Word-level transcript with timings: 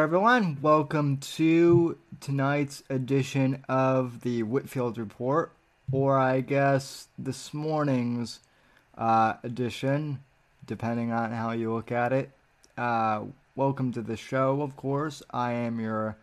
everyone. 0.00 0.56
Welcome 0.62 1.18
to 1.18 1.98
tonight's 2.22 2.82
edition 2.88 3.62
of 3.68 4.22
the 4.22 4.42
Whitfield 4.44 4.96
Report, 4.96 5.52
or 5.92 6.18
I 6.18 6.40
guess 6.40 7.08
this 7.18 7.52
morning's 7.52 8.40
uh, 8.96 9.34
edition, 9.42 10.20
depending 10.66 11.12
on 11.12 11.32
how 11.32 11.52
you 11.52 11.74
look 11.74 11.92
at 11.92 12.14
it. 12.14 12.30
Uh, 12.78 13.24
welcome 13.54 13.92
to 13.92 14.00
the 14.00 14.16
show, 14.16 14.62
of 14.62 14.74
course. 14.74 15.22
I 15.32 15.52
am 15.52 15.78
your 15.78 16.16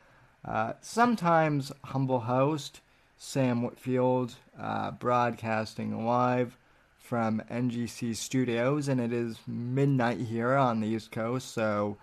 uh, 0.44 0.74
sometimes 0.82 1.72
humble 1.86 2.22
host, 2.22 2.82
Sam 3.16 3.62
Whitfield, 3.62 4.34
uh, 4.60 4.90
broadcasting 4.90 6.04
live 6.04 6.58
from 6.98 7.44
NGC 7.52 8.16
Studios, 8.16 8.88
and 8.88 9.00
it 9.00 9.14
is 9.14 9.38
midnight 9.46 10.22
here 10.22 10.56
on 10.56 10.80
the 10.80 10.88
East 10.88 11.12
Coast, 11.12 11.54
so 11.54 11.98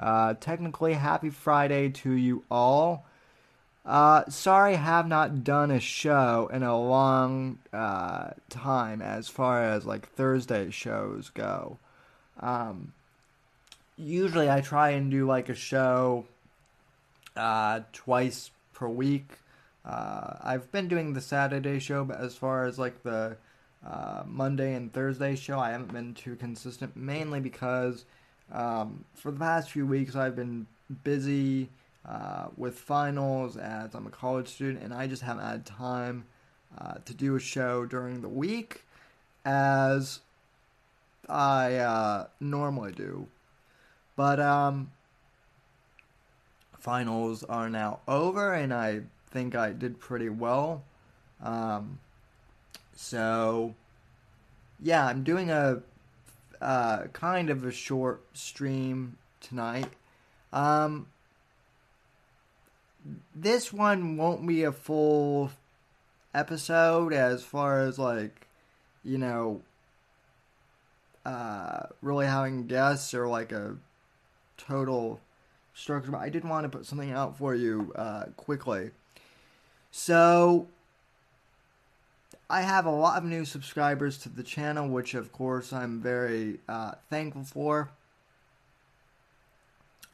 uh, 0.00 0.34
technically, 0.40 0.94
happy 0.94 1.28
Friday 1.28 1.90
to 1.90 2.10
you 2.10 2.42
all. 2.50 3.04
Uh, 3.84 4.24
sorry, 4.28 4.76
have 4.76 5.06
not 5.06 5.44
done 5.44 5.70
a 5.70 5.80
show 5.80 6.50
in 6.52 6.62
a 6.62 6.78
long 6.78 7.58
uh, 7.72 8.30
time 8.48 9.02
as 9.02 9.28
far 9.28 9.62
as 9.62 9.84
like 9.84 10.08
Thursday 10.08 10.70
shows 10.70 11.30
go. 11.30 11.78
Um, 12.40 12.92
usually, 13.96 14.50
I 14.50 14.62
try 14.62 14.90
and 14.90 15.10
do 15.10 15.26
like 15.26 15.48
a 15.50 15.54
show 15.54 16.24
uh, 17.36 17.80
twice 17.92 18.50
per 18.72 18.88
week. 18.88 19.28
Uh, 19.84 20.34
I've 20.42 20.70
been 20.72 20.88
doing 20.88 21.12
the 21.12 21.20
Saturday 21.20 21.78
show, 21.78 22.04
but 22.04 22.20
as 22.20 22.34
far 22.34 22.64
as 22.64 22.78
like 22.78 23.02
the 23.02 23.36
uh, 23.86 24.22
Monday 24.26 24.74
and 24.74 24.92
Thursday 24.92 25.36
show, 25.36 25.58
I 25.58 25.70
haven't 25.70 25.92
been 25.92 26.14
too 26.14 26.36
consistent, 26.36 26.96
mainly 26.96 27.40
because 27.40 28.04
um, 28.52 29.04
for 29.14 29.30
the 29.30 29.38
past 29.38 29.70
few 29.70 29.86
weeks, 29.86 30.16
I've 30.16 30.36
been 30.36 30.66
busy 31.04 31.68
uh, 32.08 32.46
with 32.56 32.78
finals 32.78 33.56
as 33.56 33.94
I'm 33.94 34.06
a 34.06 34.10
college 34.10 34.48
student, 34.48 34.82
and 34.82 34.92
I 34.92 35.06
just 35.06 35.22
haven't 35.22 35.44
had 35.44 35.66
time 35.66 36.24
uh, 36.78 36.94
to 37.04 37.14
do 37.14 37.36
a 37.36 37.40
show 37.40 37.84
during 37.84 38.22
the 38.22 38.28
week 38.28 38.84
as 39.44 40.20
I 41.28 41.76
uh, 41.76 42.26
normally 42.40 42.92
do. 42.92 43.26
But 44.16 44.40
um, 44.40 44.90
finals 46.78 47.44
are 47.44 47.70
now 47.70 48.00
over, 48.08 48.52
and 48.52 48.72
I 48.74 49.02
think 49.30 49.54
I 49.54 49.72
did 49.72 50.00
pretty 50.00 50.28
well. 50.28 50.82
Um, 51.42 52.00
so, 52.94 53.74
yeah, 54.82 55.06
I'm 55.06 55.22
doing 55.22 55.50
a 55.50 55.82
uh, 56.60 57.04
kind 57.12 57.50
of 57.50 57.64
a 57.64 57.72
short 57.72 58.22
stream 58.32 59.16
tonight. 59.40 59.88
Um, 60.52 61.06
this 63.34 63.72
one 63.72 64.16
won't 64.16 64.46
be 64.46 64.64
a 64.64 64.72
full 64.72 65.50
episode 66.34 67.12
as 67.12 67.42
far 67.42 67.80
as 67.80 67.98
like, 67.98 68.46
you 69.04 69.18
know, 69.18 69.62
uh, 71.24 71.86
really 72.02 72.26
having 72.26 72.66
guests 72.66 73.14
or 73.14 73.26
like 73.26 73.52
a 73.52 73.76
total 74.56 75.20
structure. 75.74 76.10
But 76.10 76.20
I 76.20 76.28
did 76.28 76.44
want 76.44 76.64
to 76.64 76.76
put 76.76 76.86
something 76.86 77.10
out 77.10 77.38
for 77.38 77.54
you 77.54 77.92
uh, 77.96 78.24
quickly. 78.36 78.90
So 79.90 80.68
I 82.50 82.62
have 82.62 82.84
a 82.84 82.90
lot 82.90 83.16
of 83.16 83.24
new 83.24 83.44
subscribers 83.44 84.18
to 84.18 84.28
the 84.28 84.42
channel, 84.42 84.88
which 84.88 85.14
of 85.14 85.30
course 85.30 85.72
I'm 85.72 86.00
very 86.00 86.58
uh, 86.68 86.94
thankful 87.08 87.44
for. 87.44 87.90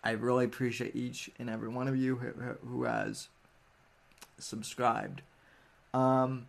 I 0.05 0.11
really 0.11 0.45
appreciate 0.45 0.95
each 0.95 1.31
and 1.39 1.49
every 1.49 1.69
one 1.69 1.89
of 1.89 1.97
you 1.97 2.17
who, 2.63 2.85
has 2.85 3.29
subscribed. 4.39 5.23
Um, 5.95 6.47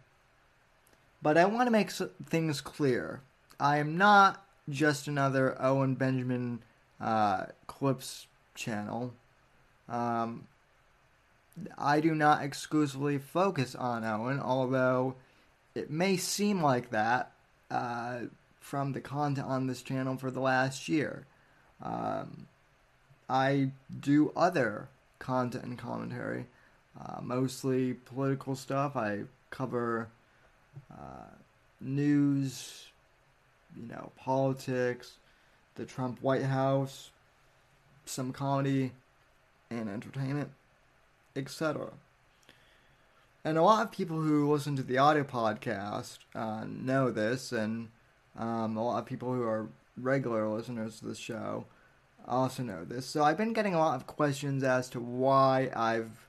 but 1.21 1.37
I 1.37 1.45
want 1.45 1.67
to 1.67 1.71
make 1.71 1.89
things 1.89 2.59
clear. 2.59 3.21
I 3.57 3.77
am 3.77 3.97
not 3.97 4.45
just 4.69 5.07
another 5.07 5.55
Owen 5.57 5.95
Benjamin 5.95 6.59
uh, 6.99 7.45
clips 7.65 8.27
channel. 8.55 9.13
Um, 9.87 10.47
I 11.77 12.01
do 12.01 12.13
not 12.13 12.43
exclusively 12.43 13.17
focus 13.17 13.73
on 13.73 14.03
Owen, 14.03 14.41
although 14.41 15.15
it 15.77 15.91
may 15.91 16.17
seem 16.17 16.61
like 16.61 16.89
that 16.89 17.31
uh, 17.69 18.21
from 18.59 18.93
the 18.93 18.99
content 18.99 19.47
on 19.47 19.67
this 19.67 19.81
channel 19.81 20.17
for 20.17 20.31
the 20.31 20.39
last 20.39 20.89
year. 20.89 21.25
Um, 21.83 22.47
I 23.29 23.71
do 23.99 24.31
other 24.35 24.89
content 25.19 25.63
and 25.63 25.77
commentary, 25.77 26.47
uh, 26.99 27.21
mostly 27.21 27.93
political 27.93 28.55
stuff. 28.55 28.95
I 28.95 29.23
cover 29.51 30.07
uh, 30.91 31.35
news, 31.79 32.87
you 33.75 33.87
know, 33.87 34.11
politics, 34.17 35.13
the 35.75 35.85
Trump 35.85 36.21
White 36.23 36.43
House, 36.43 37.11
some 38.05 38.33
comedy 38.33 38.93
and 39.69 39.89
entertainment, 39.89 40.49
etc. 41.35 41.89
And 43.47 43.57
a 43.57 43.63
lot 43.63 43.85
of 43.85 43.93
people 43.93 44.19
who 44.19 44.51
listen 44.51 44.75
to 44.75 44.83
the 44.83 44.97
audio 44.97 45.23
podcast 45.23 46.17
uh, 46.35 46.65
know 46.67 47.11
this, 47.11 47.53
and 47.53 47.87
um, 48.37 48.75
a 48.75 48.83
lot 48.83 48.99
of 48.99 49.05
people 49.05 49.33
who 49.33 49.43
are 49.43 49.69
regular 49.95 50.45
listeners 50.49 50.99
to 50.99 51.05
the 51.05 51.15
show 51.15 51.63
also 52.27 52.61
know 52.61 52.83
this. 52.83 53.05
So 53.05 53.23
I've 53.23 53.37
been 53.37 53.53
getting 53.53 53.73
a 53.73 53.79
lot 53.79 53.95
of 53.95 54.05
questions 54.05 54.65
as 54.65 54.89
to 54.89 54.99
why 54.99 55.71
I've 55.73 56.27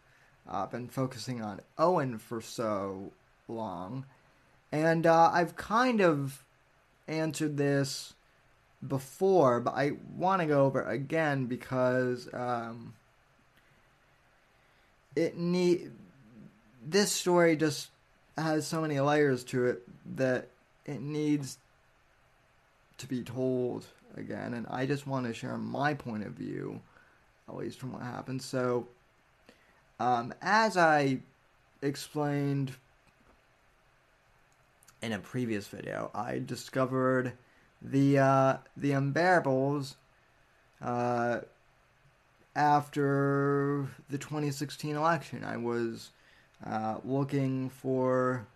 uh, 0.49 0.67
been 0.67 0.87
focusing 0.87 1.43
on 1.43 1.59
Owen 1.77 2.19
for 2.19 2.41
so 2.41 3.11
long. 3.49 4.07
And 4.71 5.05
uh, 5.05 5.33
I've 5.33 5.57
kind 5.57 6.01
of 6.01 6.45
answered 7.09 7.57
this 7.57 8.15
before, 8.87 9.59
but 9.59 9.75
I 9.75 9.95
want 10.17 10.41
to 10.41 10.47
go 10.47 10.67
over 10.67 10.83
again 10.83 11.47
because 11.47 12.33
um, 12.33 12.95
it 15.17 15.37
need 15.37 15.91
this 16.91 17.13
story 17.13 17.57
just 17.57 17.91
has 18.37 18.67
so 18.67 18.81
many 18.81 19.01
layers 19.01 19.45
to 19.45 19.67
it 19.67 19.83
that 20.17 20.49
it 20.87 21.01
needs 21.01 21.59
to 22.99 23.07
be 23.07 23.23
told 23.23 23.87
again. 24.17 24.55
And 24.55 24.67
I 24.69 24.87
just 24.87 25.07
want 25.07 25.27
to 25.27 25.35
share 25.35 25.57
my 25.57 25.95
point 25.95 26.25
of 26.25 26.33
view, 26.33 26.81
at 27.49 27.57
least 27.57 27.79
from 27.79 27.93
what 27.93 28.03
happened. 28.03 28.43
So, 28.43 28.89
um, 30.01 30.33
as 30.41 30.77
I 30.77 31.19
explained 31.83 32.73
in 35.03 35.13
a 35.13 35.19
previous 35.19 35.69
video, 35.69 36.11
I 36.15 36.41
discovered 36.45 37.33
the 37.83 38.19
uh, 38.19 38.57
the 38.77 38.93
unbearables 38.93 39.95
uh, 40.83 41.41
after 42.57 43.89
the 44.11 44.19
2016 44.19 44.97
election. 44.97 45.45
I 45.45 45.57
was 45.57 46.11
uh, 46.67 46.97
looking 47.05 47.71
for 47.71 48.47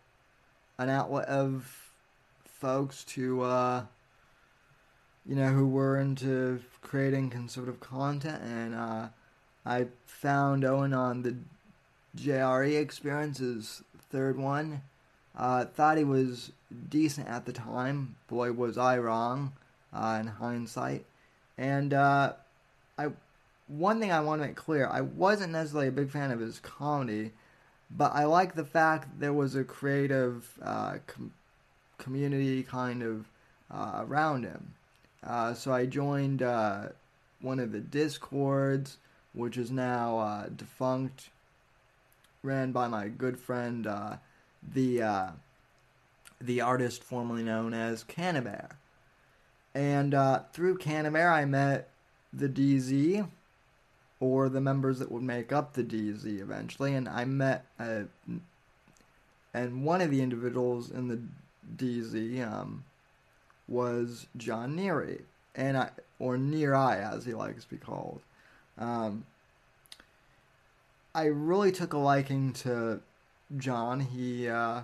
an 0.79 0.89
outlet 0.89 1.29
of 1.29 1.91
folks 2.45 3.05
to, 3.05 3.43
uh, 3.43 3.85
you 5.27 5.37
know, 5.37 5.49
who 5.49 5.67
were 5.67 5.99
into 5.99 6.61
creating 6.81 7.31
conservative 7.31 7.81
content, 7.81 8.43
and 8.43 8.75
uh, 8.75 9.09
I 9.65 9.87
found 10.07 10.65
Owen 10.65 10.93
on 10.93 11.23
the 11.23 11.37
JRE 12.17 12.81
Experience's 12.81 13.83
third 14.11 14.37
one. 14.37 14.82
Uh, 15.37 15.65
thought 15.65 15.97
he 15.97 16.05
was 16.05 16.53
decent 16.91 17.26
at 17.26 17.47
the 17.47 17.53
time. 17.53 18.17
Boy, 18.29 18.53
was 18.53 18.76
I 18.76 18.99
wrong 18.99 19.53
uh, 19.93 20.19
in 20.21 20.26
hindsight. 20.26 21.05
And 21.56 21.94
uh, 21.94 22.35
I, 22.99 23.09
one 23.69 23.99
thing 23.99 24.12
I 24.12 24.21
want 24.21 24.43
to 24.43 24.49
make 24.49 24.56
clear: 24.56 24.87
I 24.87 25.00
wasn't 25.00 25.53
necessarily 25.53 25.88
a 25.88 25.93
big 25.93 26.11
fan 26.11 26.31
of 26.31 26.41
his 26.41 26.59
comedy 26.59 27.31
but 27.97 28.12
I 28.15 28.25
like 28.25 28.55
the 28.55 28.65
fact 28.65 29.21
there 29.21 29.33
was 29.33 29.55
a 29.55 29.65
creative 29.65 30.59
uh, 30.62 30.99
com- 31.06 31.33
community 31.99 32.62
kind 32.62 33.03
of 33.03 33.27
uh, 33.71 34.05
around 34.06 34.44
him. 34.44 34.75
Uh, 35.25 35.55
so 35.55 35.73
I 35.73 35.87
joined 35.87 36.43
uh, 36.43 36.89
one 37.41 37.61
of 37.61 37.73
the 37.73 37.81
discords, 37.81 38.99
which 39.35 39.56
is 39.56 39.71
now 39.71 40.19
uh, 40.19 40.47
defunct, 40.49 41.31
ran 42.43 42.73
by 42.73 42.89
my 42.89 43.09
good 43.09 43.39
friend, 43.39 43.87
uh, 43.87 44.17
the 44.75 45.33
the 46.41 46.61
artist 46.61 47.05
formerly 47.05 47.45
known 47.45 47.73
as 47.73 48.03
Canabear. 48.03 48.71
And 49.75 50.12
through 50.53 50.79
Canabear, 50.79 51.33
I 51.33 51.45
met 51.45 51.88
the 52.33 52.49
DZ, 52.49 53.29
or 54.23 54.49
the 54.49 54.61
members 54.61 55.01
that 55.01 55.11
would 55.11 55.23
make 55.23 55.51
up 55.51 55.73
the 55.73 55.83
DZ 55.83 56.41
eventually. 56.41 56.95
And 56.95 57.09
I 57.09 57.25
met, 57.25 57.67
uh, 57.81 58.03
and 59.53 59.85
one 59.85 60.01
of 60.01 60.13
the 60.13 60.23
individuals 60.23 60.93
in 60.93 61.09
the 61.09 61.21
DZ 61.77 62.47
um, 62.47 62.85
was 63.67 64.29
John 64.37 64.77
Neary, 64.77 65.23
and 65.57 65.77
I, 65.77 65.91
or 66.21 66.39
Near 66.39 66.73
Eye 66.73 66.99
as 66.99 67.25
he 67.25 67.35
likes 67.35 67.65
to 67.65 67.71
be 67.71 67.79
called. 67.79 68.21
Um, 68.79 69.27
I 71.17 71.25
really 71.25 71.73
took 71.73 71.93
a 71.93 71.99
liking 71.99 72.53
to 72.53 73.01
John. 73.57 73.99
He 73.99 74.49
uh, 74.49 74.83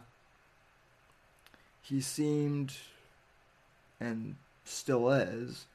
he 1.81 2.01
seemed 2.01 2.75
and 4.01 4.35
still 4.65 5.11
is 5.11 5.67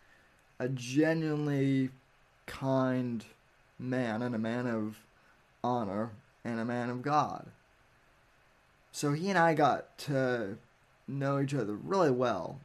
a 0.59 0.67
genuinely 0.67 1.91
kind 2.45 3.23
man 3.83 4.21
and 4.21 4.33
a 4.33 4.39
man 4.39 4.65
of 4.65 4.99
honor 5.63 6.11
and 6.43 6.59
a 6.59 6.65
man 6.65 6.89
of 6.89 7.01
God. 7.01 7.47
So 8.91 9.11
he 9.13 9.29
and 9.29 9.37
I 9.37 9.53
got 9.53 9.97
to 9.99 10.57
know 11.07 11.39
each 11.39 11.53
other 11.53 11.73
really 11.73 12.11
well 12.11 12.59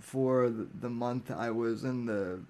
for 0.00 0.48
the 0.48 0.88
month 0.88 1.30
I 1.30 1.50
was 1.50 1.84
in 1.84 2.06
the 2.06 2.40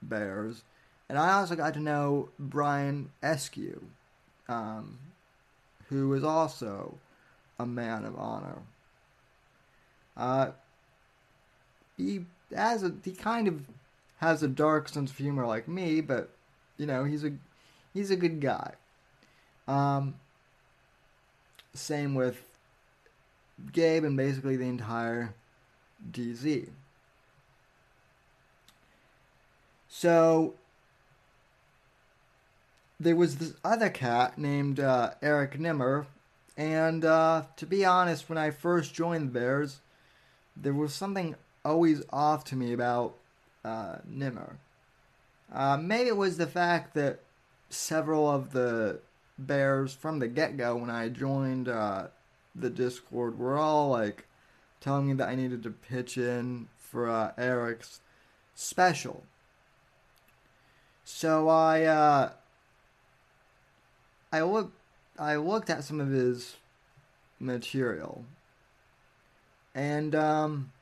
Bears. 0.00 0.62
And 1.08 1.18
I 1.18 1.32
also 1.32 1.56
got 1.56 1.74
to 1.74 1.80
know 1.80 2.30
Brian 2.38 3.10
Eskew, 3.22 3.80
um, 4.48 4.98
who 5.88 6.08
was 6.08 6.24
also 6.24 6.96
a 7.58 7.66
man 7.66 8.04
of 8.04 8.16
honor. 8.16 8.58
Uh, 10.16 10.52
he 11.96 12.24
has 12.54 12.82
a 12.82 12.94
he 13.04 13.12
kind 13.12 13.48
of 13.48 13.66
has 14.18 14.42
a 14.42 14.48
dark 14.48 14.88
sense 14.88 15.10
of 15.10 15.18
humor 15.18 15.46
like 15.46 15.66
me, 15.66 16.00
but 16.00 16.30
you 16.80 16.86
know 16.86 17.04
he's 17.04 17.24
a 17.24 17.32
he's 17.92 18.10
a 18.10 18.16
good 18.16 18.40
guy. 18.40 18.72
Um, 19.68 20.14
same 21.74 22.14
with 22.14 22.42
Gabe 23.72 24.04
and 24.04 24.16
basically 24.16 24.56
the 24.56 24.64
entire 24.64 25.34
DZ. 26.10 26.70
So 29.88 30.54
there 32.98 33.14
was 33.14 33.36
this 33.36 33.52
other 33.62 33.90
cat 33.90 34.38
named 34.38 34.80
uh, 34.80 35.10
Eric 35.20 35.60
Nimmer, 35.60 36.06
and 36.56 37.04
uh, 37.04 37.42
to 37.56 37.66
be 37.66 37.84
honest, 37.84 38.28
when 38.28 38.38
I 38.38 38.50
first 38.50 38.94
joined 38.94 39.28
the 39.28 39.38
Bears, 39.38 39.80
there 40.56 40.72
was 40.72 40.94
something 40.94 41.34
always 41.62 42.02
off 42.10 42.44
to 42.44 42.56
me 42.56 42.72
about 42.72 43.16
uh, 43.64 43.96
Nimmer. 44.08 44.56
Uh, 45.52 45.76
maybe 45.76 46.08
it 46.08 46.16
was 46.16 46.36
the 46.36 46.46
fact 46.46 46.94
that 46.94 47.20
several 47.68 48.30
of 48.30 48.52
the 48.52 49.00
Bears 49.38 49.94
from 49.94 50.18
the 50.18 50.28
get 50.28 50.56
go 50.56 50.76
when 50.76 50.90
I 50.90 51.08
joined 51.08 51.68
uh, 51.68 52.08
the 52.54 52.70
Discord 52.70 53.38
were 53.38 53.56
all 53.56 53.88
like 53.88 54.26
telling 54.80 55.08
me 55.08 55.14
that 55.14 55.28
I 55.28 55.34
needed 55.34 55.62
to 55.62 55.70
pitch 55.70 56.18
in 56.18 56.68
for 56.78 57.08
uh, 57.08 57.32
Eric's 57.38 58.00
special. 58.54 59.24
So 61.04 61.48
I 61.48 61.84
uh, 61.84 62.30
I 64.32 64.42
looked 64.42 64.76
I 65.18 65.36
looked 65.36 65.70
at 65.70 65.84
some 65.84 66.00
of 66.00 66.10
his 66.10 66.56
material, 67.38 68.24
and 69.74 70.14
um, 70.14 70.72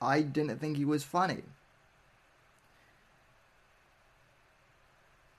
I 0.00 0.22
didn't 0.22 0.58
think 0.58 0.76
he 0.76 0.84
was 0.84 1.02
funny. 1.02 1.42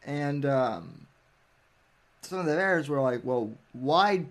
And 0.06 0.46
um, 0.46 1.08
some 2.22 2.40
of 2.40 2.46
the 2.46 2.56
Bears 2.56 2.88
were 2.88 3.02
like, 3.02 3.22
"Well, 3.24 3.52
why 3.74 4.26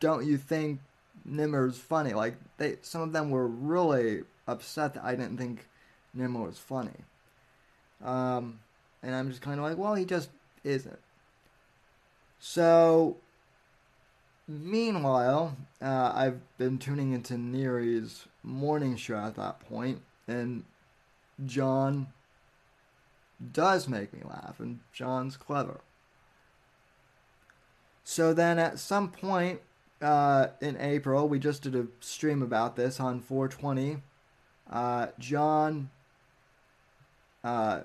don't 0.00 0.24
you 0.24 0.38
think 0.38 0.80
Nimmer's 1.24 1.76
funny?" 1.76 2.14
Like 2.14 2.36
they, 2.56 2.76
some 2.82 3.02
of 3.02 3.12
them 3.12 3.30
were 3.30 3.46
really 3.46 4.22
upset 4.46 4.94
that 4.94 5.04
I 5.04 5.16
didn't 5.16 5.36
think 5.36 5.66
Nimmer 6.14 6.40
was 6.40 6.58
funny. 6.58 7.04
Um, 8.02 8.60
and 9.02 9.14
I'm 9.14 9.28
just 9.28 9.42
kind 9.42 9.58
of 9.58 9.64
like, 9.64 9.76
"Well, 9.76 9.94
he 9.94 10.04
just 10.04 10.30
isn't." 10.62 11.00
So, 12.40 13.16
meanwhile, 14.46 15.56
uh, 15.82 16.12
I've 16.14 16.40
been 16.58 16.78
tuning 16.78 17.12
into 17.12 17.36
Neary's 17.36 18.26
morning 18.44 18.96
show 18.96 19.16
at 19.16 19.34
that 19.34 19.58
point, 19.68 20.00
and 20.28 20.62
John 21.44 22.06
does 23.52 23.88
make 23.88 24.12
me 24.12 24.20
laugh, 24.24 24.60
and 24.60 24.80
John's 24.92 25.36
clever. 25.36 25.80
So 28.04 28.32
then 28.32 28.58
at 28.58 28.78
some 28.78 29.10
point 29.10 29.60
uh, 30.00 30.48
in 30.60 30.76
April, 30.80 31.28
we 31.28 31.38
just 31.38 31.62
did 31.62 31.74
a 31.74 31.86
stream 32.00 32.42
about 32.42 32.76
this 32.76 33.00
on 33.00 33.20
420. 33.20 33.98
Uh, 34.70 35.08
John 35.18 35.90
uh, 37.44 37.80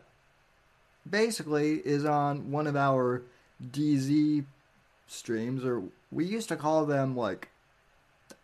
basically 1.10 1.76
is 1.86 2.06
on 2.06 2.52
one 2.52 2.68
of 2.68 2.76
our 2.76 3.24
DZ 3.72 4.46
streams, 5.08 5.64
or 5.64 5.84
we 6.12 6.26
used 6.26 6.50
to 6.50 6.56
call 6.56 6.86
them 6.86 7.16
like 7.16 7.50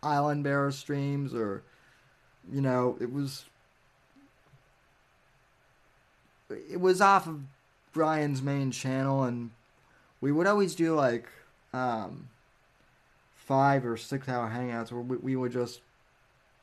Island 0.02 0.44
Bear 0.44 0.70
streams, 0.70 1.34
or 1.34 1.62
you 2.50 2.60
know, 2.60 2.96
it 3.00 3.12
was 3.12 3.44
it 6.50 6.80
was 6.80 7.00
off 7.00 7.26
of 7.26 7.40
Brian's 7.92 8.42
main 8.42 8.70
channel, 8.70 9.24
and 9.24 9.50
we 10.20 10.32
would 10.32 10.46
always 10.46 10.74
do 10.74 10.94
like 10.94 11.28
um, 11.72 12.28
five 13.34 13.84
or 13.84 13.96
six 13.96 14.28
hour 14.28 14.50
hangouts 14.50 14.92
where 14.92 15.02
we, 15.02 15.16
we 15.16 15.36
would 15.36 15.52
just 15.52 15.80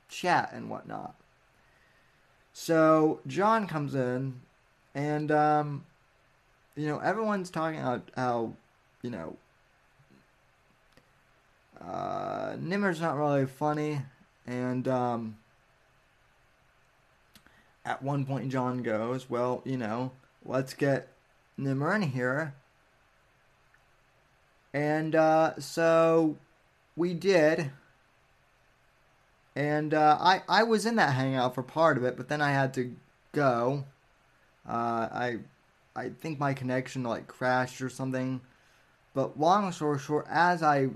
chat 0.09 0.51
and 0.53 0.69
whatnot. 0.69 1.15
So 2.53 3.19
John 3.27 3.67
comes 3.67 3.93
in, 3.93 4.41
and 4.95 5.31
um, 5.31 5.85
you 6.75 6.87
know 6.87 6.99
everyone's 6.99 7.49
talking 7.49 7.79
about 7.79 8.09
how 8.15 8.53
you 9.01 9.09
know 9.09 9.35
uh, 11.81 12.55
Nimmer's 12.59 13.01
not 13.01 13.17
really 13.17 13.45
funny, 13.45 14.01
and 14.45 14.87
um, 14.87 15.37
at 17.87 18.03
one 18.03 18.25
point 18.25 18.49
John 18.49 18.83
goes, 18.83 19.29
"Well, 19.29 19.61
you 19.63 19.77
know, 19.77 20.11
let's 20.45 20.73
get 20.73 21.07
Nimmer 21.57 21.97
here." 21.99 22.53
And 24.73 25.15
uh, 25.15 25.57
so 25.59 26.37
we 26.95 27.13
did. 27.13 27.71
And 29.55 29.93
uh, 29.93 30.17
I, 30.19 30.43
I 30.47 30.63
was 30.63 30.85
in 30.85 30.97
that 30.97 31.13
hangout 31.13 31.55
for 31.55 31.63
part 31.63 31.97
of 31.97 32.03
it, 32.03 32.15
but 32.15 32.27
then 32.27 32.41
I 32.41 32.51
had 32.51 32.75
to 32.75 32.93
go. 33.31 33.85
Uh, 34.67 35.07
I 35.11 35.37
I 35.95 36.09
think 36.09 36.39
my 36.39 36.53
connection 36.53 37.03
like 37.03 37.27
crashed 37.27 37.81
or 37.81 37.89
something. 37.89 38.41
But 39.15 39.39
long 39.39 39.71
story 39.71 39.97
short, 39.97 40.27
as 40.29 40.61
I 40.61 40.89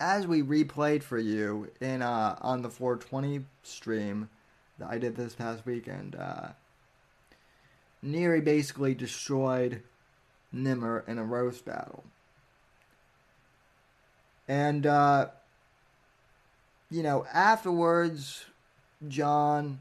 as 0.00 0.26
we 0.26 0.42
replayed 0.42 1.02
for 1.02 1.18
you 1.18 1.70
in 1.80 2.02
uh, 2.02 2.36
on 2.40 2.62
the 2.62 2.70
420 2.70 3.44
stream 3.62 4.28
that 4.78 4.90
I 4.90 4.98
did 4.98 5.16
this 5.16 5.34
past 5.34 5.64
weekend, 5.66 6.16
uh, 6.16 6.48
Neary 8.04 8.44
basically 8.44 8.94
destroyed 8.94 9.82
Nimmer 10.52 11.04
in 11.06 11.18
a 11.18 11.24
roast 11.24 11.64
battle. 11.64 12.04
And, 14.46 14.86
uh, 14.86 15.28
you 16.90 17.02
know, 17.02 17.26
afterwards, 17.32 18.44
John 19.08 19.80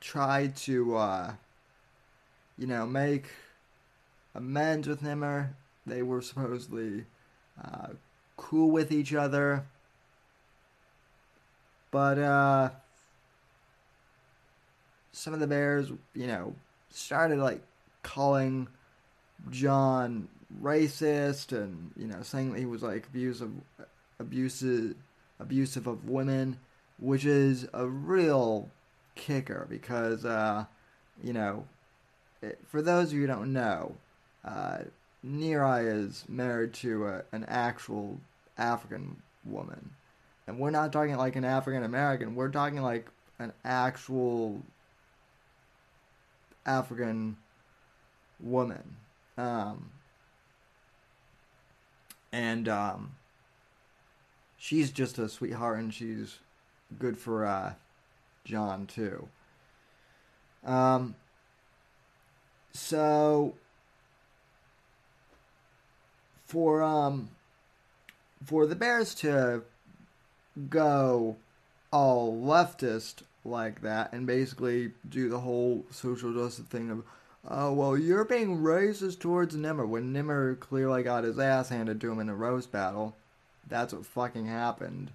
tried 0.00 0.56
to, 0.56 0.96
uh, 0.96 1.32
you 2.56 2.66
know, 2.66 2.86
make 2.86 3.26
amends 4.34 4.86
with 4.86 5.02
Nimmer. 5.02 5.56
They 5.86 6.02
were 6.02 6.22
supposedly 6.22 7.06
uh, 7.62 7.88
cool 8.36 8.70
with 8.70 8.92
each 8.92 9.12
other. 9.12 9.66
But, 11.90 12.18
uh, 12.18 12.70
some 15.18 15.34
of 15.34 15.40
the 15.40 15.46
Bears, 15.46 15.90
you 16.14 16.28
know, 16.28 16.54
started 16.90 17.38
like 17.38 17.60
calling 18.02 18.68
John 19.50 20.28
racist 20.62 21.52
and 21.52 21.90
you 21.96 22.06
know 22.06 22.22
saying 22.22 22.52
that 22.52 22.58
he 22.58 22.64
was 22.64 22.82
like 22.82 23.06
abusive 23.08 23.50
abusive 24.18 24.94
abusive 25.38 25.86
of 25.86 26.08
women 26.08 26.58
which 26.98 27.26
is 27.26 27.68
a 27.74 27.86
real 27.86 28.70
kicker 29.14 29.66
because 29.68 30.24
uh, 30.24 30.64
you 31.22 31.34
know 31.34 31.66
it, 32.40 32.58
for 32.66 32.80
those 32.80 33.08
of 33.08 33.14
you 33.14 33.20
who 33.22 33.26
don't 33.26 33.52
know 33.52 33.94
uh, 34.44 34.78
Neary 35.26 36.06
is 36.06 36.24
married 36.28 36.72
to 36.74 37.06
a, 37.08 37.22
an 37.32 37.44
actual 37.46 38.18
African 38.56 39.20
woman. 39.44 39.90
And 40.46 40.58
we're 40.58 40.70
not 40.70 40.92
talking 40.92 41.16
like 41.16 41.36
an 41.36 41.44
African 41.44 41.82
American 41.82 42.34
we're 42.34 42.48
talking 42.48 42.80
like 42.80 43.06
an 43.38 43.52
actual 43.64 44.62
African 46.68 47.36
woman 48.38 48.96
um, 49.38 49.90
and 52.32 52.68
um, 52.68 53.12
she's 54.56 54.90
just 54.90 55.16
a 55.18 55.28
sweetheart, 55.28 55.78
and 55.78 55.94
she's 55.94 56.40
good 56.98 57.16
for 57.16 57.46
uh, 57.46 57.74
John 58.44 58.86
too. 58.86 59.28
Um, 60.64 61.14
so 62.72 63.54
for 66.44 66.82
um 66.82 67.30
for 68.44 68.66
the 68.66 68.74
Bears 68.74 69.14
to 69.14 69.62
go 70.68 71.36
all 71.92 72.36
leftist 72.36 73.22
like 73.48 73.82
that 73.82 74.12
and 74.12 74.26
basically 74.26 74.92
do 75.08 75.28
the 75.28 75.40
whole 75.40 75.84
social 75.90 76.32
justice 76.32 76.66
thing 76.66 76.90
of 76.90 77.02
oh 77.48 77.72
well 77.72 77.96
you're 77.96 78.24
being 78.24 78.58
racist 78.58 79.20
towards 79.20 79.54
Nimmer 79.54 79.86
when 79.86 80.12
Nimmer 80.12 80.54
clearly 80.56 81.02
got 81.02 81.24
his 81.24 81.38
ass 81.38 81.68
handed 81.68 82.00
to 82.00 82.10
him 82.10 82.20
in 82.20 82.28
a 82.28 82.34
roast 82.34 82.70
battle. 82.72 83.16
That's 83.68 83.92
what 83.92 84.06
fucking 84.06 84.46
happened. 84.46 85.10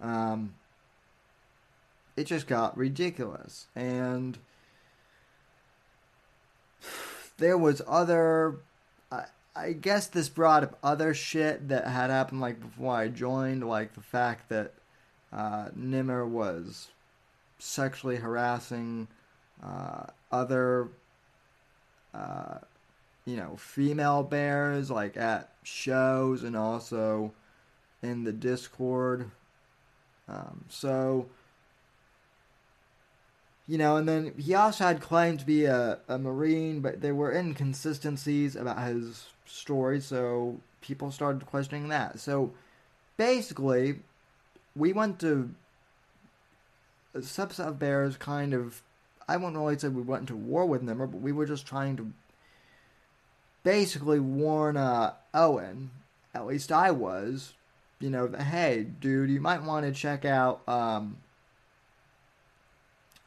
Um 0.00 0.54
it 2.16 2.24
just 2.24 2.46
got 2.46 2.76
ridiculous 2.76 3.66
and 3.74 4.38
there 7.38 7.58
was 7.58 7.80
other 7.86 8.56
I, 9.54 9.72
guess 9.72 10.06
this 10.06 10.28
brought 10.28 10.62
up 10.62 10.78
other 10.82 11.12
shit 11.12 11.68
that 11.68 11.86
had 11.86 12.10
happened 12.10 12.40
like 12.40 12.60
before 12.60 12.94
I 12.94 13.08
joined 13.08 13.68
like 13.68 13.94
the 13.94 14.00
fact 14.00 14.48
that 14.48 14.72
uh, 15.32 15.68
Nimmer 15.74 16.26
was 16.26 16.88
sexually 17.62 18.16
harassing 18.16 19.06
uh, 19.62 20.04
other 20.30 20.88
uh, 22.14 22.58
you 23.24 23.36
know 23.36 23.56
female 23.56 24.22
bears 24.22 24.90
like 24.90 25.16
at 25.16 25.52
shows 25.62 26.42
and 26.42 26.56
also 26.56 27.32
in 28.02 28.24
the 28.24 28.32
discord 28.32 29.30
um, 30.28 30.64
so 30.68 31.26
you 33.68 33.78
know, 33.78 33.96
and 33.96 34.08
then 34.08 34.34
he 34.36 34.54
also 34.54 34.84
had 34.84 35.00
claimed 35.00 35.40
to 35.40 35.46
be 35.46 35.64
a, 35.64 35.98
a 36.08 36.18
Marine, 36.18 36.80
but 36.80 37.00
there 37.00 37.14
were 37.14 37.32
inconsistencies 37.32 38.56
about 38.56 38.82
his 38.82 39.26
story, 39.46 40.00
so 40.00 40.58
people 40.80 41.10
started 41.10 41.46
questioning 41.46 41.88
that. 41.88 42.18
So 42.18 42.52
basically, 43.16 44.00
we 44.74 44.92
went 44.92 45.20
to 45.20 45.54
a 47.14 47.18
subset 47.18 47.68
of 47.68 47.78
bears 47.78 48.16
kind 48.16 48.54
of 48.54 48.82
I 49.28 49.36
won't 49.36 49.56
really 49.56 49.78
say 49.78 49.88
we 49.88 50.02
went 50.02 50.22
into 50.22 50.36
war 50.36 50.66
with 50.66 50.82
Nimmer, 50.82 51.06
but 51.06 51.20
we 51.20 51.32
were 51.32 51.46
just 51.46 51.66
trying 51.66 51.96
to 51.96 52.12
basically 53.62 54.20
warn 54.20 54.76
uh, 54.76 55.14
Owen, 55.32 55.90
at 56.34 56.46
least 56.46 56.72
I 56.72 56.90
was, 56.90 57.54
you 58.00 58.10
know, 58.10 58.26
that 58.26 58.42
hey, 58.42 58.84
dude, 58.84 59.30
you 59.30 59.40
might 59.40 59.62
want 59.62 59.86
to 59.86 59.92
check 59.92 60.24
out 60.24 60.66
um, 60.68 61.18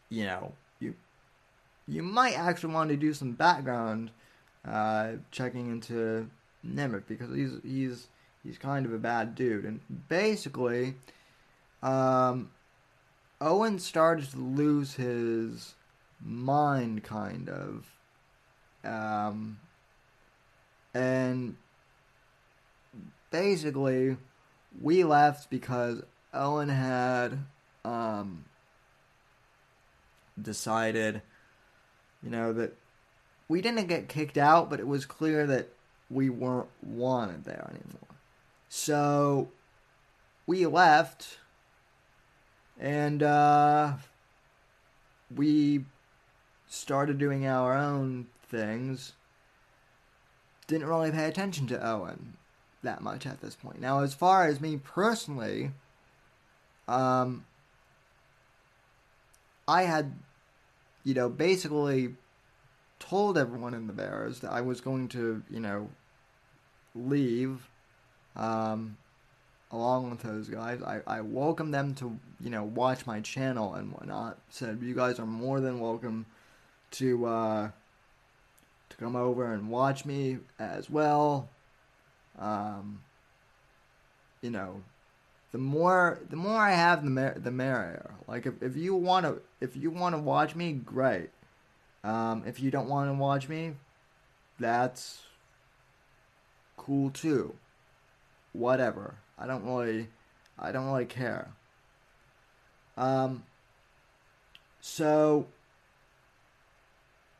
you 0.09 0.25
know, 0.25 0.53
you 0.79 0.95
you 1.87 2.03
might 2.03 2.37
actually 2.37 2.73
want 2.73 2.89
to 2.89 2.97
do 2.97 3.13
some 3.13 3.31
background 3.31 4.11
uh, 4.67 5.13
checking 5.31 5.69
into 5.69 6.29
Nimmer 6.63 7.03
because 7.07 7.33
he's 7.35 7.51
he's 7.63 8.07
he's 8.43 8.57
kind 8.57 8.85
of 8.85 8.93
a 8.93 8.97
bad 8.97 9.35
dude, 9.35 9.65
and 9.65 9.79
basically, 10.07 10.95
um, 11.81 12.49
Owen 13.41 13.79
started 13.79 14.31
to 14.31 14.37
lose 14.37 14.95
his 14.95 15.75
mind, 16.21 17.03
kind 17.03 17.49
of, 17.49 17.85
um, 18.83 19.59
and 20.93 21.55
basically, 23.31 24.17
we 24.81 25.03
left 25.03 25.49
because 25.49 26.01
Owen 26.33 26.69
had 26.69 27.39
um, 27.83 28.45
decided, 30.41 31.21
you 32.23 32.29
know, 32.29 32.53
that 32.53 32.75
we 33.47 33.61
didn't 33.61 33.87
get 33.87 34.07
kicked 34.07 34.37
out, 34.37 34.69
but 34.69 34.79
it 34.79 34.87
was 34.87 35.05
clear 35.05 35.45
that 35.47 35.69
we 36.09 36.29
weren't 36.29 36.69
wanted 36.81 37.43
there 37.45 37.69
anymore. 37.69 38.15
So 38.69 39.49
we 40.47 40.65
left 40.65 41.37
and 42.79 43.23
uh, 43.23 43.93
we 45.35 45.85
started 46.67 47.17
doing 47.17 47.45
our 47.47 47.73
own 47.73 48.27
things. 48.49 49.13
Didn't 50.67 50.87
really 50.87 51.11
pay 51.11 51.25
attention 51.25 51.67
to 51.67 51.87
Owen 51.87 52.33
that 52.83 53.01
much 53.01 53.25
at 53.25 53.41
this 53.41 53.55
point. 53.55 53.79
Now, 53.79 54.01
as 54.01 54.13
far 54.13 54.47
as 54.47 54.61
me 54.61 54.77
personally, 54.77 55.71
um, 56.87 57.45
I 59.67 59.83
had, 59.83 60.13
you 61.03 61.13
know, 61.13 61.29
basically 61.29 62.15
told 62.99 63.37
everyone 63.37 63.73
in 63.73 63.87
the 63.87 63.93
Bears 63.93 64.39
that 64.39 64.51
I 64.51 64.61
was 64.61 64.81
going 64.81 65.07
to, 65.09 65.43
you 65.49 65.59
know, 65.59 65.89
leave 66.95 67.67
um, 68.35 68.97
along 69.75 70.09
with 70.09 70.21
those 70.21 70.47
guys. 70.47 70.81
I, 70.81 71.01
I 71.05 71.21
welcomed 71.21 71.73
them 71.73 71.93
to, 71.95 72.17
you 72.39 72.49
know, 72.49 72.63
watch 72.63 73.05
my 73.05 73.19
channel 73.21 73.73
and 73.75 73.91
whatnot. 73.91 74.37
Said, 74.49 74.79
you 74.81 74.95
guys 74.95 75.19
are 75.19 75.25
more 75.25 75.59
than 75.59 75.79
welcome 75.79 76.25
to, 76.91 77.25
uh, 77.25 77.69
to 78.89 78.97
come 78.97 79.15
over 79.15 79.53
and 79.53 79.69
watch 79.69 80.05
me 80.05 80.39
as 80.57 80.89
well. 80.89 81.49
Um, 82.39 83.01
you 84.41 84.49
know, 84.49 84.81
the 85.51 85.57
more 85.57 86.19
the 86.29 86.35
more 86.35 86.57
I 86.57 86.71
have, 86.71 87.03
the 87.03 87.09
mer- 87.09 87.39
the 87.39 87.49
merrier. 87.49 88.11
Like 88.27 88.45
if, 88.45 88.61
if 88.61 88.75
you 88.75 88.93
want 88.93 89.25
to 89.25 89.41
if 89.61 89.75
you 89.75 89.89
want 89.89 90.13
to 90.13 90.21
watch 90.21 90.53
me, 90.53 90.73
great. 90.73 91.29
Um, 92.03 92.43
if 92.45 92.59
you 92.59 92.71
don't 92.71 92.89
want 92.89 93.09
to 93.09 93.13
watch 93.13 93.47
me, 93.49 93.73
that's 94.59 95.23
cool 96.77 97.09
too. 97.09 97.55
Whatever. 98.53 99.15
I 99.37 99.47
don't 99.47 99.65
really 99.65 100.07
I 100.57 100.71
don't 100.71 100.87
really 100.87 101.05
care. 101.05 101.49
Um 102.97 103.43
so 104.81 105.47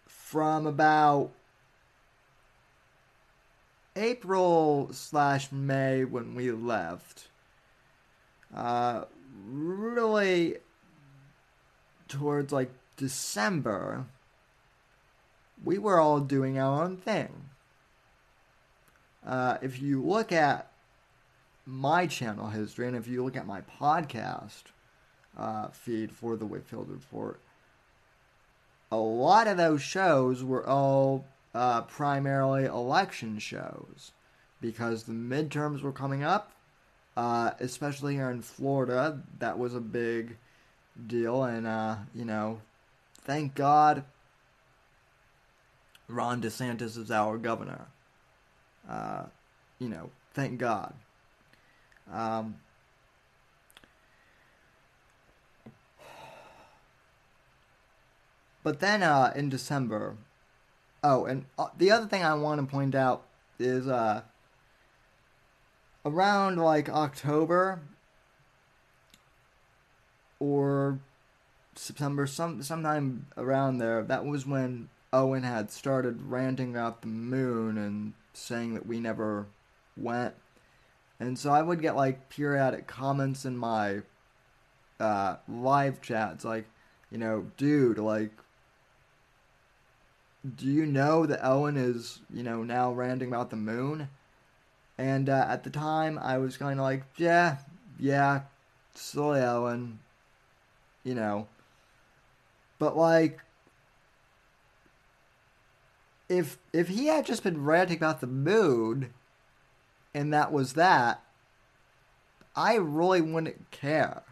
from 0.05 0.65
about 0.67 1.31
April 3.95 4.89
slash 4.91 5.51
May 5.51 6.03
when 6.03 6.35
we 6.35 6.51
left, 6.51 7.27
uh, 8.53 9.05
really 9.47 10.57
towards 12.07 12.51
like 12.51 12.71
December, 12.97 14.05
we 15.63 15.77
were 15.77 15.99
all 15.99 16.19
doing 16.19 16.59
our 16.59 16.83
own 16.83 16.97
thing. 16.97 17.49
Uh, 19.25 19.57
if 19.61 19.81
you 19.81 20.01
look 20.01 20.31
at 20.31 20.69
my 21.65 22.05
channel 22.07 22.49
history 22.49 22.87
and 22.87 22.95
if 22.95 23.07
you 23.07 23.23
look 23.23 23.35
at 23.35 23.47
my 23.47 23.61
podcast 23.61 24.63
uh, 25.37 25.67
feed 25.69 26.11
for 26.11 26.35
the 26.35 26.45
Whitfield 26.45 26.89
Report, 26.89 27.39
a 28.91 28.97
lot 28.97 29.47
of 29.47 29.57
those 29.57 29.81
shows 29.81 30.43
were 30.43 30.65
all 30.65 31.25
uh, 31.53 31.81
primarily 31.81 32.65
election 32.65 33.39
shows 33.39 34.11
because 34.61 35.03
the 35.03 35.13
midterms 35.13 35.81
were 35.81 35.91
coming 35.91 36.23
up 36.23 36.51
uh, 37.17 37.51
especially 37.59 38.15
here 38.15 38.29
in 38.29 38.41
Florida. 38.41 39.21
That 39.39 39.57
was 39.57 39.73
a 39.73 39.79
big 39.79 40.37
deal, 41.07 41.43
and 41.43 41.65
uh, 41.65 41.97
you 42.13 42.25
know, 42.25 42.61
thank 43.23 43.55
God 43.55 44.03
Ron 46.07 46.41
DeSantis 46.41 46.97
is 46.97 47.11
our 47.11 47.37
governor. 47.37 47.87
Uh, 48.89 49.23
you 49.79 49.89
know, 49.89 50.09
thank 50.33 50.59
God. 50.59 50.93
Um, 52.11 52.57
but 58.63 58.79
then 58.79 59.03
uh, 59.03 59.33
in 59.35 59.49
December, 59.49 60.15
oh, 61.03 61.25
and 61.25 61.45
uh, 61.57 61.67
the 61.77 61.91
other 61.91 62.07
thing 62.07 62.23
I 62.23 62.33
want 62.35 62.61
to 62.61 62.67
point 62.67 62.95
out 62.95 63.25
is 63.59 63.87
uh, 63.87 64.21
around 66.05 66.57
like 66.57 66.89
October 66.89 67.79
or 70.39 70.99
September, 71.75 72.27
some 72.27 72.61
sometime 72.61 73.27
around 73.37 73.79
there. 73.79 74.03
That 74.03 74.25
was 74.25 74.45
when 74.45 74.89
Owen 75.11 75.43
had 75.43 75.71
started 75.71 76.21
ranting 76.23 76.71
about 76.71 77.01
the 77.01 77.07
moon 77.07 77.77
and 77.77 78.13
saying 78.33 78.73
that 78.73 78.85
we 78.85 78.99
never 78.99 79.47
went. 79.97 80.35
And 81.25 81.39
so 81.39 81.51
I 81.51 81.63
would 81.63 81.81
get 81.81 81.95
like 81.95 82.29
periodic 82.29 82.85
comments 82.85 83.45
in 83.45 83.57
my 83.57 84.03
uh, 84.99 85.37
live 85.49 85.99
chats, 85.99 86.45
like, 86.45 86.65
you 87.09 87.17
know, 87.17 87.47
dude, 87.57 87.97
like, 87.97 88.29
do 90.55 90.67
you 90.67 90.85
know 90.85 91.25
that 91.25 91.43
Owen 91.43 91.77
is, 91.77 92.19
you 92.31 92.43
know, 92.43 92.61
now 92.61 92.91
ranting 92.91 93.29
about 93.29 93.49
the 93.49 93.55
moon? 93.55 94.07
And 94.99 95.27
uh, 95.27 95.47
at 95.49 95.63
the 95.63 95.71
time, 95.71 96.19
I 96.19 96.37
was 96.37 96.57
kind 96.57 96.79
of 96.79 96.83
like, 96.83 97.03
yeah, 97.17 97.57
yeah, 97.99 98.41
silly 98.93 99.41
Owen, 99.41 99.97
you 101.03 101.15
know. 101.15 101.47
But 102.77 102.95
like, 102.95 103.39
if 106.29 106.59
if 106.71 106.89
he 106.89 107.07
had 107.07 107.25
just 107.25 107.41
been 107.41 107.63
ranting 107.65 107.97
about 107.97 108.21
the 108.21 108.27
mood, 108.27 109.09
and 110.15 110.33
that 110.33 110.53
was 110.53 110.73
that, 110.73 111.21
I 112.55 112.75
really 112.75 113.19
wouldn't 113.19 113.69
care. 113.69 114.23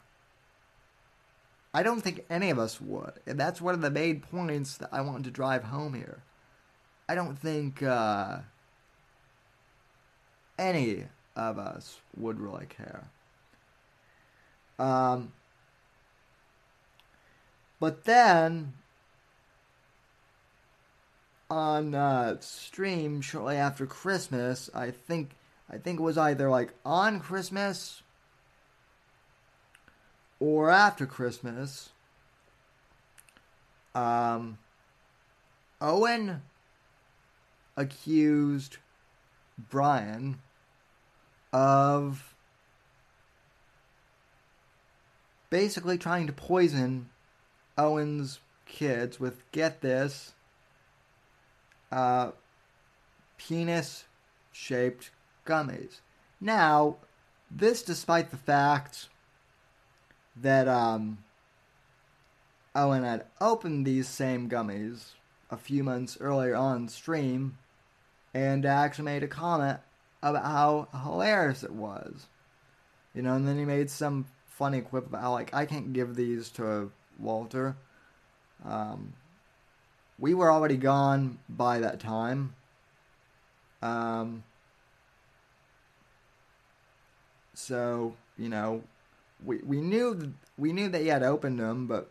I 1.73 1.83
don't 1.83 1.99
think 1.99 2.23
any 2.29 2.49
of 2.49 2.57
us 2.57 2.79
would. 2.79 3.13
And 3.27 3.37
that's 3.37 3.59
one 3.59 3.73
of 3.73 3.81
the 3.81 3.91
main 3.91 4.21
points 4.21 4.77
that 4.77 4.87
I 4.93 5.01
want 5.01 5.25
to 5.25 5.31
drive 5.31 5.65
home 5.65 5.93
here. 5.93 6.23
I 7.09 7.15
don't 7.15 7.37
think 7.37 7.83
uh, 7.83 8.37
any 10.57 11.03
of 11.35 11.59
us 11.59 11.99
would 12.15 12.39
really 12.39 12.67
care. 12.67 13.09
Um, 14.79 15.33
but 17.81 18.05
then 18.05 18.71
on 21.49 21.93
uh, 21.93 22.39
stream 22.39 23.19
shortly 23.19 23.57
after 23.57 23.85
Christmas, 23.85 24.69
I 24.73 24.89
think 24.89 25.35
I 25.73 25.79
think 25.79 25.99
it 25.99 26.03
was 26.03 26.19
either 26.19 26.51
like 26.51 26.71
on 26.85 27.19
Christmas 27.19 28.03
or 30.39 30.69
after 30.69 31.07
Christmas. 31.07 31.89
Um, 33.95 34.59
Owen 35.81 36.43
accused 37.75 38.77
Brian 39.57 40.37
of 41.51 42.35
basically 45.49 45.97
trying 45.97 46.27
to 46.27 46.33
poison 46.33 47.09
Owen's 47.79 48.39
kids 48.67 49.19
with 49.19 49.51
get 49.51 49.81
this 49.81 50.33
uh, 51.91 52.29
penis 53.39 54.05
shaped 54.51 55.09
gummies. 55.45 55.99
Now, 56.41 56.97
this 57.49 57.83
despite 57.83 58.31
the 58.31 58.37
fact 58.37 59.07
that 60.35 60.67
um, 60.67 61.23
Owen 62.75 63.03
had 63.03 63.25
opened 63.39 63.85
these 63.85 64.07
same 64.07 64.49
gummies 64.49 65.11
a 65.51 65.57
few 65.57 65.83
months 65.83 66.17
earlier 66.19 66.55
on 66.55 66.87
stream 66.87 67.57
and 68.33 68.65
actually 68.65 69.05
made 69.05 69.23
a 69.23 69.27
comment 69.27 69.79
about 70.23 70.45
how 70.45 70.87
hilarious 71.03 71.63
it 71.63 71.73
was. 71.73 72.27
You 73.13 73.21
know, 73.21 73.35
and 73.35 73.47
then 73.47 73.59
he 73.59 73.65
made 73.65 73.91
some 73.91 74.25
funny 74.47 74.81
quip 74.81 75.05
about 75.05 75.21
how, 75.21 75.31
like, 75.31 75.53
I 75.53 75.65
can't 75.65 75.93
give 75.93 76.15
these 76.15 76.49
to 76.51 76.91
Walter. 77.19 77.75
Um, 78.65 79.13
we 80.17 80.33
were 80.33 80.51
already 80.51 80.77
gone 80.77 81.37
by 81.47 81.79
that 81.79 81.99
time. 81.99 82.55
Um, 83.81 84.43
so, 87.53 88.15
you 88.37 88.49
know, 88.49 88.83
we, 89.43 89.57
we 89.59 89.81
knew 89.81 90.33
we 90.57 90.73
knew 90.73 90.89
that 90.89 91.01
he 91.01 91.07
had 91.07 91.23
opened 91.23 91.59
them, 91.59 91.87
but 91.87 92.09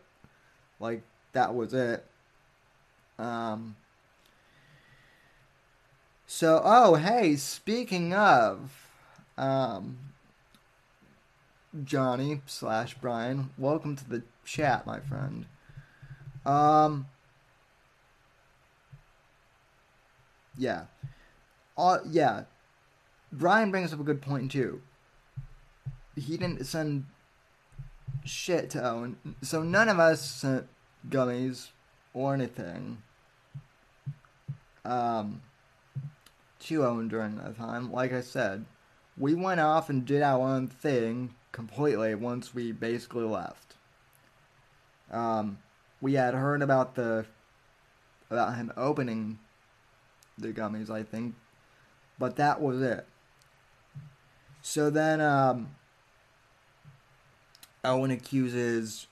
like 0.79 1.03
that 1.33 1.53
was 1.53 1.73
it. 1.73 2.05
Um, 3.17 3.75
so, 6.25 6.61
oh, 6.63 6.95
hey, 6.95 7.35
speaking 7.35 8.13
of, 8.13 8.89
um, 9.37 9.97
Johnny 11.83 12.41
slash 12.45 12.95
Brian, 12.95 13.49
welcome 13.57 13.95
to 13.95 14.09
the 14.09 14.23
chat, 14.45 14.85
my 14.85 14.99
friend. 14.99 15.45
Um, 16.45 17.07
yeah. 20.57 20.85
Uh, 21.77 21.99
yeah. 22.09 22.43
Brian 23.31 23.71
brings 23.71 23.93
up 23.93 23.99
a 23.99 24.03
good 24.03 24.21
point, 24.21 24.51
too. 24.51 24.81
He 26.15 26.37
didn't 26.37 26.65
send 26.65 27.05
shit 28.23 28.69
to 28.71 28.83
Owen, 28.87 29.17
so 29.41 29.63
none 29.63 29.89
of 29.89 29.99
us 29.99 30.21
sent 30.21 30.67
gummies 31.09 31.69
or 32.13 32.33
anything. 32.33 33.01
Um, 34.85 35.41
to 36.63 36.85
Owen 36.85 37.07
during 37.07 37.37
that 37.37 37.57
time. 37.57 37.91
Like 37.91 38.13
I 38.13 38.21
said, 38.21 38.65
we 39.17 39.35
went 39.35 39.59
off 39.59 39.89
and 39.89 40.05
did 40.05 40.21
our 40.21 40.47
own 40.47 40.67
thing 40.67 41.35
completely 41.51 42.15
once 42.15 42.53
we 42.53 42.71
basically 42.71 43.25
left. 43.25 43.75
Um, 45.11 45.59
we 46.01 46.13
had 46.13 46.33
heard 46.33 46.61
about 46.61 46.95
the 46.95 47.25
about 48.29 48.55
him 48.55 48.71
opening 48.75 49.37
the 50.37 50.51
gummies, 50.51 50.89
I 50.89 51.03
think, 51.03 51.35
but 52.17 52.37
that 52.37 52.61
was 52.61 52.81
it. 52.81 53.05
So 54.61 54.89
then, 54.89 55.21
um, 55.21 55.75
Owen 57.85 58.11
accuses 58.11 59.07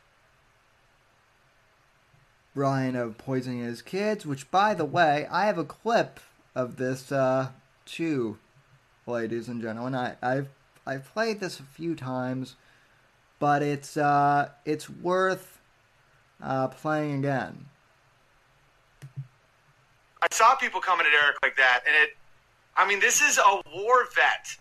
Brian 2.53 2.95
of 2.95 3.17
poisoning 3.17 3.59
his 3.59 3.81
kids, 3.81 4.25
which, 4.25 4.49
by 4.51 4.73
the 4.73 4.85
way, 4.85 5.27
I 5.29 5.45
have 5.45 5.57
a 5.57 5.63
clip 5.63 6.19
of 6.55 6.77
this 6.77 7.11
uh, 7.11 7.49
too, 7.85 8.37
ladies 9.05 9.47
and 9.47 9.61
gentlemen. 9.61 9.95
I, 9.95 10.15
I've 10.21 10.49
I've 10.85 11.13
played 11.13 11.39
this 11.39 11.59
a 11.59 11.63
few 11.63 11.95
times, 11.95 12.55
but 13.39 13.61
it's 13.61 13.97
uh, 13.97 14.49
it's 14.65 14.89
worth 14.89 15.59
uh, 16.41 16.67
playing 16.69 17.19
again. 17.19 17.65
I 20.21 20.27
saw 20.31 20.55
people 20.55 20.81
coming 20.81 21.05
at 21.05 21.13
Eric 21.23 21.37
like 21.43 21.57
that, 21.57 21.81
and 21.85 21.95
it. 21.95 22.15
I 22.75 22.87
mean, 22.87 22.99
this 22.99 23.21
is 23.21 23.37
a 23.37 23.61
war 23.75 24.05
vet 24.15 24.55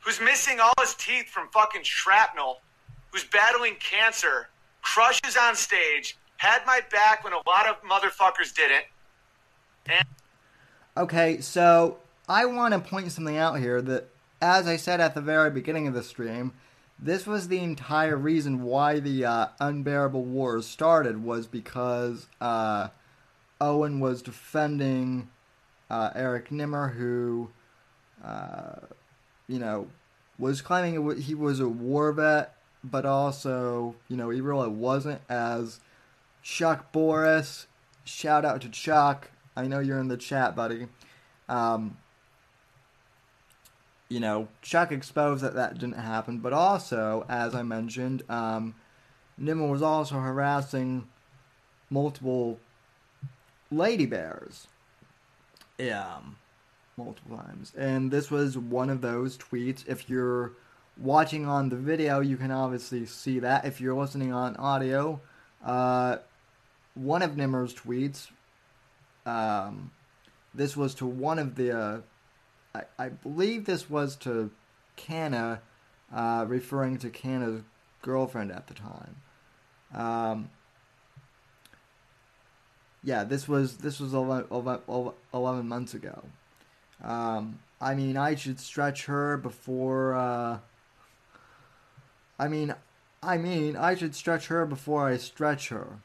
who's 0.00 0.20
missing 0.20 0.60
all 0.60 0.72
his 0.80 0.94
teeth 0.94 1.28
from 1.28 1.48
fucking 1.48 1.82
shrapnel, 1.82 2.60
who's 3.10 3.24
battling 3.24 3.76
cancer, 3.80 4.48
crushes 4.82 5.36
on 5.36 5.54
stage, 5.56 6.16
had 6.36 6.62
my 6.66 6.80
back 6.90 7.22
when 7.24 7.32
a 7.32 7.40
lot 7.46 7.66
of 7.66 7.82
motherfuckers 7.82 8.54
didn't, 8.54 8.84
and 9.86 10.06
Okay, 10.96 11.40
so 11.40 11.98
I 12.28 12.46
want 12.46 12.74
to 12.74 12.80
point 12.80 13.10
something 13.12 13.36
out 13.36 13.58
here 13.58 13.80
that, 13.80 14.08
as 14.42 14.66
I 14.66 14.76
said 14.76 15.00
at 15.00 15.14
the 15.14 15.20
very 15.20 15.50
beginning 15.50 15.86
of 15.86 15.94
the 15.94 16.02
stream, 16.02 16.52
this 16.98 17.26
was 17.26 17.48
the 17.48 17.60
entire 17.60 18.16
reason 18.16 18.62
why 18.62 19.00
the 19.00 19.24
uh, 19.24 19.46
unbearable 19.60 20.24
wars 20.24 20.66
started 20.66 21.22
was 21.22 21.46
because 21.46 22.26
uh, 22.40 22.88
Owen 23.60 24.00
was 24.00 24.20
defending 24.20 25.30
uh, 25.88 26.10
Eric 26.14 26.50
Nimmer, 26.50 26.88
who, 26.88 27.50
uh, 28.24 28.80
you 29.48 29.58
know, 29.58 29.86
was 30.38 30.60
claiming 30.60 31.20
he 31.20 31.34
was 31.34 31.60
a 31.60 31.68
war 31.68 32.12
vet, 32.12 32.54
but 32.82 33.04
also, 33.04 33.94
you 34.08 34.16
know, 34.16 34.30
he 34.30 34.40
really 34.40 34.68
wasn't. 34.68 35.20
As 35.28 35.80
Chuck 36.42 36.92
Boris, 36.92 37.66
shout 38.04 38.44
out 38.44 38.60
to 38.62 38.68
Chuck, 38.68 39.30
I 39.56 39.66
know 39.66 39.80
you're 39.80 39.98
in 39.98 40.08
the 40.08 40.16
chat, 40.16 40.56
buddy. 40.56 40.86
Um, 41.48 41.98
you 44.08 44.20
know, 44.20 44.48
Chuck 44.62 44.90
exposed 44.92 45.42
that 45.44 45.54
that 45.54 45.74
didn't 45.74 45.94
happen, 45.94 46.38
but 46.38 46.52
also, 46.52 47.24
as 47.28 47.54
I 47.54 47.62
mentioned, 47.62 48.22
um, 48.28 48.74
Nimmer 49.38 49.68
was 49.68 49.82
also 49.82 50.16
harassing 50.16 51.08
multiple 51.88 52.58
lady 53.70 54.06
bears. 54.06 54.66
Yeah, 55.78 56.16
um, 56.16 56.36
multiple 56.96 57.36
times. 57.36 57.72
And 57.76 58.10
this 58.10 58.30
was 58.30 58.58
one 58.58 58.90
of 58.90 59.00
those 59.00 59.38
tweets. 59.38 59.86
If 59.88 60.10
you're 60.10 60.52
watching 60.98 61.46
on 61.46 61.68
the 61.68 61.76
video, 61.76 62.20
you 62.20 62.36
can 62.36 62.50
obviously 62.50 63.06
see 63.06 63.38
that. 63.40 63.64
If 63.64 63.80
you're 63.80 63.94
listening 63.94 64.32
on 64.32 64.56
audio, 64.56 65.20
uh, 65.64 66.18
one 66.94 67.22
of 67.22 67.36
Nimmer's 67.36 67.74
tweets 67.74 68.28
um, 69.26 69.90
this 70.54 70.76
was 70.76 70.94
to 70.96 71.06
one 71.06 71.38
of 71.38 71.54
the, 71.54 71.78
uh, 71.78 72.00
I, 72.74 72.82
I, 72.98 73.08
believe 73.08 73.64
this 73.64 73.88
was 73.88 74.16
to 74.16 74.50
Canna, 74.96 75.60
uh, 76.12 76.44
referring 76.48 76.98
to 76.98 77.10
Canna's 77.10 77.62
girlfriend 78.02 78.50
at 78.50 78.66
the 78.66 78.74
time. 78.74 79.16
Um, 79.94 80.50
yeah, 83.02 83.24
this 83.24 83.48
was 83.48 83.78
this 83.78 83.98
was 83.98 84.12
11, 84.12 84.46
11 85.32 85.68
months 85.68 85.94
ago. 85.94 86.22
Um, 87.02 87.60
I 87.80 87.94
mean, 87.94 88.16
I 88.16 88.34
should 88.34 88.60
stretch 88.60 89.06
her 89.06 89.36
before. 89.36 90.14
I 92.40 92.48
mean, 92.48 92.74
I 93.22 93.36
mean, 93.36 93.76
I 93.76 93.94
should 93.94 94.14
stretch 94.14 94.46
her 94.46 94.64
before 94.64 95.06
I 95.06 95.18
stretch 95.18 95.68
her. 95.68 95.98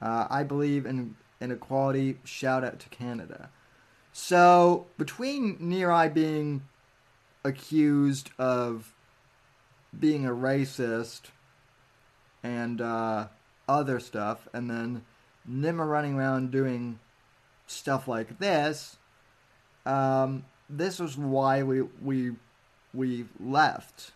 Uh, 0.00 0.28
I 0.30 0.44
believe 0.44 0.86
in 0.86 1.16
inequality. 1.40 2.18
Shout 2.22 2.62
out 2.62 2.78
to 2.78 2.88
Canada. 2.90 3.50
So 4.12 4.86
between 4.96 5.56
near, 5.58 5.88
Neary 5.88 6.14
being 6.14 6.62
accused 7.42 8.30
of 8.38 8.94
being 9.98 10.26
a 10.26 10.30
racist 10.30 11.22
and 12.44 12.80
uh, 12.80 13.26
other 13.68 13.98
stuff, 13.98 14.46
and 14.52 14.70
then 14.70 15.04
Nimmer 15.44 15.86
running 15.86 16.14
around 16.14 16.52
doing 16.52 17.00
stuff 17.66 18.06
like 18.06 18.38
this, 18.38 18.96
um, 19.86 20.44
this 20.70 21.00
was 21.00 21.18
why 21.18 21.64
we 21.64 21.82
we 21.82 22.36
we 22.92 23.24
left 23.40 24.12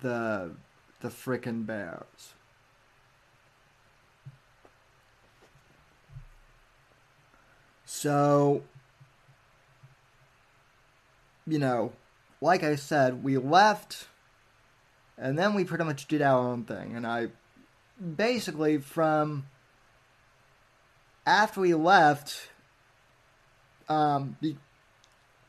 the 0.00 0.52
the 1.00 1.08
frickin' 1.08 1.66
Bears. 1.66 2.34
So, 7.84 8.62
you 11.46 11.58
know, 11.58 11.92
like 12.40 12.62
I 12.64 12.76
said, 12.76 13.22
we 13.22 13.36
left 13.36 14.06
and 15.18 15.38
then 15.38 15.54
we 15.54 15.64
pretty 15.64 15.84
much 15.84 16.08
did 16.08 16.20
our 16.20 16.38
own 16.38 16.64
thing. 16.64 16.96
And 16.96 17.06
I 17.06 17.28
basically, 18.16 18.78
from 18.78 19.46
after 21.24 21.60
we 21.60 21.74
left, 21.74 22.50
um, 23.88 24.36
be, 24.40 24.56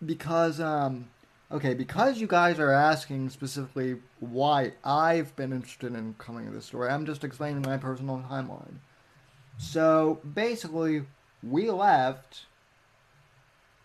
because, 0.05 0.59
um, 0.59 1.09
okay, 1.53 1.75
because 1.75 2.19
you 2.19 2.25
guys 2.25 2.59
are 2.59 2.71
asking 2.71 3.29
specifically 3.29 3.97
why 4.19 4.73
I've 4.83 5.35
been 5.35 5.53
interested 5.53 5.93
in 5.93 6.15
coming 6.17 6.47
to 6.47 6.51
this 6.51 6.65
story, 6.65 6.89
I'm 6.89 7.05
just 7.05 7.23
explaining 7.23 7.61
my 7.61 7.77
personal 7.77 8.25
timeline. 8.29 8.77
So 9.59 10.19
basically, 10.33 11.03
we 11.43 11.69
left. 11.69 12.47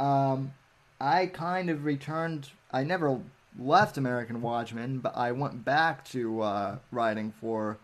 Um, 0.00 0.54
I 0.98 1.26
kind 1.26 1.68
of 1.68 1.84
returned. 1.84 2.48
I 2.72 2.84
never 2.84 3.20
left 3.58 3.98
American 3.98 4.40
Watchmen, 4.40 4.98
but 4.98 5.14
I 5.14 5.32
went 5.32 5.64
back 5.64 6.04
to 6.06 6.40
uh, 6.40 6.78
writing 6.90 7.32
for 7.38 7.78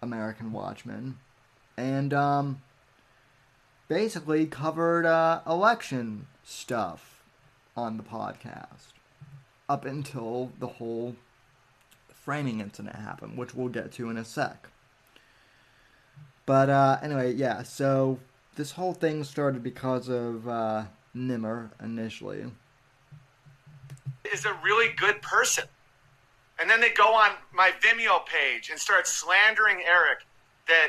American 0.00 0.52
Watchmen, 0.52 1.18
and 1.76 2.14
um, 2.14 2.62
basically 3.88 4.46
covered 4.46 5.06
uh, 5.06 5.40
election 5.46 6.26
stuff 6.44 7.24
on 7.76 7.96
the 7.96 8.04
podcast 8.04 8.92
up 9.68 9.84
until 9.84 10.52
the 10.58 10.66
whole 10.66 11.16
framing 12.12 12.60
incident 12.60 12.96
happened, 12.96 13.36
which 13.36 13.54
we'll 13.54 13.68
get 13.68 13.92
to 13.92 14.10
in 14.10 14.16
a 14.16 14.24
sec. 14.24 14.68
But 16.46 16.68
uh, 16.70 16.98
anyway, 17.02 17.32
yeah. 17.34 17.62
So 17.62 18.18
this 18.56 18.72
whole 18.72 18.94
thing 18.94 19.24
started 19.24 19.62
because 19.62 20.08
of 20.08 20.46
uh, 20.48 20.84
Nimmer 21.14 21.70
initially. 21.82 22.44
Is 24.32 24.44
a 24.44 24.54
really 24.62 24.92
good 24.96 25.22
person. 25.22 25.64
And 26.60 26.70
then 26.70 26.80
they 26.80 26.90
go 26.90 27.14
on 27.14 27.32
my 27.52 27.72
Vimeo 27.82 28.24
page 28.26 28.70
and 28.70 28.78
start 28.78 29.06
slandering 29.06 29.82
Eric 29.86 30.20
that 30.68 30.88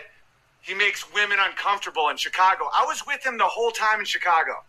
he 0.61 0.73
makes 0.73 1.11
women 1.13 1.37
uncomfortable 1.39 2.09
in 2.09 2.17
Chicago. 2.17 2.69
I 2.75 2.85
was 2.85 3.03
with 3.05 3.25
him 3.25 3.37
the 3.37 3.45
whole 3.45 3.71
time 3.71 3.99
in 3.99 4.05
Chicago. 4.05 4.63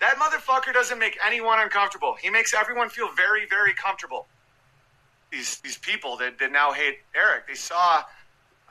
That 0.00 0.16
motherfucker 0.16 0.72
doesn't 0.72 0.98
make 0.98 1.18
anyone 1.24 1.60
uncomfortable. 1.60 2.16
He 2.20 2.30
makes 2.30 2.54
everyone 2.54 2.88
feel 2.88 3.10
very, 3.12 3.46
very 3.46 3.74
comfortable. 3.74 4.26
These 5.30 5.60
these 5.60 5.78
people 5.78 6.16
that, 6.16 6.38
that 6.38 6.50
now 6.50 6.72
hate 6.72 6.98
Eric, 7.14 7.46
they 7.46 7.54
saw 7.54 8.02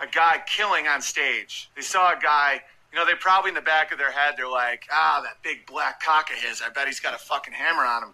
a 0.02 0.08
guy 0.08 0.42
killing 0.48 0.88
on 0.88 1.02
stage. 1.02 1.70
They 1.76 1.82
saw 1.82 2.18
a 2.18 2.20
guy 2.20 2.62
you 2.92 2.98
know, 2.98 3.06
they 3.06 3.14
probably 3.16 3.50
in 3.50 3.56
the 3.56 3.62
back 3.62 3.92
of 3.92 3.98
their 3.98 4.12
head, 4.12 4.34
they're 4.36 4.50
like, 4.50 4.86
ah, 4.92 5.22
that 5.24 5.42
big 5.44 5.66
black 5.68 6.02
cock 6.02 6.32
of 6.32 6.38
his, 6.38 6.62
I 6.62 6.70
bet 6.70 6.88
he's 6.88 7.00
got 7.00 7.14
a 7.14 7.20
fucking 7.20 7.54
hammer 7.54 7.86
on 7.86 8.04
him. 8.04 8.14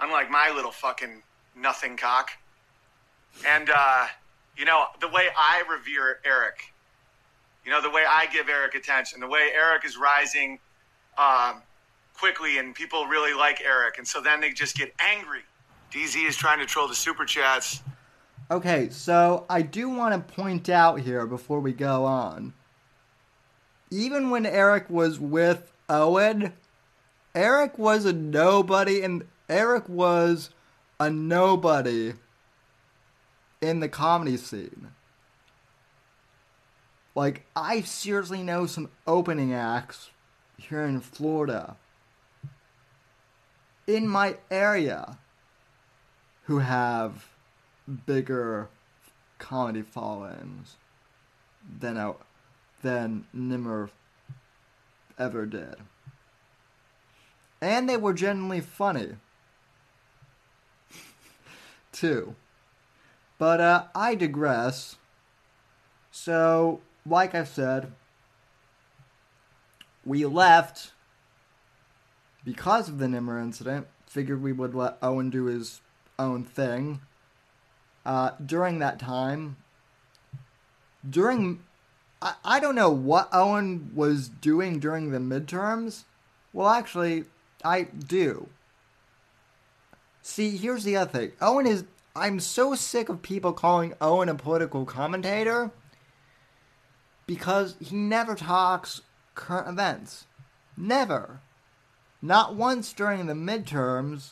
Unlike 0.00 0.30
my 0.30 0.50
little 0.50 0.72
fucking 0.72 1.22
nothing 1.56 1.96
cock. 1.96 2.30
And, 3.46 3.70
uh, 3.70 4.06
you 4.56 4.64
know, 4.64 4.86
the 5.00 5.08
way 5.08 5.28
I 5.36 5.62
revere 5.70 6.18
Eric, 6.24 6.72
you 7.64 7.70
know, 7.70 7.80
the 7.80 7.90
way 7.90 8.04
I 8.06 8.26
give 8.26 8.48
Eric 8.48 8.74
attention, 8.74 9.20
the 9.20 9.28
way 9.28 9.50
Eric 9.54 9.84
is 9.84 9.96
rising 9.96 10.58
um, 11.16 11.62
quickly 12.14 12.58
and 12.58 12.74
people 12.74 13.06
really 13.06 13.34
like 13.34 13.60
Eric. 13.60 13.98
And 13.98 14.06
so 14.06 14.20
then 14.20 14.40
they 14.40 14.52
just 14.52 14.76
get 14.76 14.94
angry. 14.98 15.40
DZ 15.92 16.26
is 16.26 16.36
trying 16.36 16.58
to 16.58 16.66
troll 16.66 16.88
the 16.88 16.94
super 16.94 17.24
chats. 17.24 17.82
Okay, 18.50 18.88
so 18.90 19.46
I 19.48 19.62
do 19.62 19.88
want 19.88 20.14
to 20.14 20.34
point 20.34 20.68
out 20.68 21.00
here 21.00 21.26
before 21.26 21.60
we 21.60 21.72
go 21.72 22.04
on 22.04 22.52
even 23.94 24.30
when 24.30 24.44
Eric 24.44 24.90
was 24.90 25.20
with 25.20 25.72
Owen, 25.88 26.52
Eric 27.34 27.78
was 27.78 28.04
a 28.04 28.12
nobody, 28.12 29.02
and 29.02 29.24
Eric 29.48 29.88
was 29.88 30.50
a 30.98 31.08
nobody 31.10 32.14
in 33.60 33.78
the 33.78 33.88
comedy 33.88 34.36
scene. 34.36 34.88
Like, 37.14 37.46
I 37.54 37.82
seriously 37.82 38.42
know 38.42 38.66
some 38.66 38.90
opening 39.06 39.54
acts 39.54 40.10
here 40.56 40.82
in 40.82 41.00
Florida, 41.00 41.76
in 43.86 44.08
my 44.08 44.36
area, 44.50 45.18
who 46.44 46.58
have 46.58 47.28
bigger 48.06 48.68
comedy 49.38 49.82
followings 49.82 50.76
than 51.80 51.98
I, 51.98 52.14
than 52.82 53.26
Nimmer 53.32 53.90
ever 55.18 55.46
did. 55.46 55.76
And 57.60 57.88
they 57.88 57.96
were 57.96 58.12
genuinely 58.12 58.60
funny. 58.60 59.16
Too. 61.92 62.34
But 63.38 63.60
uh, 63.60 63.84
I 63.94 64.14
digress. 64.14 64.96
So, 66.10 66.80
like 67.06 67.34
I 67.34 67.44
said, 67.44 67.92
we 70.04 70.24
left 70.24 70.92
because 72.44 72.88
of 72.88 72.98
the 72.98 73.08
Nimmer 73.08 73.40
incident. 73.40 73.86
Figured 74.06 74.42
we 74.42 74.52
would 74.52 74.74
let 74.74 74.98
Owen 75.02 75.30
do 75.30 75.46
his 75.46 75.80
own 76.18 76.44
thing. 76.44 77.00
Uh, 78.06 78.30
during 78.44 78.78
that 78.78 79.00
time, 79.00 79.56
during 81.08 81.60
I, 82.24 82.34
I 82.44 82.60
don't 82.60 82.74
know 82.74 82.90
what 82.90 83.28
Owen 83.32 83.90
was 83.94 84.28
doing 84.28 84.80
during 84.80 85.10
the 85.10 85.18
midterms. 85.18 86.04
Well, 86.52 86.68
actually, 86.68 87.24
I 87.64 87.82
do. 87.82 88.48
See, 90.22 90.56
here's 90.56 90.84
the 90.84 90.96
other 90.96 91.10
thing. 91.10 91.32
Owen 91.40 91.66
is. 91.66 91.84
I'm 92.16 92.38
so 92.38 92.76
sick 92.76 93.08
of 93.08 93.22
people 93.22 93.52
calling 93.52 93.94
Owen 94.00 94.28
a 94.28 94.36
political 94.36 94.84
commentator 94.84 95.72
because 97.26 97.74
he 97.80 97.96
never 97.96 98.36
talks 98.36 99.00
current 99.34 99.68
events. 99.68 100.26
Never. 100.76 101.40
Not 102.24 102.54
once 102.54 102.94
during 102.94 103.26
the 103.26 103.34
midterms 103.34 104.30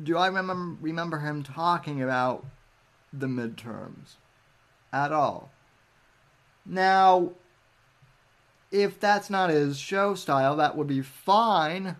do 0.00 0.16
I 0.16 0.28
remember 0.28 0.76
remember 0.80 1.18
him 1.18 1.42
talking 1.42 2.00
about 2.00 2.46
the 3.12 3.26
midterms 3.26 4.14
at 4.92 5.10
all. 5.10 5.50
Now, 6.64 7.32
if 8.70 9.00
that's 9.00 9.28
not 9.28 9.50
his 9.50 9.76
show 9.76 10.14
style, 10.14 10.54
that 10.54 10.76
would 10.76 10.86
be 10.86 11.02
fine. 11.02 11.96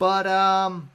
But 0.00 0.26
um 0.26 0.90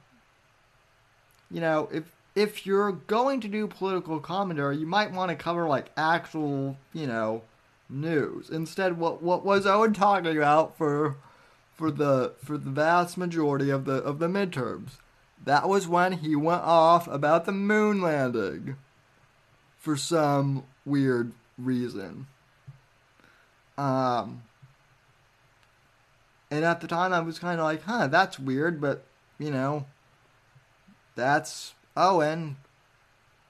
you 1.50 1.62
know, 1.62 1.88
if 1.90 2.14
if 2.34 2.66
you're 2.66 2.92
going 2.92 3.40
to 3.40 3.48
do 3.48 3.68
political 3.68 4.20
commentary, 4.20 4.76
you 4.76 4.86
might 4.86 5.12
want 5.12 5.30
to 5.30 5.34
cover 5.34 5.66
like 5.66 5.92
actual, 5.96 6.76
you 6.92 7.06
know, 7.06 7.40
news. 7.88 8.50
Instead 8.50 8.98
what 8.98 9.22
what 9.22 9.46
was 9.46 9.64
Owen 9.64 9.94
talking 9.94 10.36
about 10.36 10.76
for 10.76 11.16
for 11.80 11.90
the 11.90 12.34
for 12.44 12.58
the 12.58 12.70
vast 12.70 13.16
majority 13.16 13.70
of 13.70 13.86
the 13.86 13.94
of 13.94 14.18
the 14.18 14.28
midterms? 14.28 14.98
That 15.46 15.66
was 15.66 15.88
when 15.88 16.12
he 16.12 16.36
went 16.36 16.60
off 16.60 17.08
about 17.08 17.46
the 17.46 17.52
moon 17.52 18.02
landing 18.02 18.76
for 19.78 19.96
some 19.96 20.64
weird 20.84 21.32
reason. 21.56 22.26
Um, 23.78 24.42
and 26.50 26.66
at 26.66 26.82
the 26.82 26.86
time, 26.86 27.14
I 27.14 27.20
was 27.20 27.38
kind 27.38 27.58
of 27.58 27.64
like, 27.64 27.84
huh, 27.84 28.08
that's 28.08 28.38
weird, 28.38 28.78
but, 28.78 29.04
you 29.38 29.50
know, 29.50 29.86
that's 31.14 31.72
Owen. 31.96 32.56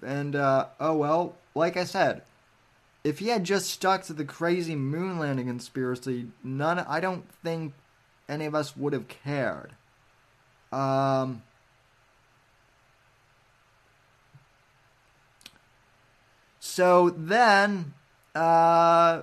And, 0.00 0.36
uh, 0.36 0.66
oh 0.78 0.94
well, 0.94 1.34
like 1.56 1.76
I 1.76 1.82
said, 1.82 2.22
if 3.02 3.18
he 3.18 3.28
had 3.28 3.42
just 3.42 3.70
stuck 3.70 4.04
to 4.04 4.12
the 4.12 4.24
crazy 4.24 4.76
moon 4.76 5.18
landing 5.18 5.46
conspiracy, 5.46 6.28
none, 6.44 6.78
I 6.78 7.00
don't 7.00 7.28
think 7.42 7.74
any 8.30 8.46
of 8.46 8.54
us 8.54 8.76
would 8.76 8.94
have 8.94 9.08
cared. 9.08 9.74
Um, 10.72 11.42
so 16.60 17.10
then 17.10 17.92
uh, 18.34 19.22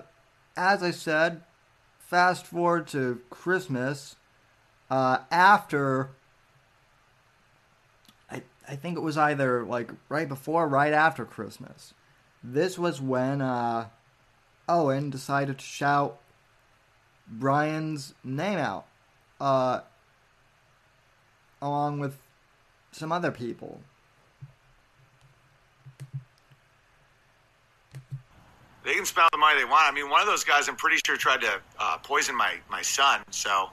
as 0.56 0.84
I 0.84 0.91
said, 0.91 1.43
fast 2.00 2.46
forward 2.46 2.88
to 2.88 3.22
Christmas. 3.30 4.15
Uh, 4.89 5.20
after, 5.32 6.10
I 8.30 8.43
I 8.67 8.76
think 8.76 8.98
it 8.98 9.02
was 9.02 9.17
either 9.17 9.63
like 9.63 9.91
right 10.10 10.28
before, 10.28 10.63
or 10.63 10.67
right 10.67 10.93
after 10.93 11.26
Christmas. 11.26 11.93
This 12.43 12.78
was 12.78 13.02
when 13.02 13.41
uh, 13.41 13.88
Owen 14.70 15.10
decided 15.10 15.60
to 15.60 15.65
shout 15.65 16.20
Brian's 17.28 18.13
name 18.24 18.60
out. 18.60 18.88
Uh, 19.39 19.82
along 21.62 22.00
with 22.00 22.17
some 22.91 23.12
other 23.12 23.32
people. 23.32 23.80
They 28.84 28.93
can 28.93 29.06
spend 29.06 29.28
the 29.32 29.38
money 29.38 29.60
they 29.60 29.65
want. 29.65 29.84
I 29.84 29.91
mean, 29.91 30.10
one 30.10 30.21
of 30.21 30.28
those 30.28 30.45
guys, 30.45 30.69
I'm 30.69 30.78
pretty 30.78 30.97
sure, 31.06 31.17
tried 31.17 31.41
to 31.41 31.60
uh, 31.78 31.97
poison 31.97 32.36
my, 32.36 32.54
my 32.69 32.82
son. 32.82 33.21
So 33.32 33.69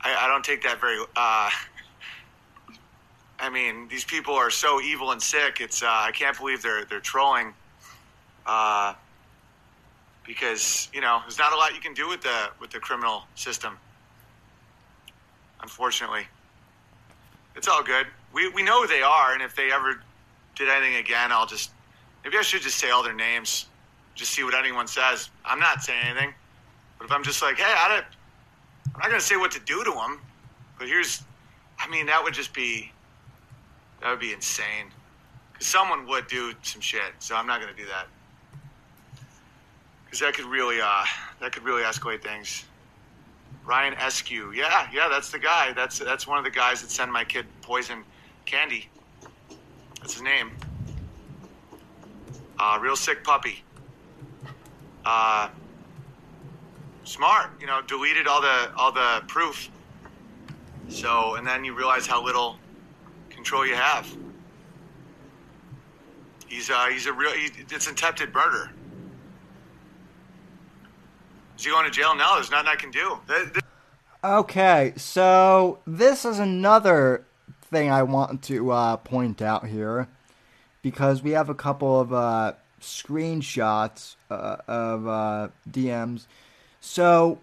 I, 0.00 0.14
I 0.14 0.28
don't 0.28 0.44
take 0.44 0.62
that 0.62 0.80
very. 0.80 0.98
Uh, 1.14 1.50
I 3.38 3.50
mean, 3.50 3.86
these 3.88 4.04
people 4.04 4.32
are 4.34 4.50
so 4.50 4.80
evil 4.80 5.12
and 5.12 5.22
sick. 5.22 5.60
It's 5.60 5.82
uh, 5.82 5.88
I 5.88 6.10
can't 6.12 6.36
believe 6.38 6.62
they're 6.62 6.86
they're 6.86 7.00
trolling. 7.00 7.52
Uh, 8.46 8.94
because 10.26 10.88
you 10.92 11.02
know, 11.02 11.20
there's 11.22 11.38
not 11.38 11.52
a 11.52 11.56
lot 11.56 11.74
you 11.74 11.80
can 11.80 11.92
do 11.92 12.08
with 12.08 12.22
the 12.22 12.48
with 12.58 12.70
the 12.70 12.80
criminal 12.80 13.24
system. 13.34 13.76
Unfortunately, 15.62 16.26
it's 17.54 17.68
all 17.68 17.82
good. 17.82 18.06
We 18.32 18.48
we 18.50 18.62
know 18.62 18.82
who 18.82 18.88
they 18.88 19.02
are, 19.02 19.32
and 19.32 19.42
if 19.42 19.56
they 19.56 19.72
ever 19.72 20.00
did 20.54 20.68
anything 20.68 20.96
again, 20.96 21.32
I'll 21.32 21.46
just 21.46 21.70
maybe 22.24 22.36
I 22.36 22.42
should 22.42 22.62
just 22.62 22.78
say 22.78 22.90
all 22.90 23.02
their 23.02 23.14
names, 23.14 23.66
just 24.14 24.32
see 24.32 24.44
what 24.44 24.54
anyone 24.54 24.86
says. 24.86 25.30
I'm 25.44 25.60
not 25.60 25.82
saying 25.82 26.04
anything, 26.04 26.34
but 26.98 27.06
if 27.06 27.12
I'm 27.12 27.24
just 27.24 27.42
like, 27.42 27.56
hey, 27.56 27.64
I 27.64 28.02
I'm 28.94 29.00
not 29.00 29.08
gonna 29.08 29.20
say 29.20 29.36
what 29.36 29.50
to 29.52 29.60
do 29.60 29.84
to 29.84 29.90
them, 29.90 30.20
but 30.78 30.88
here's, 30.88 31.22
I 31.78 31.88
mean, 31.88 32.06
that 32.06 32.22
would 32.22 32.32
just 32.32 32.54
be, 32.54 32.90
that 34.00 34.10
would 34.10 34.20
be 34.20 34.32
insane. 34.32 34.86
Because 35.52 35.66
someone 35.66 36.06
would 36.06 36.26
do 36.28 36.54
some 36.62 36.80
shit, 36.80 37.12
so 37.18 37.36
I'm 37.36 37.46
not 37.46 37.60
gonna 37.60 37.74
do 37.74 37.86
that. 37.86 38.06
Because 40.04 40.20
that 40.20 40.34
could 40.34 40.46
really, 40.46 40.80
uh, 40.80 41.04
that 41.40 41.52
could 41.52 41.62
really 41.62 41.82
escalate 41.82 42.22
things. 42.22 42.64
Ryan 43.66 43.94
Eskew, 43.94 44.54
yeah, 44.54 44.88
yeah, 44.92 45.08
that's 45.08 45.32
the 45.32 45.40
guy. 45.40 45.72
That's 45.72 45.98
that's 45.98 46.24
one 46.26 46.38
of 46.38 46.44
the 46.44 46.50
guys 46.50 46.80
that 46.82 46.90
send 46.90 47.12
my 47.12 47.24
kid 47.24 47.46
poison 47.62 48.04
candy. 48.44 48.88
That's 50.00 50.14
his 50.14 50.22
name. 50.22 50.52
Uh, 52.60 52.78
real 52.80 52.94
sick 52.94 53.24
puppy. 53.24 53.64
Uh, 55.04 55.48
smart, 57.02 57.50
you 57.60 57.66
know, 57.66 57.82
deleted 57.82 58.28
all 58.28 58.40
the 58.40 58.72
all 58.76 58.92
the 58.92 59.22
proof. 59.26 59.68
So, 60.88 61.34
and 61.34 61.44
then 61.44 61.64
you 61.64 61.74
realize 61.74 62.06
how 62.06 62.24
little 62.24 62.58
control 63.30 63.66
you 63.66 63.74
have. 63.74 64.06
He's 66.46 66.70
uh, 66.70 66.86
he's 66.86 67.06
a 67.06 67.12
real 67.12 67.32
he, 67.32 67.50
it's 67.68 67.88
attempted 67.88 68.32
murder. 68.32 68.70
Is 71.56 71.64
he 71.64 71.70
going 71.70 71.84
to 71.84 71.90
jail? 71.90 72.14
No, 72.14 72.34
there's 72.34 72.50
nothing 72.50 72.68
I 72.68 72.76
can 72.76 72.90
do. 72.90 73.18
Okay, 74.22 74.92
so 74.96 75.78
this 75.86 76.24
is 76.24 76.38
another 76.38 77.24
thing 77.62 77.90
I 77.90 78.02
want 78.02 78.42
to 78.44 78.70
uh, 78.70 78.96
point 78.98 79.40
out 79.40 79.66
here 79.66 80.08
because 80.82 81.22
we 81.22 81.32
have 81.32 81.48
a 81.48 81.54
couple 81.54 82.00
of 82.00 82.12
uh, 82.12 82.52
screenshots 82.80 84.16
uh, 84.30 84.56
of 84.68 85.06
uh, 85.06 85.48
DMs. 85.68 86.26
So 86.80 87.38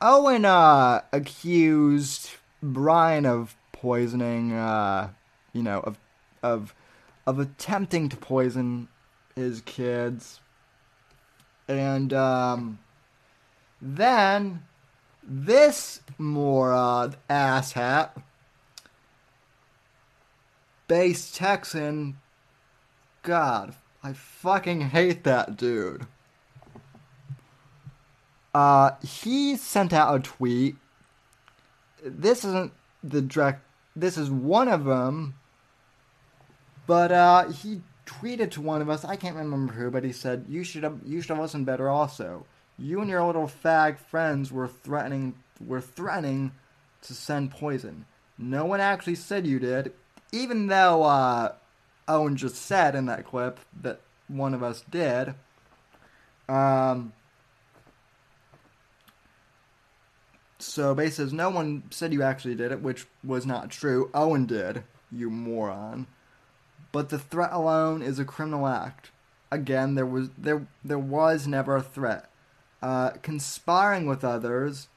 Owen 0.00 0.44
uh, 0.44 1.02
accused 1.12 2.30
Brian 2.62 3.24
of 3.24 3.56
poisoning, 3.72 4.52
uh, 4.52 5.10
you 5.52 5.62
know, 5.62 5.80
of 5.80 5.98
of 6.42 6.74
of 7.26 7.38
attempting 7.38 8.08
to 8.08 8.16
poison 8.16 8.88
his 9.36 9.60
kids, 9.60 10.40
and 11.68 12.12
um, 12.12 12.78
then 13.80 14.62
this 15.22 16.00
moron 16.18 17.14
asshat, 17.28 18.10
base 20.88 21.32
Texan, 21.32 22.18
God, 23.22 23.74
I 24.02 24.12
fucking 24.12 24.80
hate 24.80 25.24
that 25.24 25.56
dude. 25.56 26.06
Uh, 28.54 28.90
he 29.02 29.56
sent 29.56 29.92
out 29.92 30.14
a 30.14 30.20
tweet. 30.20 30.76
This 32.04 32.44
isn't 32.44 32.72
the 33.02 33.22
direct. 33.22 33.64
This 33.96 34.18
is 34.18 34.30
one 34.30 34.68
of 34.68 34.84
them. 34.84 35.34
But 36.86 37.12
uh, 37.12 37.48
he 37.48 37.80
tweeted 38.20 38.50
to 38.52 38.60
one 38.60 38.82
of 38.82 38.88
us. 38.88 39.04
I 39.04 39.16
can't 39.16 39.36
remember 39.36 39.72
who, 39.72 39.90
but 39.90 40.04
he 40.04 40.12
said 40.12 40.46
you 40.48 40.64
should 40.64 40.82
have 40.82 41.00
you 41.04 41.20
should 41.20 41.30
have 41.30 41.40
listened 41.40 41.66
better. 41.66 41.88
Also, 41.88 42.46
you 42.78 43.00
and 43.00 43.10
your 43.10 43.24
little 43.24 43.50
fag 43.62 43.98
friends 43.98 44.50
were 44.50 44.68
threatening 44.68 45.34
were 45.64 45.80
threatening 45.80 46.52
to 47.02 47.14
send 47.14 47.50
poison. 47.50 48.04
No 48.38 48.64
one 48.64 48.80
actually 48.80 49.14
said 49.14 49.46
you 49.46 49.58
did, 49.58 49.92
even 50.32 50.66
though 50.66 51.02
uh, 51.02 51.52
Owen 52.08 52.36
just 52.36 52.56
said 52.56 52.94
in 52.94 53.06
that 53.06 53.24
clip 53.24 53.60
that 53.82 54.00
one 54.28 54.54
of 54.54 54.62
us 54.62 54.82
did. 54.90 55.34
Um. 56.48 57.12
So 60.58 60.94
Bay 60.94 61.10
says 61.10 61.32
no 61.32 61.50
one 61.50 61.82
said 61.90 62.12
you 62.12 62.22
actually 62.22 62.54
did 62.54 62.70
it, 62.72 62.80
which 62.80 63.06
was 63.24 63.44
not 63.44 63.70
true. 63.70 64.10
Owen 64.14 64.46
did, 64.46 64.84
you 65.10 65.28
moron. 65.28 66.06
But 66.92 67.08
the 67.08 67.18
threat 67.18 67.50
alone 67.52 68.02
is 68.02 68.18
a 68.18 68.24
criminal 68.24 68.66
act. 68.66 69.10
Again, 69.50 69.94
there 69.94 70.06
was 70.06 70.30
there 70.36 70.66
there 70.84 70.98
was 70.98 71.46
never 71.46 71.76
a 71.76 71.82
threat. 71.82 72.30
Uh, 72.82 73.10
conspiring 73.22 74.06
with 74.06 74.24
others, 74.24 74.88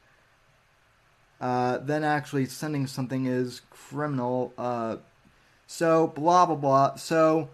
uh, 1.39 1.77
then 1.77 2.03
actually 2.03 2.45
sending 2.45 2.87
something 2.87 3.25
is 3.25 3.61
criminal. 3.69 4.53
Uh, 4.57 4.97
so 5.67 6.07
blah 6.07 6.45
blah 6.45 6.55
blah. 6.55 6.95
So 6.95 7.49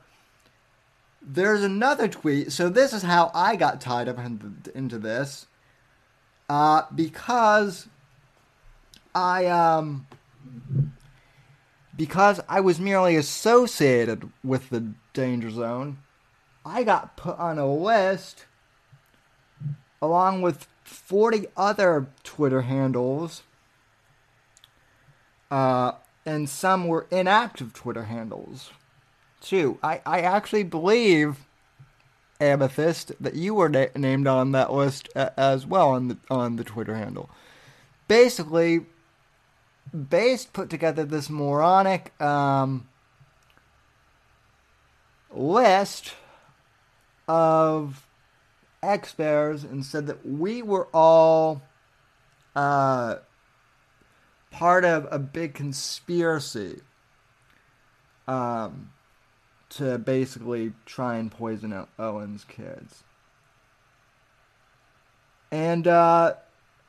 there's 1.22 1.64
another 1.64 2.08
tweet. 2.08 2.52
So 2.52 2.70
this 2.70 2.94
is 2.94 3.04
how 3.04 3.32
I 3.34 3.56
got 3.56 3.80
tied 3.80 4.08
up 4.10 4.18
into, 4.74 4.98
this. 4.98 5.46
Uh, 6.50 6.84
because 6.94 7.88
I 9.14 9.46
um 9.46 10.08
because 12.02 12.40
I 12.50 12.62
was 12.62 12.80
merely 12.80 13.16
associated 13.16 14.32
with 14.44 14.72
the 14.72 14.92
danger 15.14 15.52
zone, 15.52 16.00
I 16.66 16.84
got 16.84 17.16
put 17.16 17.38
on 17.38 17.60
a 17.60 17.72
list 17.72 18.46
along 20.02 20.42
with 20.42 20.68
40 20.84 21.46
other 21.56 22.08
Twitter 22.24 22.64
handles. 22.64 23.44
Uh, 25.52 25.92
and 26.26 26.50
some 26.50 26.88
were 26.88 27.06
inactive 27.12 27.72
Twitter 27.72 28.06
handles 28.06 28.72
too. 29.40 29.78
I, 29.84 30.02
I 30.04 30.22
actually 30.22 30.64
believe 30.64 31.46
Amethyst 32.40 33.12
that 33.20 33.36
you 33.36 33.54
were 33.54 33.70
na- 33.70 33.94
named 33.96 34.26
on 34.26 34.54
that 34.54 34.74
list 34.74 35.08
a- 35.16 35.40
as 35.40 35.68
well 35.68 35.90
on 35.90 36.08
the 36.08 36.18
on 36.32 36.56
the 36.56 36.64
Twitter 36.64 36.96
handle. 36.96 37.30
Basically, 38.08 38.88
Based 39.94 40.54
put 40.54 40.70
together 40.70 41.04
this 41.04 41.30
moronic 41.30 42.20
um, 42.22 42.88
list 45.30 46.14
of 47.28 48.08
experts 48.82 49.64
and 49.64 49.86
said 49.86 50.08
that 50.08 50.26
we 50.26 50.62
were 50.62 50.88
all 50.94 51.62
uh, 52.56 53.16
part 54.50 54.86
of 54.86 55.08
a 55.12 55.20
big 55.20 55.54
conspiracy 55.54 56.82
um, 58.28 58.92
to 59.70 59.98
basically 59.98 60.74
try 60.86 61.18
and 61.18 61.32
poison 61.32 61.86
Owen's 61.98 62.44
kids. 62.44 63.04
And 65.52 65.88
uh, 65.88 66.36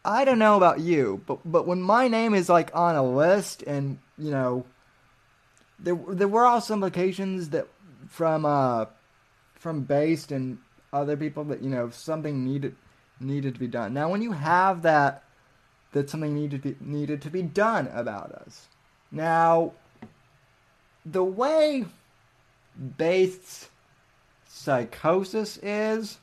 I 0.04 0.24
don't 0.24 0.38
know 0.38 0.56
about 0.56 0.80
you, 0.80 1.22
but 1.26 1.40
but 1.44 1.66
when 1.66 1.80
my 1.80 2.08
name 2.08 2.34
is 2.34 2.48
like 2.48 2.70
on 2.74 2.96
a 2.96 3.04
list, 3.04 3.62
and 3.62 3.98
you 4.18 4.30
know, 4.30 4.66
there 5.78 5.98
there 6.08 6.28
were 6.28 6.44
also 6.44 6.74
implications 6.74 7.50
that 7.50 7.68
from 8.08 8.44
uh 8.44 8.86
from 9.54 9.82
based 9.82 10.32
and 10.32 10.58
other 10.92 11.16
people 11.16 11.44
that 11.44 11.62
you 11.62 11.70
know 11.70 11.90
something 11.90 12.44
needed 12.44 12.74
needed 13.20 13.54
to 13.54 13.60
be 13.60 13.68
done. 13.68 13.94
Now, 13.94 14.10
when 14.10 14.22
you 14.22 14.32
have 14.32 14.82
that 14.82 15.22
that 15.92 16.10
something 16.10 16.34
needed 16.34 16.62
to 16.62 16.72
be, 16.72 16.84
needed 16.84 17.22
to 17.22 17.30
be 17.30 17.42
done 17.42 17.88
about 17.92 18.32
us. 18.32 18.66
Now, 19.10 19.72
the 21.04 21.22
way 21.22 21.84
based 22.96 23.68
psychosis 24.48 25.58
is 25.62 26.18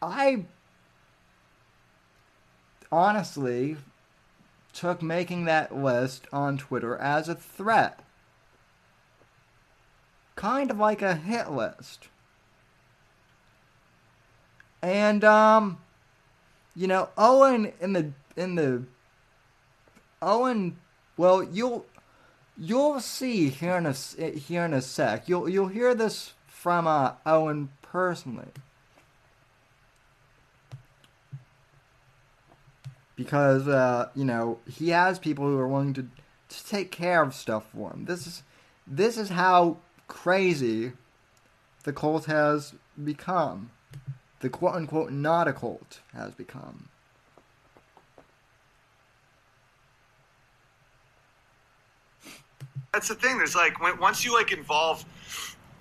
I 0.00 0.44
honestly 2.90 3.76
took 4.72 5.02
making 5.02 5.44
that 5.44 5.76
list 5.76 6.26
on 6.32 6.58
Twitter 6.58 6.96
as 6.96 7.28
a 7.28 7.34
threat. 7.34 8.00
Kind 10.36 10.70
of 10.70 10.78
like 10.78 11.02
a 11.02 11.16
hit 11.16 11.50
list. 11.50 12.08
And, 14.80 15.24
um, 15.24 15.78
you 16.76 16.86
know, 16.86 17.08
Owen 17.18 17.72
in 17.80 17.92
the 17.92 18.12
in 18.36 18.54
the 18.54 18.84
Owen. 20.22 20.78
Well, 21.16 21.42
you'll 21.42 21.86
you'll 22.56 23.00
see 23.00 23.48
here 23.48 23.76
in 23.76 23.86
a 23.86 23.92
here 23.92 24.64
in 24.64 24.72
a 24.72 24.80
sec. 24.80 25.28
You'll 25.28 25.48
you'll 25.48 25.68
hear 25.68 25.94
this 25.94 26.34
from 26.46 26.86
uh, 26.86 27.14
Owen 27.26 27.70
personally. 27.82 28.52
Because 33.18 33.66
uh, 33.66 34.10
you 34.14 34.24
know 34.24 34.60
he 34.70 34.90
has 34.90 35.18
people 35.18 35.44
who 35.44 35.58
are 35.58 35.66
willing 35.66 35.92
to, 35.94 36.02
to 36.48 36.66
take 36.66 36.92
care 36.92 37.20
of 37.20 37.34
stuff 37.34 37.66
for 37.74 37.90
him. 37.92 38.04
This 38.04 38.26
is 38.26 38.42
this 38.86 39.18
is 39.18 39.30
how 39.30 39.78
crazy 40.06 40.92
the 41.82 41.92
cult 41.92 42.26
has 42.26 42.74
become. 43.02 43.70
The 44.40 44.48
quote 44.48 44.76
unquote 44.76 45.10
not 45.10 45.48
a 45.48 45.52
cult 45.52 46.00
has 46.14 46.32
become. 46.32 46.88
That's 52.92 53.08
the 53.08 53.16
thing. 53.16 53.38
There's 53.38 53.56
like 53.56 53.80
when, 53.82 53.98
once 53.98 54.24
you 54.24 54.32
like 54.32 54.52
involve 54.52 55.04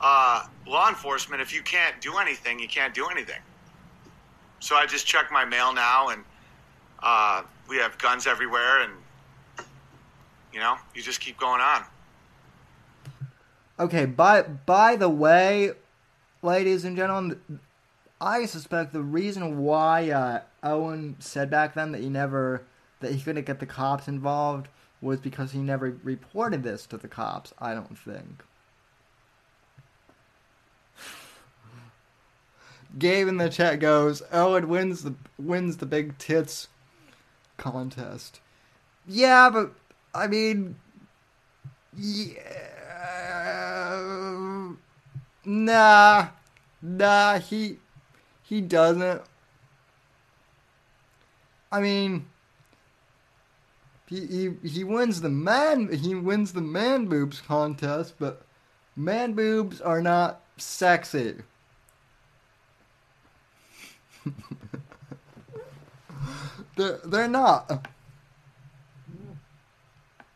uh, 0.02 0.45
law 0.67 0.89
enforcement, 0.89 1.39
if 1.41 1.54
you 1.54 1.62
can't 1.62 2.02
do 2.02 2.17
anything, 2.17 2.60
you 2.60 2.67
can't 2.67 2.95
do 2.95 3.08
anything. 3.10 3.41
So 4.60 4.76
I 4.76 4.88
just 4.88 5.06
check 5.06 5.32
my 5.32 5.45
mail 5.45 5.71
now, 5.71 6.10
and 6.10 6.23
uh, 7.02 7.44
we 7.68 7.78
have 7.78 7.98
guns 7.98 8.28
everywhere, 8.28 8.82
and 8.82 8.94
you 10.54 10.60
know, 10.60 10.78
you 10.96 11.02
just 11.02 11.20
keep 11.20 11.38
going 11.38 11.62
on. 11.62 11.84
Okay, 13.80 14.06
by 14.06 14.42
by 14.42 14.96
the 14.96 15.10
way, 15.10 15.72
ladies 16.42 16.84
and 16.84 16.98
gentlemen, 16.98 17.60
I 18.20 18.46
suspect 18.46 18.94
the 18.94 19.02
reason 19.02 19.60
why 19.60 20.10
uh, 20.10 20.42
Owen 20.64 21.16
said 21.20 21.52
back 21.52 21.76
then 21.76 21.92
that 21.92 22.02
he 22.02 22.10
never 22.10 22.64
that 23.00 23.12
he 23.12 23.22
couldn't 23.22 23.46
get 23.46 23.60
the 23.60 23.66
cops 23.66 24.08
involved 24.08 24.68
was 25.02 25.20
because 25.20 25.52
he 25.52 25.60
never 25.60 25.96
reported 26.04 26.64
this 26.64 26.88
to 26.88 26.98
the 26.98 27.08
cops. 27.08 27.54
I 27.60 27.76
don't 27.76 27.98
think. 27.98 28.44
Gabe 32.98 33.28
in 33.28 33.38
the 33.38 33.50
chat 33.50 33.80
goes, 33.80 34.24
Owen 34.32 34.68
wins 34.68 35.04
the 35.04 35.14
wins 35.38 35.78
the 35.78 35.86
big 35.86 36.18
tits 36.18 36.68
contest. 37.58 38.39
Yeah, 39.08 39.50
but 39.50 39.74
I 40.13 40.28
mean, 40.28 40.76
yeah 41.96 42.67
nah, 45.48 46.28
nah, 46.82 47.39
he 47.39 47.78
he 48.43 48.62
doesn't. 48.62 49.22
I 51.72 51.80
mean, 51.82 52.28
he 54.08 54.26
he 54.26 54.67
he 54.67 54.84
wins 54.84 55.22
the 55.22 55.30
man 55.30 55.91
he 55.91 56.13
wins 56.15 56.54
the 56.54 56.62
man 56.62 57.06
boobs 57.06 57.41
contest, 57.41 58.15
but 58.20 58.43
man 58.96 59.34
boobs 59.34 59.82
are 59.82 60.02
not 60.02 60.41
sexy. 60.58 61.36
they're 66.78 67.00
they're 67.04 67.28
not. 67.28 67.88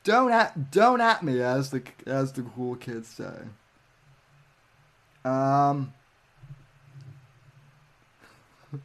Don't 0.04 0.32
at 0.32 0.72
don't 0.72 1.00
at 1.00 1.22
me 1.24 1.42
as 1.42 1.70
the 1.70 1.84
as 2.06 2.34
the 2.34 2.42
cool 2.42 2.76
kids 2.76 3.08
say. 3.08 3.32
Um. 5.24 5.94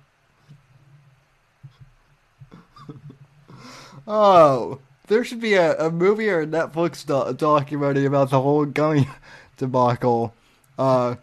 oh, 4.07 4.79
there 5.07 5.25
should 5.25 5.41
be 5.41 5.55
a, 5.55 5.75
a 5.79 5.91
movie 5.91 6.29
or 6.29 6.43
a 6.43 6.47
Netflix 6.47 7.07
do- 7.07 7.33
documentary 7.35 8.05
about 8.05 8.29
the 8.31 8.43
whole 8.43 8.67
gummy 8.67 9.09
debacle. 9.57 10.35
Uh, 10.79 11.15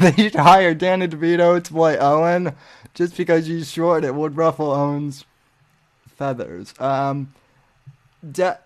they 0.00 0.12
should 0.12 0.36
hire 0.36 0.74
Danny 0.74 1.08
DeVito 1.08 1.60
to 1.62 1.72
play 1.72 1.98
Owen 1.98 2.54
just 2.98 3.16
because 3.16 3.46
he's 3.46 3.70
short. 3.70 4.04
It 4.04 4.12
would 4.12 4.36
ruffle 4.36 4.72
Owen's 4.72 5.24
feathers. 6.16 6.74
Um, 6.80 7.32
da- 8.28 8.56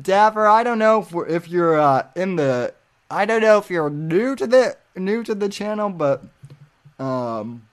Dapper, 0.00 0.46
I 0.46 0.62
don't 0.62 0.78
know 0.78 1.00
if, 1.00 1.14
if 1.28 1.48
you're 1.48 1.78
uh, 1.78 2.06
in 2.16 2.36
the 2.36 2.72
I 3.10 3.26
don't 3.26 3.42
know 3.42 3.58
if 3.58 3.68
you're 3.68 3.90
new 3.90 4.34
to 4.36 4.46
the 4.46 4.78
new 4.96 5.22
to 5.24 5.34
the 5.34 5.50
channel, 5.50 5.90
but 5.90 6.24
um, 6.98 7.68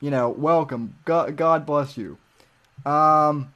you 0.00 0.12
know, 0.12 0.28
welcome. 0.28 0.94
God, 1.04 1.36
God 1.36 1.66
bless 1.66 1.98
you. 1.98 2.18
Um, 2.84 3.52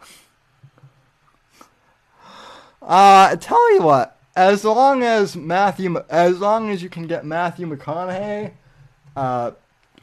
uh, 2.80 3.36
tell 3.36 3.74
you 3.74 3.82
what. 3.82 4.16
As 4.34 4.64
long 4.64 5.02
as 5.02 5.36
Matthew, 5.36 6.02
as 6.08 6.40
long 6.40 6.70
as 6.70 6.82
you 6.82 6.88
can 6.88 7.06
get 7.06 7.26
Matthew 7.26 7.66
McConaughey, 7.66 8.52
uh, 9.14 9.50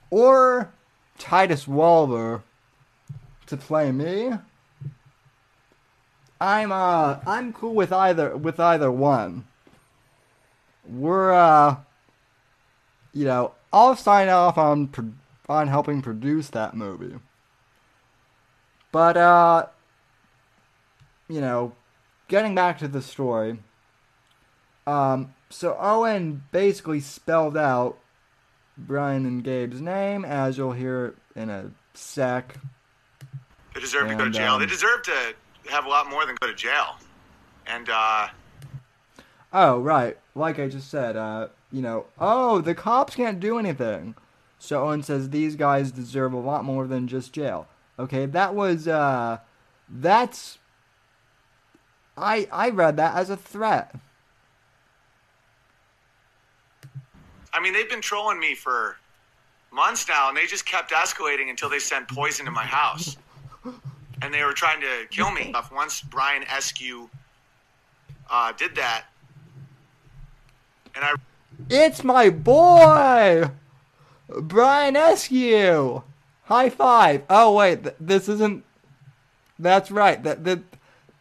or 0.10 0.72
Titus 1.18 1.68
Welliver 1.68 2.44
to 3.48 3.58
play 3.58 3.92
me, 3.92 4.32
I'm 6.42 6.72
uh 6.72 7.20
I'm 7.26 7.52
cool 7.52 7.76
with 7.76 7.92
either 7.92 8.36
with 8.38 8.60
either 8.60 8.92
one. 8.92 9.46
We're 10.88 11.34
uh 11.34 11.78
you 13.12 13.26
know, 13.26 13.54
I'll 13.74 13.96
sign 13.96 14.30
off 14.30 14.58
on 14.58 15.16
on 15.48 15.68
helping 15.68 16.02
produce 16.02 16.50
that 16.50 16.76
movie. 16.76 17.16
But 18.92 19.18
uh 19.18 19.68
you 21.28 21.42
know, 21.42 21.74
getting 22.28 22.56
back 22.56 22.80
to 22.80 22.88
the 22.88 23.02
story. 23.02 23.60
Um 24.88 25.34
so 25.50 25.76
Owen 25.80 26.44
basically 26.52 27.02
spelled 27.02 27.58
out 27.58 27.98
Brian 28.80 29.26
and 29.26 29.44
Gabe's 29.44 29.82
name 29.82 30.26
as 30.26 30.58
you'll 30.58 30.72
hear 30.72 31.16
in 31.36 31.50
a 31.50 31.72
sec. 31.94 32.56
They 33.74 33.82
deserve 33.82 34.10
and, 34.10 34.12
to 34.12 34.18
go 34.18 34.26
to 34.26 34.32
jail. 34.32 34.54
Um, 34.54 34.60
they 34.60 34.66
deserve 34.66 35.04
to 35.04 35.36
have 35.70 35.86
a 35.86 35.90
lot 35.90 36.10
more 36.10 36.26
than 36.26 36.36
go 36.40 36.48
to 36.48 36.56
jail. 36.56 36.98
And 37.68 37.90
uh 37.90 38.28
Oh, 39.52 39.80
right. 39.80 40.18
Like 40.36 40.60
I 40.60 40.68
just 40.68 40.92
said, 40.92 41.16
uh, 41.16 41.48
you 41.72 41.82
know, 41.82 42.06
oh, 42.20 42.62
the 42.62 42.76
cops 42.76 43.16
can't 43.16 43.40
do 43.40 43.58
anything. 43.58 44.16
So 44.60 44.86
Owen 44.86 45.02
says 45.02 45.30
these 45.30 45.56
guys 45.56 45.92
deserve 45.92 46.34
a 46.34 46.40
lot 46.40 46.66
more 46.66 46.86
than 46.86 47.08
just 47.08 47.34
jail. 47.34 47.68
Okay, 47.98 48.26
that 48.28 48.54
was 48.56 48.88
uh 48.88 49.40
that's 49.90 50.58
I 52.18 52.48
I 52.52 52.70
read 52.70 52.98
that 52.98 53.16
as 53.16 53.30
a 53.30 53.38
threat. 53.38 53.96
I 57.54 57.60
mean, 57.62 57.74
they've 57.74 57.90
been 57.90 58.02
trolling 58.02 58.40
me 58.40 58.56
for 58.56 58.98
months 59.72 60.08
now, 60.08 60.30
and 60.30 60.38
they 60.38 60.46
just 60.46 60.66
kept 60.66 60.92
escalating 60.92 61.50
until 61.50 61.70
they 61.70 61.80
sent 61.80 62.08
poison 62.08 62.46
to 62.46 62.52
my 62.52 62.64
house 62.66 63.18
and 64.22 64.34
they 64.34 64.44
were 64.44 64.54
trying 64.54 64.82
to 64.82 65.06
kill 65.10 65.32
me. 65.32 65.54
Once 65.72 66.02
Brian 66.02 66.44
Eskew 66.44 67.10
uh, 68.30 68.52
did 68.54 68.76
that, 68.76 69.06
and 70.96 71.04
I. 71.06 71.14
It's 71.70 72.04
my 72.04 72.30
boy, 72.30 73.50
Brian 74.30 74.96
Eskew. 74.96 76.04
High 76.44 76.70
five. 76.70 77.24
Oh 77.30 77.56
wait, 77.56 77.84
th- 77.84 77.96
this 78.00 78.28
isn't. 78.28 78.64
That's 79.58 79.92
right. 79.92 80.22
That 80.24 80.44
that 80.46 80.60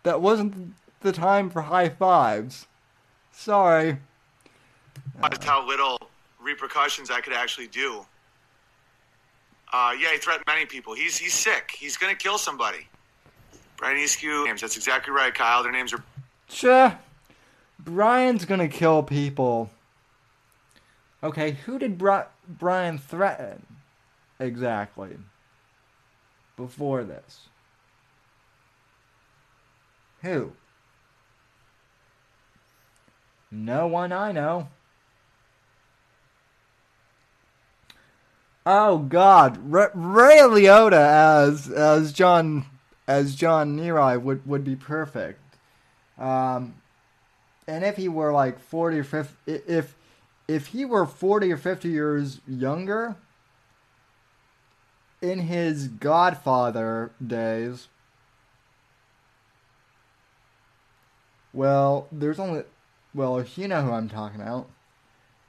that 0.03 0.20
wasn't 0.20 0.74
the 1.01 1.12
time 1.12 1.51
for 1.51 1.62
high 1.62 1.89
fives. 1.89 2.66
Sorry. 3.33 3.99
That's 5.20 5.45
how 5.45 5.66
little 5.66 5.99
repercussions 6.41 7.11
I 7.11 7.20
could 7.20 7.32
actually 7.32 7.66
do. 7.68 8.05
Uh, 9.72 9.93
yeah, 10.01 10.12
he 10.12 10.18
threatened 10.18 10.45
many 10.47 10.64
people. 10.64 10.95
He's 10.95 11.18
he's 11.18 11.34
sick. 11.34 11.72
He's 11.78 11.97
gonna 11.97 12.14
kill 12.14 12.39
somebody. 12.39 12.89
Brian 13.76 13.99
Eskew 13.99 14.47
names. 14.47 14.61
That's 14.61 14.76
exactly 14.76 15.12
right, 15.12 15.34
Kyle. 15.34 15.62
Their 15.62 15.72
names 15.72 15.93
are. 15.93 16.03
Sure. 16.49 16.99
Brian's 17.78 18.45
gonna 18.45 18.68
kill 18.68 19.03
people. 19.03 19.70
Okay, 21.22 21.53
who 21.66 21.78
did 21.78 21.99
Bri- 21.99 22.28
Brian 22.49 22.97
threaten 22.99 23.64
exactly 24.39 25.16
before 26.57 27.05
this? 27.05 27.49
Who? 30.22 30.53
No 33.51 33.86
one 33.86 34.12
I 34.12 34.32
know. 34.32 34.68
Oh 38.71 38.99
God, 38.99 39.59
Ray, 39.73 40.41
Liotta 40.41 40.93
as 40.93 41.71
as 41.71 42.12
John 42.12 42.66
as 43.07 43.35
John 43.35 43.79
Neary 43.79 44.21
would 44.21 44.47
would 44.47 44.62
be 44.62 44.77
perfect. 44.77 45.41
Um, 46.19 46.75
and 47.66 47.83
if 47.83 47.97
he 47.97 48.11
were 48.11 48.31
like 48.31 48.61
forty 48.61 48.99
or 48.99 49.05
fifty, 49.05 49.35
if 49.47 49.95
if 50.47 50.66
he 50.66 50.85
were 50.85 51.07
forty 51.07 51.51
or 51.51 51.57
fifty 51.57 51.89
years 51.89 52.43
younger, 52.47 53.16
in 55.23 55.39
his 55.39 55.89
Godfather 55.89 57.11
days, 57.27 57.89
well, 61.55 62.07
there's 62.12 62.39
only, 62.39 62.64
well, 63.14 63.43
you 63.57 63.66
know 63.66 63.81
who 63.81 63.93
I'm 63.93 64.11
talking 64.11 64.43
about. 64.43 64.69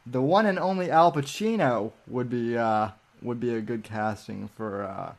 The 0.05 0.21
one 0.21 0.45
and 0.45 0.57
only 0.57 0.89
Al 0.89 1.11
Pacino 1.11 1.91
would 2.07 2.29
be 2.29 2.57
uh, 2.57 2.91
would 3.21 3.39
be 3.39 3.53
a 3.53 3.61
good 3.61 3.83
casting 3.83 4.49
for 4.55 4.83
uh, 4.83 5.13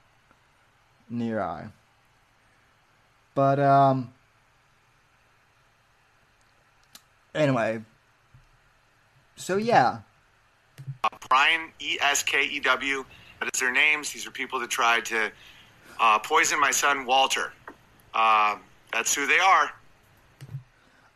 Eye. 1.12 1.66
But 3.34 3.58
um, 3.58 4.12
anyway, 7.34 7.82
so 9.36 9.56
yeah, 9.56 10.00
uh, 11.04 11.08
Brian 11.28 11.72
E 11.80 11.98
S 12.00 12.22
K 12.22 12.44
E 12.44 12.60
W. 12.60 13.04
That 13.40 13.50
is 13.54 13.60
their 13.60 13.72
names. 13.72 14.12
These 14.12 14.26
are 14.26 14.30
people 14.30 14.60
that 14.60 14.70
tried 14.70 15.06
to 15.06 15.32
uh, 15.98 16.18
poison 16.18 16.60
my 16.60 16.70
son 16.70 17.06
Walter. 17.06 17.52
Uh, 18.12 18.56
that's 18.92 19.14
who 19.14 19.26
they 19.26 19.38
are. 19.38 19.70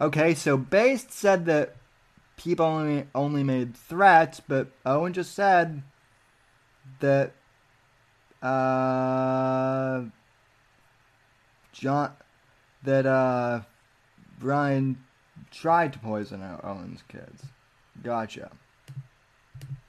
Okay, 0.01 0.35
so 0.35 0.57
Based 0.57 1.13
said 1.13 1.47
that 1.47 1.77
people 2.37 2.67
only 2.67 3.07
only 3.15 3.45
made 3.45 3.77
threats, 3.77 4.41
but 4.47 4.69
Owen 4.87 5.13
just 5.13 5.35
said 5.35 5.83
that 7.05 7.33
uh, 8.47 10.03
John 11.73 12.13
that 12.83 13.07
uh, 13.07 13.61
Brian 14.39 14.97
tried 15.51 15.93
to 15.93 15.99
poison 15.99 16.43
Owen's 16.63 17.03
kids. 17.09 17.43
Gotcha. 18.03 18.51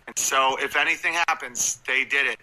And 0.07 0.17
so, 0.17 0.57
if 0.59 0.75
anything 0.75 1.13
happens, 1.27 1.79
they 1.87 2.05
did 2.05 2.27
it. 2.27 2.37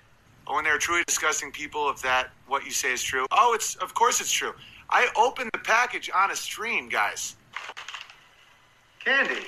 Oh, 0.47 0.59
and 0.59 0.67
they're 0.67 0.79
truly 0.79 1.05
disgusting 1.07 1.53
people. 1.53 1.89
If 1.91 2.03
that 2.03 2.31
what 2.47 2.65
you 2.65 2.71
say 2.71 2.93
is 2.93 3.03
true, 3.03 3.27
oh, 3.31 3.53
it's 3.55 3.77
of 3.77 3.95
course 3.95 4.21
it's 4.21 4.33
true. 4.33 4.55
I 4.91 5.09
opened 5.17 5.51
the 5.53 5.61
package 5.61 6.11
on 6.15 6.31
a 6.31 6.37
stream, 6.37 6.89
guys. 6.89 7.37
Candy. 9.05 9.47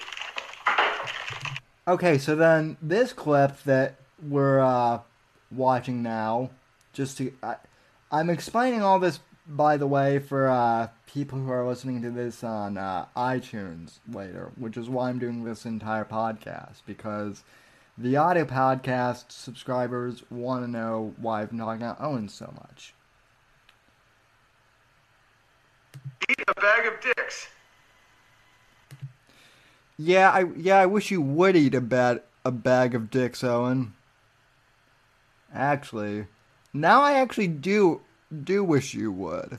Okay, 1.86 2.16
so 2.18 2.34
then 2.34 2.76
this 2.80 3.12
clip 3.12 3.62
that 3.64 3.96
we're 4.26 4.60
uh, 4.60 5.00
watching 5.56 6.02
now, 6.02 6.50
just 6.92 7.18
to, 7.18 7.32
I, 7.42 7.56
I'm 8.10 8.30
explaining 8.30 8.82
all 8.82 8.98
this 8.98 9.20
by 9.46 9.76
the 9.76 9.86
way 9.86 10.18
for 10.18 10.48
uh, 10.48 10.88
people 11.06 11.38
who 11.38 11.50
are 11.50 11.66
listening 11.66 12.02
to 12.02 12.10
this 12.10 12.42
on 12.42 12.78
uh, 12.78 13.06
iTunes 13.16 13.98
later, 14.10 14.50
which 14.56 14.76
is 14.76 14.88
why 14.88 15.08
I'm 15.08 15.18
doing 15.18 15.44
this 15.44 15.66
entire 15.66 16.04
podcast 16.04 16.82
because 16.86 17.42
the 17.98 18.16
audio 18.16 18.44
podcast 18.44 19.26
subscribers 19.28 20.22
want 20.30 20.64
to 20.64 20.70
know 20.70 21.14
why 21.16 21.42
I've 21.42 21.52
not 21.52 21.76
got 21.76 22.00
Owen 22.00 22.28
so 22.28 22.52
much. 22.56 22.94
Eat 26.28 26.42
a 26.48 26.60
bag 26.60 26.86
of 26.86 27.00
dicks. 27.00 27.48
Yeah, 29.96 30.30
I 30.30 30.46
yeah, 30.56 30.78
I 30.78 30.86
wish 30.86 31.10
you 31.10 31.20
would 31.20 31.54
eat 31.54 31.74
a 31.74 31.80
bag 31.80 32.22
a 32.44 32.50
bag 32.50 32.94
of 32.94 33.10
dicks, 33.10 33.44
Owen. 33.44 33.94
Actually, 35.54 36.26
now 36.72 37.02
I 37.02 37.14
actually 37.14 37.46
do 37.46 38.02
do 38.42 38.64
wish 38.64 38.92
you 38.92 39.12
would. 39.12 39.58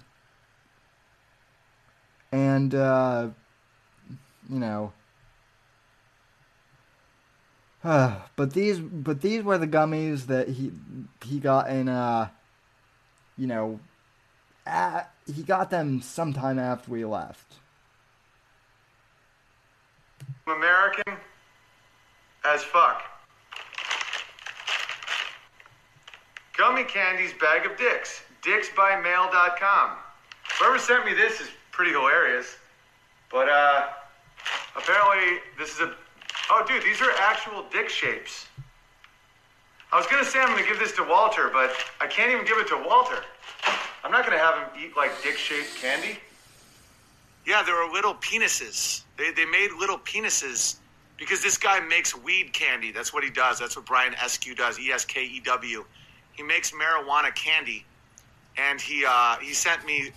And 2.32 2.76
uh 2.76 3.30
you 4.50 4.60
know, 4.60 4.92
uh, 7.84 8.20
but 8.36 8.54
these 8.54 8.80
but 8.80 9.22
these 9.22 9.44
were 9.44 9.58
the 9.58 9.68
gummies 9.68 10.26
that 10.28 10.50
he 10.50 10.74
he 11.24 11.40
got 11.40 11.70
in 11.70 11.88
uh 11.88 12.30
you 13.38 13.48
know, 13.48 13.80
at, 14.66 15.14
he 15.34 15.44
got 15.44 15.70
them 15.70 16.02
sometime 16.02 16.58
after 16.60 16.92
we 16.92 17.06
left. 17.06 17.56
American 20.48 21.18
as 22.44 22.64
fuck. 22.64 23.15
Gummy 26.58 26.84
Candies 26.84 27.34
Bag 27.40 27.66
of 27.66 27.78
Dicks. 27.78 28.22
Dicksbymail.com. 28.42 29.90
Whoever 30.60 30.80
sent 30.80 31.06
me 31.06 31.14
this 31.14 31.42
is 31.42 31.48
pretty 31.72 31.92
hilarious. 31.92 32.58
But 33.32 33.50
uh, 33.50 33.88
apparently 34.76 35.40
this 35.58 35.74
is 35.74 35.80
a. 35.82 35.94
Oh, 36.50 36.64
dude, 36.68 36.84
these 36.84 37.02
are 37.02 37.12
actual 37.20 37.66
dick 37.72 37.90
shapes. 37.90 38.46
I 39.92 39.98
was 39.98 40.08
gonna 40.08 40.26
say 40.26 40.40
I'm 40.40 40.50
gonna 40.50 40.68
give 40.68 40.80
this 40.80 40.92
to 40.94 41.04
Walter, 41.04 41.50
but 41.52 41.72
I 42.02 42.08
can't 42.08 42.32
even 42.32 42.46
give 42.46 42.58
it 42.58 42.68
to 42.68 42.78
Walter. 42.78 43.24
I'm 44.04 44.12
not 44.12 44.26
gonna 44.26 44.38
have 44.38 44.56
him 44.56 44.84
eat 44.84 44.96
like 44.96 45.12
dick-shaped 45.24 45.76
candy. 45.82 46.20
Yeah, 47.46 47.64
there 47.64 47.76
are 47.76 47.92
little 47.92 48.14
penises. 48.16 49.04
They, 49.18 49.32
they 49.32 49.46
made 49.46 49.72
little 49.80 49.98
penises 49.98 50.78
because 51.18 51.42
this 51.42 51.58
guy 51.58 51.80
makes 51.80 52.16
weed 52.16 52.54
candy. 52.54 52.92
That's 52.92 53.14
what 53.14 53.24
he 53.24 53.30
does. 53.30 53.58
That's 53.60 53.76
what 53.76 53.86
Brian 53.86 54.14
Eskew 54.14 54.56
does. 54.56 54.80
E 54.80 54.92
S 54.92 55.06
K 55.06 55.24
E 55.24 55.40
W. 55.42 55.86
He 56.36 56.44
makes 56.44 56.72
marijuana 56.72 57.34
candy, 57.34 57.86
and 58.58 58.80
he 58.80 59.06
uh, 59.08 59.38
he 59.38 59.54
sent 59.54 59.86
me 59.86 60.12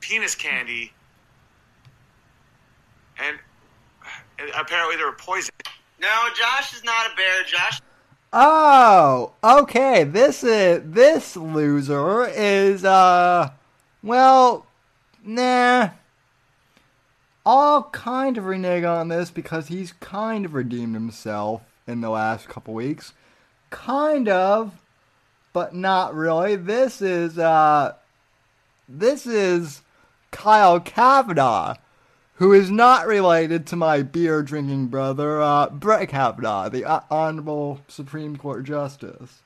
penis 0.00 0.34
candy, 0.34 0.92
and, 3.22 3.38
and 4.38 4.50
apparently 4.58 4.96
they 4.96 5.04
were 5.04 5.12
poison. 5.12 5.50
No, 6.00 6.08
Josh 6.34 6.74
is 6.74 6.82
not 6.82 7.12
a 7.12 7.16
bear. 7.16 7.42
Josh. 7.44 7.80
Oh, 8.32 9.32
okay. 9.42 10.04
This 10.04 10.42
is 10.42 10.82
this 10.84 11.36
loser 11.36 12.26
is 12.26 12.84
uh, 12.84 13.50
well, 14.02 14.66
nah. 15.24 15.90
I'll 17.46 17.84
kind 17.84 18.36
of 18.36 18.44
renege 18.44 18.84
on 18.84 19.08
this 19.08 19.30
because 19.30 19.68
he's 19.68 19.92
kind 19.92 20.44
of 20.44 20.54
redeemed 20.54 20.94
himself 20.94 21.62
in 21.86 22.00
the 22.00 22.10
last 22.10 22.48
couple 22.48 22.74
weeks. 22.74 23.14
Kind 23.70 24.28
of, 24.28 24.72
but 25.52 25.74
not 25.74 26.14
really. 26.14 26.56
This 26.56 27.02
is, 27.02 27.38
uh, 27.38 27.94
this 28.88 29.26
is 29.26 29.82
Kyle 30.30 30.80
Kavanaugh, 30.80 31.74
who 32.34 32.52
is 32.52 32.70
not 32.70 33.06
related 33.06 33.66
to 33.66 33.76
my 33.76 34.02
beer 34.02 34.42
drinking 34.42 34.86
brother, 34.86 35.40
uh, 35.42 35.68
Brett 35.68 36.08
Kavanaugh, 36.08 36.68
the 36.68 36.84
Honorable 37.10 37.80
Supreme 37.88 38.36
Court 38.36 38.64
Justice. 38.64 39.42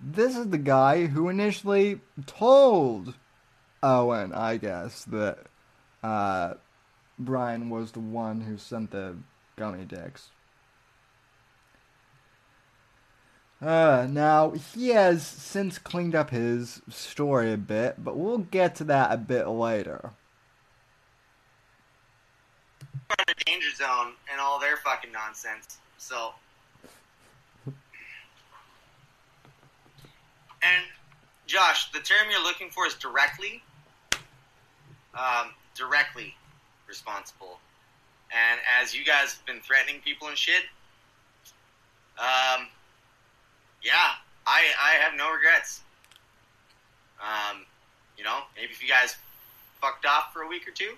This 0.00 0.36
is 0.36 0.48
the 0.48 0.58
guy 0.58 1.06
who 1.06 1.28
initially 1.28 2.00
told 2.26 3.14
Owen, 3.82 4.32
I 4.32 4.56
guess, 4.56 5.04
that, 5.04 5.38
uh, 6.02 6.54
Brian 7.18 7.70
was 7.70 7.92
the 7.92 8.00
one 8.00 8.42
who 8.42 8.58
sent 8.58 8.90
the 8.90 9.16
gummy 9.56 9.84
dicks. 9.84 10.30
Uh, 13.62 14.06
now, 14.10 14.50
he 14.50 14.88
has 14.88 15.26
since 15.26 15.78
cleaned 15.78 16.14
up 16.14 16.30
his 16.30 16.82
story 16.90 17.52
a 17.52 17.56
bit, 17.56 18.04
but 18.04 18.16
we'll 18.16 18.38
get 18.38 18.74
to 18.76 18.84
that 18.84 19.12
a 19.12 19.16
bit 19.16 19.48
later. 19.48 20.10
Danger 23.46 23.70
zone 23.76 24.12
and 24.30 24.40
all 24.40 24.58
their 24.58 24.76
fucking 24.76 25.12
nonsense. 25.12 25.78
So. 25.96 26.32
And, 30.62 30.84
Josh, 31.46 31.92
the 31.92 32.00
term 32.00 32.26
you're 32.30 32.42
looking 32.42 32.70
for 32.70 32.86
is 32.86 32.94
directly. 32.94 33.62
Um, 35.14 35.52
directly 35.74 36.34
responsible. 36.86 37.58
And 38.30 38.60
as 38.80 38.94
you 38.94 39.04
guys 39.04 39.34
have 39.34 39.46
been 39.46 39.60
threatening 39.60 40.00
people 40.02 40.28
and 40.28 40.36
shit, 40.36 40.64
um, 42.18 42.66
yeah, 43.86 44.18
I 44.46 44.64
I 44.82 44.94
have 45.00 45.16
no 45.16 45.32
regrets. 45.32 45.80
Um, 47.20 47.64
you 48.18 48.24
know, 48.24 48.40
maybe 48.56 48.72
if 48.72 48.82
you 48.82 48.88
guys 48.88 49.16
fucked 49.80 50.04
off 50.04 50.32
for 50.32 50.42
a 50.42 50.48
week 50.48 50.66
or 50.66 50.72
two, 50.72 50.96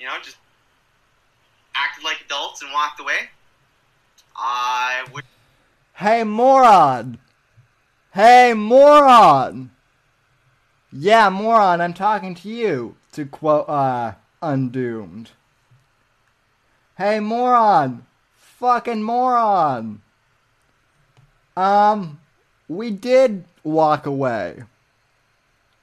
you 0.00 0.06
know, 0.06 0.14
just 0.22 0.38
acted 1.74 2.04
like 2.04 2.22
adults 2.24 2.62
and 2.62 2.72
walked 2.72 3.00
away, 3.00 3.28
I 4.34 5.04
would. 5.12 5.24
Hey, 5.94 6.24
moron! 6.24 7.18
Hey, 8.14 8.54
moron! 8.54 9.70
Yeah, 10.90 11.28
moron, 11.28 11.80
I'm 11.82 11.94
talking 11.94 12.34
to 12.36 12.48
you 12.48 12.96
to 13.12 13.26
quote 13.26 13.68
uh 13.68 14.14
Undoomed. 14.40 15.30
Hey 16.96 17.20
moron! 17.20 18.06
Fucking 18.36 19.02
moron! 19.02 20.02
Um 21.56 22.20
we 22.68 22.90
did 22.90 23.44
walk 23.64 24.06
away 24.06 24.64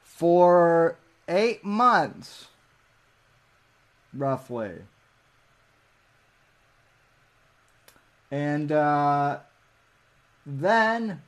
for 0.02 0.98
eight 1.28 1.64
months 1.64 2.48
roughly. 4.14 4.74
And 8.32 8.72
uh 8.72 9.40
then 10.46 11.22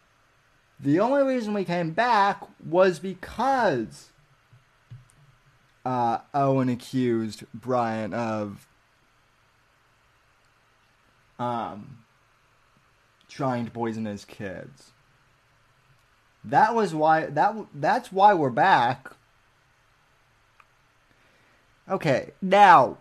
The 0.84 1.00
only 1.00 1.22
reason 1.22 1.54
we 1.54 1.64
came 1.64 1.92
back 1.92 2.42
was 2.66 2.98
because 2.98 4.10
uh, 5.86 6.20
Owen 6.34 6.70
accused 6.70 7.44
Brian 7.54 8.14
of 8.16 8.68
um, 11.38 12.01
trying 13.32 13.66
to 13.66 13.72
poison 13.72 14.06
his 14.06 14.26
kids. 14.26 14.92
That 16.44 16.76
was 16.76 16.94
why 16.94 17.28
that 17.28 17.56
that's 17.74 18.12
why 18.12 18.34
we're 18.34 18.50
back. 18.50 19.12
Okay, 21.90 22.32
now 22.42 22.98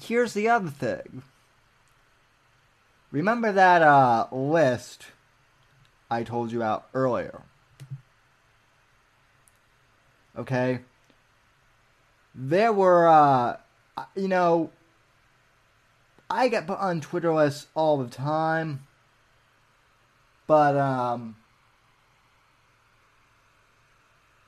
here's 0.00 0.34
the 0.34 0.48
other 0.48 0.70
thing. 0.70 1.22
Remember 3.10 3.52
that 3.52 3.82
uh, 3.82 4.26
list 4.32 5.06
I 6.10 6.22
told 6.22 6.50
you 6.50 6.58
about 6.58 6.88
earlier? 6.94 7.42
Okay. 10.36 10.80
There 12.34 12.72
were, 12.72 13.06
uh, 13.06 13.56
you 14.16 14.28
know, 14.28 14.70
I 16.30 16.48
get 16.48 16.66
put 16.66 16.78
on 16.78 17.02
Twitter 17.02 17.34
lists 17.34 17.66
all 17.74 17.98
the 17.98 18.08
time, 18.08 18.86
but, 20.46 20.76
um, 20.76 21.36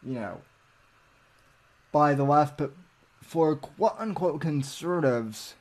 you 0.02 0.14
know, 0.14 0.40
by 1.92 2.14
the 2.14 2.24
left, 2.24 2.58
but 2.58 2.72
for 3.22 3.56
quote 3.56 3.94
unquote 3.98 4.40
conservatives 4.40 5.54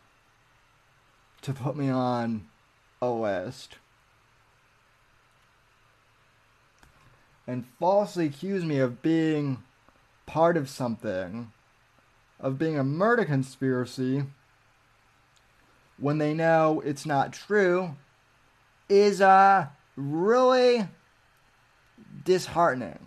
to 1.42 1.54
put 1.54 1.76
me 1.76 1.90
on 1.90 2.48
a 3.02 3.10
list 3.10 3.78
and 7.46 7.66
falsely 7.80 8.26
accuse 8.26 8.64
me 8.64 8.80
of 8.80 9.02
being 9.02 9.62
part 10.26 10.58
of 10.58 10.70
something, 10.70 11.52
of 12.40 12.58
being 12.58 12.78
a 12.78 12.84
murder 12.84 13.26
conspiracy, 13.26 14.24
when 15.98 16.18
they 16.18 16.34
know 16.34 16.82
it's 16.86 17.06
not 17.06 17.34
true, 17.34 17.96
is 18.90 19.22
uh, 19.22 19.68
really 19.96 20.88
disheartening. 22.24 23.00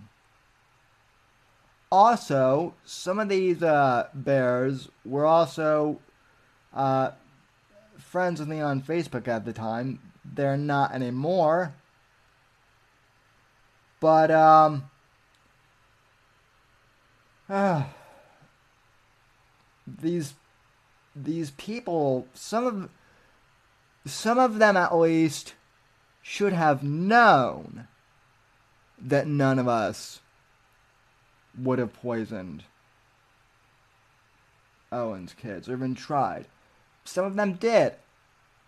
Also, 1.90 2.74
some 2.84 3.18
of 3.18 3.28
these 3.28 3.62
uh, 3.62 4.08
bears 4.12 4.88
were 5.04 5.24
also 5.24 6.00
uh, 6.74 7.10
friends 7.98 8.40
with 8.40 8.48
me 8.48 8.60
on 8.60 8.82
Facebook 8.82 9.28
at 9.28 9.44
the 9.44 9.52
time. 9.52 10.00
They're 10.24 10.56
not 10.56 10.92
anymore. 10.92 11.74
But, 14.00 14.30
um, 14.30 14.90
uh, 17.48 17.84
these, 19.86 20.34
these 21.14 21.52
people, 21.52 22.26
some 22.34 22.66
of, 22.66 22.90
some 24.04 24.38
of 24.38 24.58
them 24.58 24.76
at 24.76 24.94
least 24.94 25.54
should 26.28 26.52
have 26.52 26.82
known 26.82 27.86
that 28.98 29.28
none 29.28 29.60
of 29.60 29.68
us 29.68 30.18
would 31.56 31.78
have 31.78 31.92
poisoned 31.92 32.64
Owen's 34.90 35.34
kids 35.34 35.68
or 35.68 35.74
even 35.74 35.94
tried. 35.94 36.46
Some 37.04 37.24
of 37.24 37.36
them 37.36 37.52
did. 37.52 37.94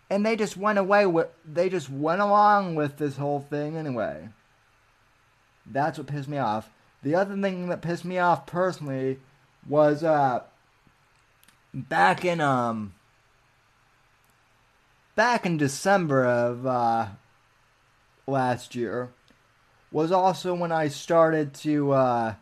And 0.09 0.25
they 0.25 0.37
just 0.37 0.55
went 0.55 0.79
away 0.79 1.05
with 1.05 1.27
they 1.45 1.67
just 1.67 1.89
went 1.89 2.21
along 2.21 2.75
with 2.75 2.97
this 2.97 3.17
whole 3.17 3.41
thing 3.41 3.75
anyway. 3.75 4.29
That's 5.65 5.97
what 5.97 6.07
pissed 6.07 6.29
me 6.29 6.37
off. 6.37 6.69
The 7.03 7.15
other 7.15 7.35
thing 7.35 7.67
that 7.67 7.81
pissed 7.81 8.05
me 8.05 8.19
off 8.19 8.45
personally 8.45 9.19
was 9.67 10.01
uh 10.01 10.43
back 11.73 12.23
in 12.23 12.39
um 12.39 12.93
back 15.15 15.45
in 15.45 15.57
December 15.57 16.25
of 16.25 16.65
uh 16.65 17.07
last 18.29 18.75
year 18.75 19.09
was 19.91 20.11
also 20.11 20.53
when 20.53 20.71
I 20.71 20.87
started 20.87 21.53
to 21.55 21.91
uh 21.91 22.35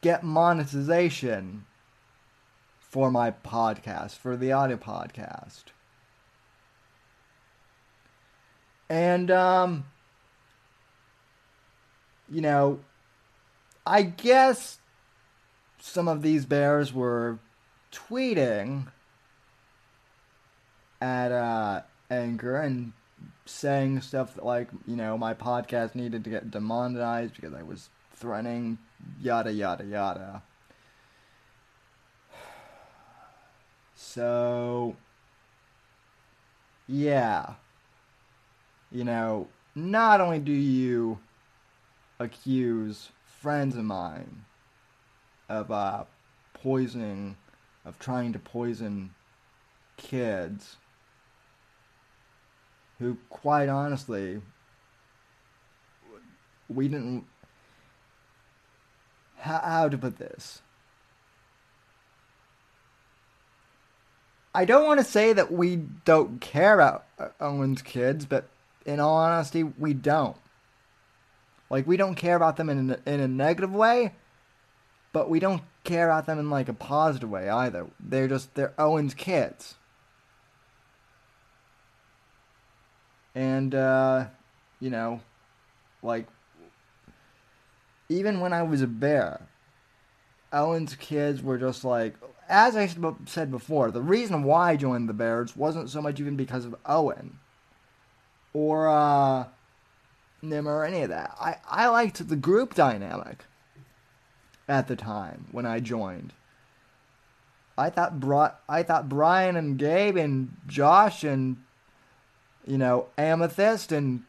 get 0.00 0.22
monetization 0.22 1.64
for 2.78 3.10
my 3.10 3.32
podcast, 3.32 4.16
for 4.16 4.36
the 4.36 4.52
audio 4.52 4.76
podcast. 4.76 5.64
And, 8.88 9.30
um, 9.30 9.86
you 12.30 12.40
know, 12.40 12.80
I 13.86 14.02
guess 14.02 14.78
some 15.80 16.06
of 16.06 16.22
these 16.22 16.44
bears 16.46 16.92
were 16.92 17.38
tweeting 17.90 18.86
at 21.00 21.32
uh, 21.32 21.82
Anchor 22.10 22.56
and 22.56 22.92
saying 23.46 24.00
stuff 24.00 24.38
like, 24.42 24.68
you 24.86 24.96
know, 24.96 25.18
my 25.18 25.34
podcast 25.34 25.94
needed 25.94 26.24
to 26.24 26.30
get 26.30 26.50
demonetized 26.50 27.34
because 27.34 27.54
I 27.54 27.62
was 27.62 27.88
threatening 28.14 28.78
yada 29.20 29.52
yada 29.52 29.84
yada. 29.84 30.42
So, 33.96 34.96
yeah. 36.88 37.54
You 38.90 39.04
know, 39.04 39.48
not 39.74 40.20
only 40.20 40.38
do 40.38 40.52
you 40.52 41.18
accuse 42.18 43.10
friends 43.26 43.76
of 43.76 43.84
mine 43.84 44.44
of 45.48 45.70
uh, 45.70 46.04
poisoning, 46.54 47.36
of 47.84 47.98
trying 47.98 48.32
to 48.32 48.38
poison 48.38 49.10
kids, 49.96 50.76
who, 52.98 53.18
quite 53.28 53.68
honestly, 53.68 54.40
we 56.68 56.88
didn't 56.88 57.26
how, 59.44 59.58
how 59.58 59.88
to 59.88 59.98
put 59.98 60.18
this. 60.18 60.62
I 64.54 64.64
don't 64.64 64.86
want 64.86 65.00
to 65.00 65.04
say 65.04 65.32
that 65.32 65.52
we 65.52 65.76
don't 66.04 66.40
care 66.40 66.74
about 66.74 67.06
Owen's 67.40 67.82
kids, 67.82 68.24
but 68.24 68.48
in 68.86 69.00
all 69.00 69.16
honesty, 69.16 69.64
we 69.64 69.94
don't. 69.94 70.36
Like 71.70 71.86
we 71.86 71.96
don't 71.96 72.14
care 72.14 72.36
about 72.36 72.56
them 72.56 72.70
in 72.70 72.90
a, 72.90 72.98
in 73.06 73.20
a 73.20 73.28
negative 73.28 73.72
way, 73.72 74.14
but 75.12 75.28
we 75.28 75.40
don't 75.40 75.62
care 75.82 76.08
about 76.08 76.26
them 76.26 76.38
in 76.38 76.50
like 76.50 76.68
a 76.68 76.74
positive 76.74 77.28
way 77.28 77.48
either. 77.48 77.86
They're 77.98 78.28
just 78.28 78.54
they're 78.54 78.74
Owen's 78.78 79.14
kids. 79.14 79.74
And 83.34 83.74
uh, 83.74 84.26
you 84.80 84.90
know, 84.90 85.20
like 86.02 86.26
even 88.08 88.40
when 88.40 88.52
I 88.52 88.62
was 88.62 88.82
a 88.82 88.86
bear, 88.86 89.40
Owen's 90.52 90.94
kids 90.94 91.42
were 91.42 91.58
just 91.58 91.84
like, 91.84 92.14
as 92.48 92.76
I 92.76 92.88
said 93.26 93.50
before, 93.50 93.90
the 93.90 94.02
reason 94.02 94.44
why 94.44 94.72
I 94.72 94.76
joined 94.76 95.08
the 95.08 95.14
Bears 95.14 95.56
wasn't 95.56 95.90
so 95.90 96.00
much 96.00 96.20
even 96.20 96.36
because 96.36 96.64
of 96.64 96.76
Owen 96.86 97.38
or 98.52 98.88
uh, 98.88 99.46
Nim 100.42 100.68
or 100.68 100.84
any 100.84 101.02
of 101.02 101.08
that. 101.08 101.34
I, 101.40 101.56
I 101.68 101.88
liked 101.88 102.26
the 102.28 102.36
group 102.36 102.74
dynamic 102.74 103.44
at 104.68 104.86
the 104.86 104.96
time 104.96 105.46
when 105.50 105.66
I 105.66 105.80
joined. 105.80 106.32
I 107.76 107.90
thought 107.90 108.20
Bri- 108.20 108.56
I 108.68 108.84
thought 108.84 109.08
Brian 109.08 109.56
and 109.56 109.76
Gabe 109.76 110.16
and 110.16 110.56
Josh 110.68 111.24
and 111.24 111.56
you 112.66 112.78
know 112.78 113.08
Amethyst 113.18 113.92
and 113.92 114.22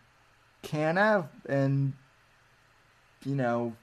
Canna 0.61 1.29
and 1.47 1.93
you 3.25 3.35
know, 3.35 3.75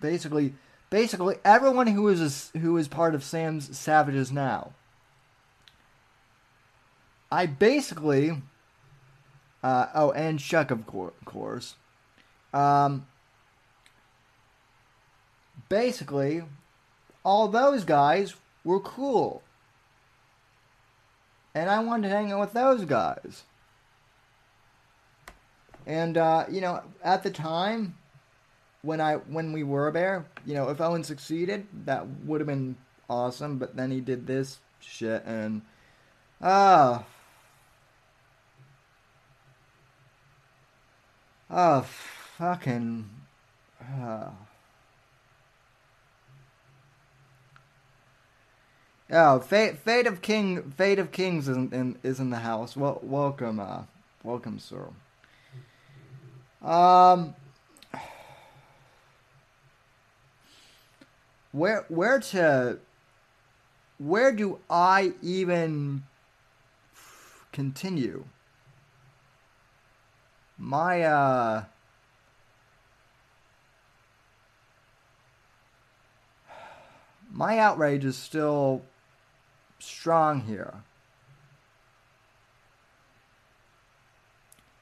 basically, 0.00 0.54
basically 0.90 1.36
everyone 1.44 1.86
who 1.86 2.08
is 2.08 2.50
a, 2.54 2.58
who 2.58 2.76
is 2.78 2.88
part 2.88 3.14
of 3.14 3.22
Sam's 3.22 3.76
Savages 3.76 4.32
now. 4.32 4.72
I 7.30 7.46
basically, 7.46 8.42
uh, 9.62 9.86
oh, 9.94 10.12
and 10.12 10.38
Chuck 10.38 10.70
of 10.70 10.86
course. 10.86 11.74
Um, 12.54 13.06
basically, 15.68 16.42
all 17.24 17.48
those 17.48 17.84
guys 17.84 18.34
were 18.64 18.80
cool. 18.80 19.42
And 21.56 21.70
I 21.70 21.80
wanted 21.80 22.10
to 22.10 22.14
hang 22.14 22.32
out 22.32 22.40
with 22.40 22.52
those 22.52 22.84
guys. 22.84 23.44
And, 25.86 26.18
uh, 26.18 26.44
you 26.50 26.60
know, 26.60 26.82
at 27.02 27.22
the 27.22 27.30
time, 27.30 27.96
when 28.82 29.00
I 29.00 29.14
when 29.14 29.54
we 29.54 29.62
were 29.62 29.90
there, 29.90 30.26
you 30.44 30.52
know, 30.52 30.68
if 30.68 30.82
Owen 30.82 31.02
succeeded, 31.02 31.66
that 31.86 32.06
would 32.26 32.42
have 32.42 32.46
been 32.46 32.76
awesome. 33.08 33.56
But 33.56 33.74
then 33.74 33.90
he 33.90 34.02
did 34.02 34.26
this 34.26 34.58
shit, 34.80 35.24
and 35.24 35.62
ah, 36.42 37.06
uh, 41.50 41.54
ah, 41.54 41.80
fucking. 42.36 43.08
Uh, 43.80 44.28
oh, 49.10 49.40
fate, 49.40 49.78
fate 49.78 50.06
of 50.06 50.22
king, 50.22 50.72
fate 50.76 50.98
of 50.98 51.12
kings 51.12 51.48
is 51.48 51.56
in, 51.56 51.98
is 52.02 52.20
in 52.20 52.30
the 52.30 52.38
house. 52.38 52.76
Well, 52.76 53.00
welcome, 53.02 53.60
uh, 53.60 53.82
welcome, 54.22 54.58
sir. 54.58 54.88
Um, 56.62 57.34
where 61.52 61.84
where 61.88 62.18
to 62.18 62.78
where 63.98 64.32
do 64.32 64.58
I 64.68 65.12
even 65.22 66.02
continue? 67.52 68.24
My 70.58 71.02
uh 71.02 71.64
my 77.32 77.58
outrage 77.58 78.04
is 78.04 78.16
still 78.16 78.82
strong 79.78 80.42
here. 80.42 80.82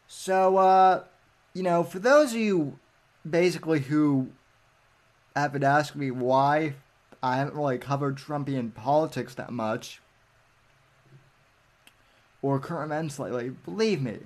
So 0.06 0.56
uh 0.56 1.04
you 1.52 1.62
know, 1.62 1.84
for 1.84 1.98
those 1.98 2.32
of 2.32 2.38
you 2.38 2.78
basically 3.28 3.80
who 3.80 4.28
have 5.36 5.52
been 5.52 5.64
asking 5.64 6.00
me 6.00 6.10
why 6.10 6.74
I 7.22 7.36
haven't 7.36 7.56
really 7.56 7.78
covered 7.78 8.16
Trumpian 8.16 8.74
politics 8.74 9.34
that 9.34 9.50
much 9.50 10.00
or 12.42 12.58
current 12.58 12.92
events 12.92 13.18
lately, 13.18 13.50
believe 13.50 14.02
me, 14.02 14.18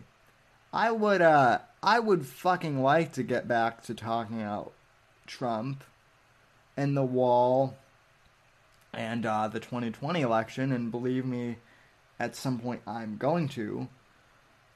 I 0.72 0.90
would 0.90 1.22
uh 1.22 1.58
I 1.82 2.00
would 2.00 2.26
fucking 2.26 2.82
like 2.82 3.12
to 3.12 3.22
get 3.22 3.46
back 3.46 3.82
to 3.84 3.94
talking 3.94 4.42
about 4.42 4.72
Trump 5.26 5.84
and 6.76 6.96
the 6.96 7.04
wall 7.04 7.76
and 8.92 9.26
uh, 9.26 9.48
the 9.48 9.60
2020 9.60 10.20
election, 10.20 10.72
and 10.72 10.90
believe 10.90 11.24
me, 11.24 11.56
at 12.18 12.34
some 12.34 12.58
point 12.58 12.82
I'm 12.86 13.16
going 13.16 13.48
to. 13.50 13.88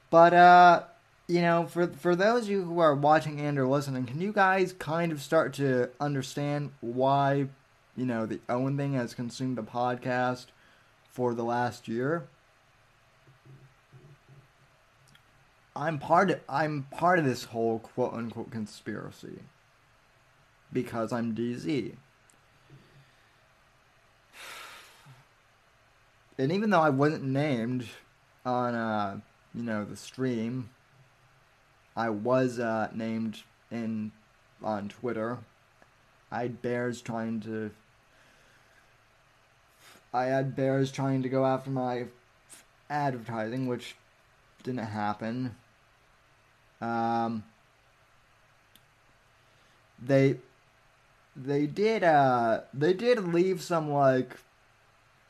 But 0.09 0.33
uh, 0.33 0.83
you 1.27 1.41
know, 1.41 1.65
for 1.67 1.87
for 1.87 2.15
those 2.15 2.43
of 2.43 2.49
you 2.49 2.63
who 2.63 2.79
are 2.79 2.95
watching 2.95 3.39
and 3.39 3.57
or 3.57 3.67
listening, 3.67 4.05
can 4.05 4.21
you 4.21 4.33
guys 4.33 4.73
kind 4.73 5.11
of 5.11 5.21
start 5.21 5.53
to 5.53 5.89
understand 5.99 6.71
why, 6.81 7.47
you 7.95 8.05
know, 8.05 8.25
the 8.25 8.39
Owen 8.49 8.77
thing 8.77 8.93
has 8.93 9.13
consumed 9.13 9.57
the 9.57 9.63
podcast 9.63 10.47
for 11.09 11.33
the 11.33 11.43
last 11.43 11.87
year? 11.87 12.27
I'm 15.75 15.97
part 15.97 16.29
of 16.29 16.39
I'm 16.47 16.83
part 16.91 17.19
of 17.19 17.25
this 17.25 17.45
whole 17.45 17.79
quote 17.79 18.13
unquote 18.13 18.51
conspiracy 18.51 19.39
because 20.71 21.11
I'm 21.11 21.33
DZ. 21.33 21.95
And 26.37 26.51
even 26.51 26.69
though 26.69 26.81
I 26.81 26.89
wasn't 26.89 27.23
named 27.23 27.87
on 28.45 28.73
uh, 28.73 29.19
you 29.53 29.63
know, 29.63 29.85
the 29.85 29.95
stream, 29.95 30.69
I 31.95 32.09
was 32.09 32.59
uh, 32.59 32.89
named 32.93 33.43
in 33.71 34.11
on 34.63 34.89
Twitter. 34.89 35.39
I 36.31 36.43
had 36.43 36.61
bears 36.61 37.01
trying 37.01 37.41
to 37.41 37.71
I 40.13 40.25
had 40.25 40.55
bears 40.55 40.91
trying 40.91 41.23
to 41.23 41.29
go 41.29 41.45
after 41.45 41.69
my 41.69 42.05
advertising, 42.89 43.67
which 43.67 43.95
didn't 44.63 44.85
happen. 44.85 45.55
Um, 46.81 47.43
they 50.01 50.37
they 51.35 51.65
did 51.65 52.03
uh 52.03 52.61
they 52.73 52.93
did 52.93 53.33
leave 53.33 53.61
some 53.61 53.89
like 53.89 54.37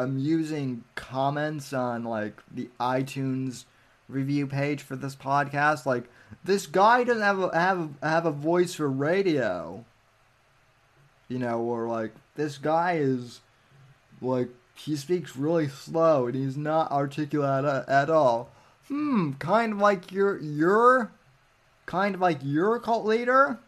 amusing 0.03 0.83
comments 0.95 1.73
on 1.73 2.03
like 2.03 2.41
the 2.51 2.69
iTunes 2.79 3.65
review 4.07 4.47
page 4.47 4.81
for 4.81 4.95
this 4.95 5.15
podcast. 5.15 5.85
Like 5.85 6.05
this 6.43 6.67
guy 6.67 7.03
doesn't 7.03 7.23
have 7.23 7.39
a, 7.39 7.57
have 7.57 7.89
a, 8.01 8.07
have 8.07 8.25
a 8.25 8.31
voice 8.31 8.75
for 8.75 8.89
radio, 8.89 9.83
you 11.27 11.39
know, 11.39 11.59
or 11.59 11.87
like 11.87 12.13
this 12.35 12.57
guy 12.57 12.97
is 12.97 13.41
like 14.21 14.49
he 14.75 14.95
speaks 14.95 15.35
really 15.35 15.67
slow 15.67 16.27
and 16.27 16.35
he's 16.35 16.57
not 16.57 16.91
articulate 16.91 17.65
at, 17.65 17.89
at 17.89 18.09
all. 18.09 18.49
Hmm, 18.87 19.33
kind 19.33 19.73
of 19.73 19.79
like 19.79 20.11
your 20.11 20.39
your 20.39 21.11
kind 21.85 22.15
of 22.15 22.21
like 22.21 22.39
your 22.41 22.79
cult 22.79 23.05
leader 23.05 23.59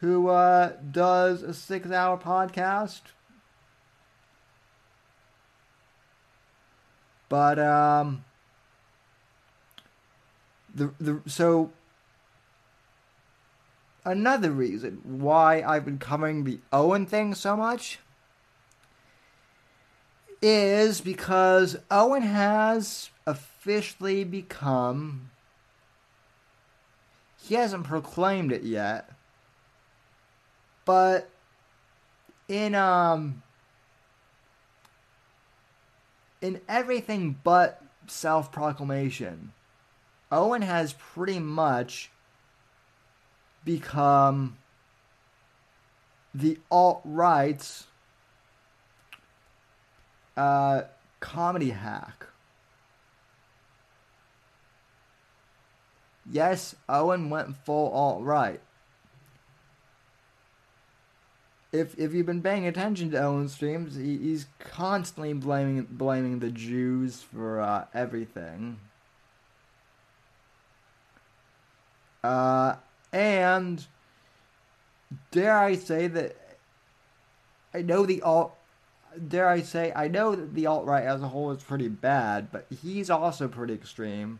who 0.00 0.28
uh, 0.28 0.72
does 0.90 1.42
a 1.42 1.54
six 1.54 1.90
hour 1.90 2.18
podcast. 2.18 3.00
But 7.34 7.58
um 7.58 8.24
the 10.72 10.92
the 11.00 11.20
so 11.26 11.72
another 14.04 14.52
reason 14.52 15.00
why 15.02 15.60
I've 15.60 15.84
been 15.84 15.98
covering 15.98 16.44
the 16.44 16.60
Owen 16.72 17.06
thing 17.06 17.34
so 17.34 17.56
much 17.56 17.98
is 20.40 21.00
because 21.00 21.76
Owen 21.90 22.22
has 22.22 23.10
officially 23.26 24.22
become 24.22 25.32
he 27.42 27.56
hasn't 27.56 27.82
proclaimed 27.82 28.52
it 28.52 28.62
yet. 28.62 29.10
But 30.84 31.28
in 32.46 32.76
um 32.76 33.42
in 36.44 36.60
everything 36.68 37.38
but 37.42 37.80
self-proclamation, 38.06 39.50
Owen 40.30 40.60
has 40.60 40.92
pretty 40.92 41.38
much 41.38 42.10
become 43.64 44.58
the 46.34 46.58
alt 46.70 47.00
right's 47.02 47.86
uh, 50.36 50.82
comedy 51.20 51.70
hack. 51.70 52.26
Yes, 56.30 56.76
Owen 56.90 57.30
went 57.30 57.56
full 57.64 57.90
alt 57.90 58.22
right. 58.22 58.60
If 61.74 61.98
if 61.98 62.14
you've 62.14 62.26
been 62.26 62.40
paying 62.40 62.68
attention 62.68 63.10
to 63.10 63.20
Owen's 63.20 63.52
streams, 63.52 63.96
he, 63.96 64.16
he's 64.16 64.46
constantly 64.60 65.32
blaming 65.32 65.82
blaming 65.90 66.38
the 66.38 66.50
Jews 66.50 67.22
for 67.22 67.60
uh, 67.60 67.86
everything. 67.92 68.78
Uh, 72.22 72.76
and 73.12 73.84
dare 75.32 75.58
I 75.58 75.74
say 75.74 76.06
that 76.06 76.36
I 77.74 77.82
know 77.82 78.06
the 78.06 78.22
alt 78.22 78.56
dare 79.28 79.48
I 79.48 79.60
say 79.60 79.92
I 79.96 80.06
know 80.06 80.36
that 80.36 80.54
the 80.54 80.66
alt 80.66 80.86
right 80.86 81.02
as 81.02 81.22
a 81.22 81.28
whole 81.28 81.50
is 81.50 81.64
pretty 81.64 81.88
bad, 81.88 82.52
but 82.52 82.66
he's 82.82 83.10
also 83.10 83.48
pretty 83.48 83.74
extreme 83.74 84.38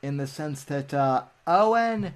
in 0.00 0.16
the 0.16 0.26
sense 0.26 0.64
that 0.64 0.94
uh, 0.94 1.24
Owen 1.46 2.14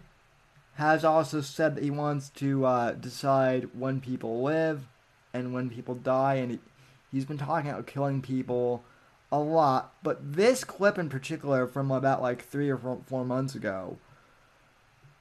has 0.76 1.04
also 1.04 1.40
said 1.40 1.76
that 1.76 1.84
he 1.84 1.90
wants 1.90 2.30
to 2.30 2.66
uh, 2.66 2.92
decide 2.92 3.68
when 3.74 4.00
people 4.00 4.42
live 4.42 4.86
and 5.32 5.54
when 5.54 5.70
people 5.70 5.94
die, 5.94 6.34
and 6.34 6.52
he, 6.52 6.58
he's 7.12 7.24
been 7.24 7.38
talking 7.38 7.70
about 7.70 7.86
killing 7.86 8.20
people 8.20 8.84
a 9.30 9.38
lot. 9.38 9.94
But 10.02 10.34
this 10.34 10.64
clip 10.64 10.98
in 10.98 11.08
particular, 11.08 11.66
from 11.66 11.90
about 11.90 12.22
like 12.22 12.44
three 12.44 12.70
or 12.70 12.76
four, 12.76 13.00
four 13.06 13.24
months 13.24 13.54
ago, 13.54 13.98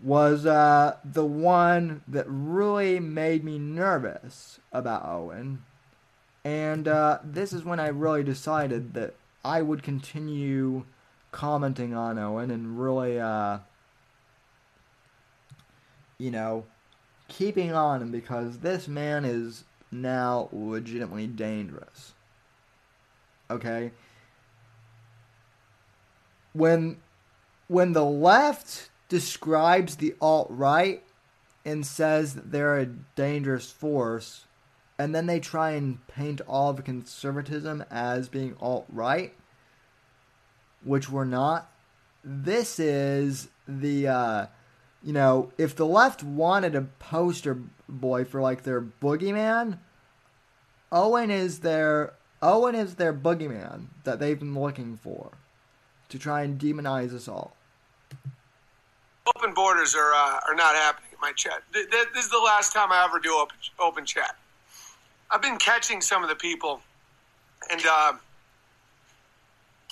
was 0.01 0.45
uh, 0.45 0.97
the 1.04 1.26
one 1.26 2.01
that 2.08 2.26
really 2.28 2.99
made 2.99 3.43
me 3.43 3.58
nervous 3.58 4.60
about 4.72 5.08
Owen. 5.08 5.64
And 6.43 6.88
uh, 6.88 7.20
this 7.24 7.54
is 7.54 7.64
when 7.64 7.80
I 7.80 7.88
really 7.88 8.24
decided 8.24 8.93
that 8.95 9.16
I 9.45 9.62
would 9.62 9.82
continue 9.82 10.86
commenting 11.32 11.93
on 11.93 12.18
Owen 12.20 12.51
and 12.51 12.80
really, 12.80 13.20
uh, 13.20 13.60
you 16.18 16.32
know, 16.32 16.66
keeping 17.28 17.74
on 17.74 18.01
him 18.01 18.11
because 18.11 18.59
this 18.59 18.88
man 18.88 19.26
is 19.26 19.64
now 19.91 20.49
legitimately 20.51 21.28
dangerous. 21.28 22.14
Okay? 23.49 23.91
When 26.53 26.97
when 27.68 27.93
the 27.93 28.05
left 28.05 28.89
describes 29.09 29.95
the 29.95 30.16
alt 30.22 30.47
right 30.49 31.03
and 31.66 31.86
says 31.86 32.36
that 32.36 32.51
they're 32.51 32.78
a 32.78 32.86
dangerous 32.86 33.72
force, 33.72 34.45
and 34.99 35.16
then 35.16 35.26
they 35.26 35.39
try 35.39 35.72
and 35.72 36.05
paint 36.07 36.41
all 36.47 36.70
of 36.70 36.84
conservatism 36.84 37.84
as 37.89 38.30
being 38.30 38.55
alt 38.59 38.86
right, 38.89 39.34
which 40.84 41.09
we're 41.09 41.26
not. 41.26 41.72
This 42.24 42.80
is 42.80 43.49
the 43.68 44.07
uh, 44.07 44.45
you 45.04 45.12
know, 45.12 45.51
if 45.58 45.76
the 45.76 45.86
left 45.86 46.24
wanted 46.24 46.76
a 46.76 46.82
poster 46.82 47.60
boy 47.89 48.24
for 48.24 48.41
like 48.41 48.64
their 48.64 48.82
boogeyman, 48.82 49.80
Owen 50.91 51.30
is 51.30 51.60
their 51.60 52.14
Owen 52.41 52.76
is 52.76 52.95
their 52.95 53.14
boogeyman 53.14 53.88
that 54.06 54.20
they've 54.20 54.39
been 54.39 54.58
looking 54.58 54.97
for 54.97 55.32
to 56.10 56.18
try 56.18 56.43
and 56.43 56.60
demonize 56.60 57.14
us 57.14 57.28
all. 57.28 57.56
Open 59.36 59.54
borders 59.54 59.95
are 59.95 60.14
uh, 60.14 60.39
are 60.47 60.56
not 60.56 60.76
happening 60.76 61.10
in 61.12 61.18
my 61.22 61.34
chat. 61.34 61.64
Th- 61.74 61.89
th- 61.89 62.08
this 62.14 62.26
is 62.26 62.32
the 62.32 62.38
last 62.38 62.74
time 62.74 62.91
I 62.91 63.04
ever 63.04 63.20
do 63.20 63.36
open 63.36 63.58
open 63.80 64.06
chat. 64.06 64.38
I've 65.30 65.41
been 65.41 65.58
catching 65.58 65.99
some 65.99 66.24
of 66.24 66.30
the 66.30 66.36
people, 66.36 66.82
and 67.72 67.82
uh, 67.86 68.14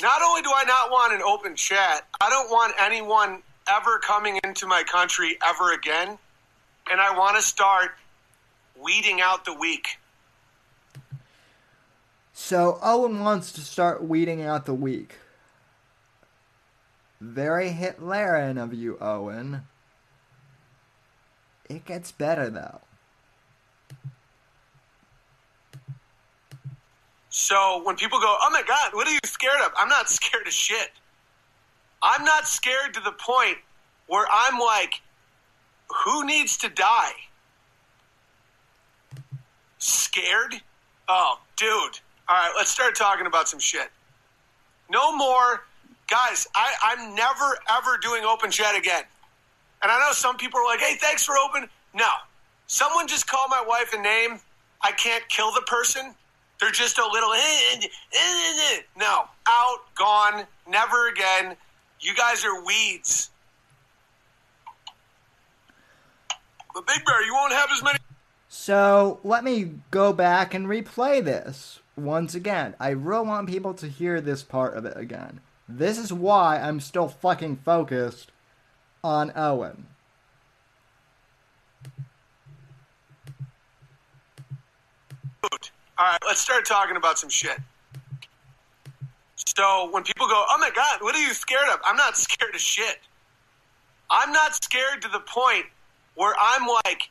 not 0.01 0.21
only 0.21 0.41
do 0.41 0.51
I 0.55 0.63
not 0.65 0.91
want 0.91 1.13
an 1.13 1.21
open 1.21 1.55
chat, 1.55 2.07
I 2.21 2.29
don't 2.29 2.49
want 2.49 2.73
anyone 2.79 3.41
ever 3.67 3.99
coming 3.99 4.39
into 4.43 4.67
my 4.67 4.83
country 4.83 5.37
ever 5.45 5.73
again, 5.73 6.17
and 6.89 7.01
I 7.01 7.17
want 7.17 7.35
to 7.37 7.41
start 7.41 7.91
weeding 8.79 9.21
out 9.21 9.45
the 9.45 9.53
weak. 9.53 9.97
So 12.33 12.79
Owen 12.81 13.19
wants 13.19 13.51
to 13.53 13.61
start 13.61 14.03
weeding 14.03 14.41
out 14.41 14.65
the 14.65 14.73
weak. 14.73 15.17
Very 17.19 17.69
Hitlerian 17.69 18.61
of 18.61 18.73
you, 18.73 18.97
Owen. 18.99 19.67
It 21.69 21.85
gets 21.85 22.11
better 22.11 22.49
though. 22.49 22.81
So 27.29 27.81
when 27.83 27.95
people 27.95 28.19
go, 28.19 28.37
"Oh 28.41 28.49
my 28.49 28.63
God, 28.63 28.93
what 28.93 29.07
are 29.07 29.13
you 29.13 29.19
scared 29.23 29.61
of?" 29.61 29.71
I'm 29.77 29.87
not 29.87 30.09
scared 30.09 30.47
of 30.47 30.53
shit. 30.53 30.91
I'm 32.03 32.23
not 32.25 32.47
scared 32.47 32.93
to 32.95 32.99
the 32.99 33.11
point 33.11 33.57
where 34.07 34.27
I'm 34.31 34.59
like, 34.59 35.01
"Who 36.03 36.25
needs 36.25 36.57
to 36.57 36.69
die?" 36.69 37.13
Scared? 39.77 40.61
Oh, 41.07 41.39
dude. 41.57 41.99
All 42.27 42.35
right, 42.35 42.53
let's 42.55 42.69
start 42.71 42.95
talking 42.95 43.25
about 43.25 43.49
some 43.49 43.59
shit. 43.59 43.89
No 44.89 45.15
more, 45.15 45.63
guys. 46.07 46.47
I, 46.55 46.73
I'm 46.83 47.15
never 47.15 47.57
ever 47.69 47.97
doing 47.97 48.23
open 48.23 48.51
chat 48.51 48.75
again. 48.75 49.03
And 49.81 49.91
I 49.91 49.99
know 49.99 50.11
some 50.11 50.37
people 50.37 50.59
are 50.59 50.65
like, 50.65 50.79
"Hey, 50.79 50.95
thanks 50.99 51.23
for 51.23 51.35
open." 51.37 51.69
No, 51.93 52.09
someone 52.67 53.07
just 53.07 53.27
called 53.27 53.49
my 53.49 53.63
wife 53.65 53.93
a 53.93 54.01
name. 54.01 54.39
I 54.81 54.91
can't 54.91 55.27
kill 55.29 55.51
the 55.51 55.61
person. 55.61 56.13
They're 56.59 56.71
just 56.71 56.99
a 56.99 57.07
little. 57.07 57.31
eh, 57.33 57.79
eh, 57.81 57.87
eh. 58.13 58.81
No, 58.95 59.25
out, 59.47 59.79
gone, 59.95 60.45
never 60.67 61.07
again. 61.09 61.55
You 62.01 62.15
guys 62.15 62.43
are 62.43 62.63
weeds. 62.65 63.29
But 66.73 66.87
Big 66.87 67.05
Bear, 67.05 67.23
you 67.23 67.33
won't 67.33 67.53
have 67.53 67.69
as 67.71 67.83
many. 67.83 67.99
So 68.49 69.19
let 69.23 69.43
me 69.43 69.75
go 69.91 70.11
back 70.11 70.53
and 70.53 70.67
replay 70.67 71.23
this 71.23 71.79
once 71.95 72.33
again. 72.33 72.75
I 72.79 72.89
really 72.89 73.27
want 73.27 73.49
people 73.49 73.73
to 73.75 73.87
hear 73.87 74.19
this 74.19 74.41
part 74.43 74.75
of 74.75 74.85
it 74.85 74.97
again. 74.97 75.41
This 75.69 75.97
is 75.97 76.11
why 76.11 76.59
I'm 76.59 76.79
still 76.79 77.07
fucking 77.07 77.57
focused 77.57 78.31
on 79.03 79.31
Owen. 79.35 79.87
All 85.97 86.07
right, 86.07 86.19
let's 86.25 86.41
start 86.41 86.65
talking 86.65 86.95
about 86.95 87.19
some 87.19 87.29
shit. 87.29 87.57
So 89.57 89.89
when 89.91 90.03
people 90.03 90.27
go, 90.27 90.45
"Oh 90.49 90.57
my 90.59 90.69
God, 90.69 91.01
what 91.01 91.15
are 91.15 91.21
you 91.21 91.33
scared 91.33 91.67
of?" 91.69 91.79
I'm 91.83 91.97
not 91.97 92.17
scared 92.17 92.55
of 92.55 92.61
shit. 92.61 92.99
I'm 94.09 94.31
not 94.31 94.55
scared 94.63 95.01
to 95.01 95.07
the 95.07 95.19
point 95.19 95.65
where 96.15 96.35
I'm 96.39 96.67
like, 96.85 97.09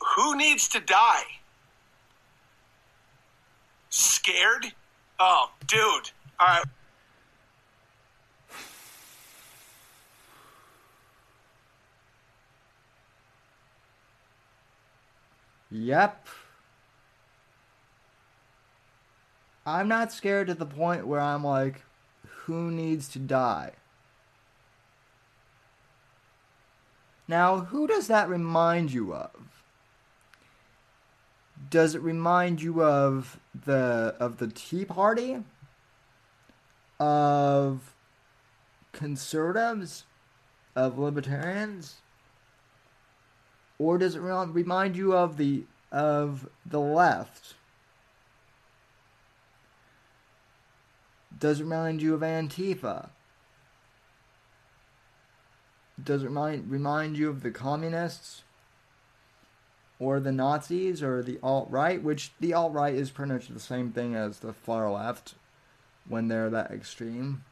"Who 0.00 0.36
needs 0.36 0.68
to 0.68 0.80
die?" 0.80 1.40
Scared? 3.90 4.74
Oh, 5.20 5.52
dude. 5.66 6.10
All 6.40 6.46
right. 6.46 6.64
Yep. 15.70 16.28
I'm 19.66 19.88
not 19.88 20.12
scared 20.12 20.48
to 20.48 20.54
the 20.54 20.66
point 20.66 21.06
where 21.06 21.20
I'm 21.20 21.42
like, 21.42 21.82
who 22.44 22.70
needs 22.70 23.08
to 23.08 23.18
die? 23.18 23.72
Now, 27.26 27.60
who 27.60 27.86
does 27.86 28.06
that 28.08 28.28
remind 28.28 28.92
you 28.92 29.14
of? 29.14 29.30
Does 31.70 31.94
it 31.94 32.02
remind 32.02 32.60
you 32.60 32.82
of 32.82 33.40
the 33.64 34.14
of 34.20 34.36
the 34.36 34.48
Tea 34.48 34.84
Party? 34.84 35.42
Of 37.00 37.94
conservatives? 38.92 40.04
Of 40.76 40.98
libertarians? 40.98 41.96
Or 43.78 43.96
does 43.96 44.14
it 44.14 44.20
re- 44.20 44.46
remind 44.46 44.96
you 44.96 45.16
of 45.16 45.38
the 45.38 45.64
of 45.90 46.48
the 46.66 46.80
left? 46.80 47.54
Does 51.38 51.60
it 51.60 51.64
remind 51.64 52.02
you 52.02 52.14
of 52.14 52.20
Antifa? 52.20 53.10
Does 56.02 56.22
it 56.22 56.26
remind 56.26 56.70
remind 56.70 57.16
you 57.16 57.28
of 57.30 57.42
the 57.42 57.50
communists? 57.50 58.42
Or 59.98 60.18
the 60.20 60.32
Nazis 60.32 61.02
or 61.02 61.22
the 61.22 61.38
alt 61.42 61.70
right, 61.70 62.02
which 62.02 62.32
the 62.40 62.52
alt 62.52 62.72
right 62.72 62.94
is 62.94 63.10
pretty 63.10 63.32
much 63.32 63.48
the 63.48 63.60
same 63.60 63.92
thing 63.92 64.14
as 64.14 64.40
the 64.40 64.52
far 64.52 64.90
left 64.90 65.34
when 66.08 66.28
they're 66.28 66.50
that 66.50 66.70
extreme. 66.72 67.44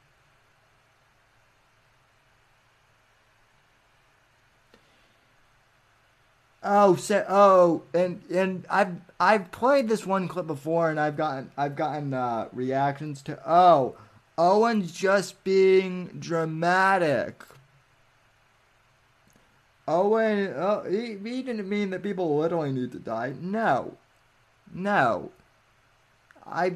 Oh, 6.65 6.95
so 6.95 7.25
oh, 7.29 7.83
and 7.93 8.23
and 8.31 8.65
I've 8.71 8.95
I've 9.19 9.51
played 9.51 9.89
this 9.89 10.07
one 10.07 10.29
clip 10.29 10.47
before, 10.47 10.91
and 10.91 11.01
I've 11.01 11.17
gotten 11.17 11.51
I've 11.57 11.75
gotten 11.75 12.15
uh, 12.15 12.49
reactions 12.53 13.21
to 13.23 13.39
oh, 13.45 13.97
Owen's 14.39 14.93
just 14.93 15.43
being 15.43 16.07
dramatic. 16.21 17.43
Owen, 19.89 20.55
oh, 20.57 20.85
he, 20.89 21.19
he 21.19 21.43
didn't 21.43 21.69
mean 21.69 21.91
that 21.91 22.05
people 22.05 22.39
literally 22.39 22.71
need 22.71 22.93
to 22.93 23.01
die. 23.01 23.35
No, 23.41 23.97
no, 24.73 25.33
I. 26.47 26.75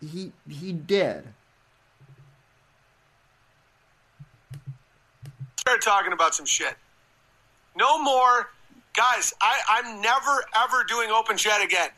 He 0.00 0.32
he 0.48 0.72
did. 0.72 1.24
Start 5.60 5.80
talking 5.82 6.12
about 6.12 6.34
some 6.34 6.46
shit. 6.46 6.76
No 7.78 8.02
more, 8.02 8.50
guys. 8.96 9.32
I, 9.40 9.60
I'm 9.70 10.00
never 10.00 10.44
ever 10.64 10.84
doing 10.88 11.10
open 11.10 11.36
chat 11.36 11.62
again. 11.62 11.90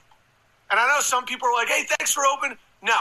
And 0.70 0.78
I 0.78 0.86
know 0.86 1.00
some 1.00 1.24
people 1.24 1.48
are 1.48 1.54
like, 1.54 1.68
"Hey, 1.68 1.84
thanks 1.88 2.12
for 2.12 2.24
open." 2.26 2.56
No, 2.82 2.98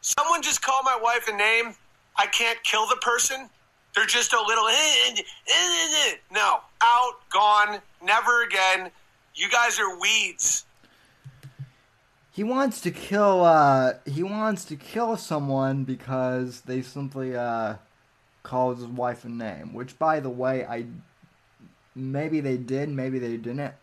someone 0.00 0.42
just 0.42 0.60
called 0.60 0.84
my 0.84 0.98
wife 1.00 1.28
a 1.28 1.36
name. 1.36 1.74
I 2.16 2.26
can't 2.26 2.60
kill 2.64 2.86
the 2.88 2.96
person. 2.96 3.48
They're 3.94 4.06
just 4.06 4.32
a 4.32 4.42
little. 4.42 4.66
eh, 4.66 5.14
eh, 5.16 5.22
eh. 5.48 6.14
No, 6.32 6.60
out, 6.82 7.12
gone, 7.30 7.80
never 8.02 8.42
again. 8.42 8.90
You 9.34 9.48
guys 9.50 9.78
are 9.78 9.98
weeds. 9.98 10.64
He 12.32 12.44
wants 12.44 12.80
to 12.82 12.90
kill. 12.90 13.44
Uh, 13.44 13.94
he 14.04 14.22
wants 14.22 14.64
to 14.66 14.76
kill 14.76 15.16
someone 15.16 15.84
because 15.84 16.62
they 16.62 16.82
simply 16.82 17.34
uh, 17.36 17.76
called 18.42 18.78
his 18.78 18.86
wife 18.86 19.24
a 19.24 19.28
name. 19.28 19.72
Which, 19.72 19.98
by 19.98 20.20
the 20.20 20.28
way, 20.28 20.66
I 20.66 20.86
maybe 21.96 22.40
they 22.40 22.56
did, 22.56 22.90
maybe 22.90 23.18
they 23.18 23.36
didn't. 23.36 23.74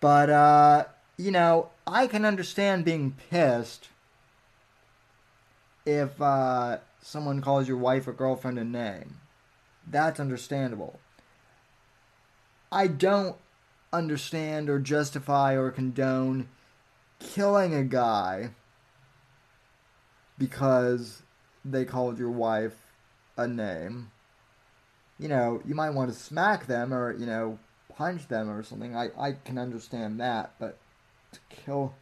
But 0.00 0.30
uh, 0.30 0.84
you 1.18 1.30
know, 1.30 1.70
I 1.86 2.06
can 2.06 2.24
understand 2.24 2.84
being 2.84 3.16
pissed 3.30 3.88
if 5.84 6.20
uh, 6.20 6.78
someone 7.02 7.42
calls 7.42 7.68
your 7.68 7.76
wife 7.76 8.06
or 8.06 8.12
girlfriend 8.12 8.58
a 8.58 8.64
name. 8.64 9.18
That's 9.86 10.20
understandable. 10.20 11.00
I 12.72 12.86
don't 12.86 13.36
understand 13.92 14.68
or 14.68 14.78
justify 14.78 15.56
or 15.56 15.70
condone 15.70 16.48
killing 17.20 17.74
a 17.74 17.84
guy 17.84 18.50
because 20.36 21.22
they 21.64 21.84
called 21.84 22.18
your 22.18 22.30
wife 22.30 22.74
a 23.36 23.46
name. 23.46 24.10
You 25.24 25.30
know, 25.30 25.62
you 25.66 25.74
might 25.74 25.88
want 25.88 26.12
to 26.12 26.18
smack 26.18 26.66
them 26.66 26.92
or, 26.92 27.16
you 27.16 27.24
know, 27.24 27.58
punch 27.96 28.28
them 28.28 28.50
or 28.50 28.62
something. 28.62 28.94
I, 28.94 29.08
I 29.18 29.32
can 29.32 29.56
understand 29.56 30.20
that, 30.20 30.52
but 30.58 30.76
to 31.32 31.40
kill 31.48 31.94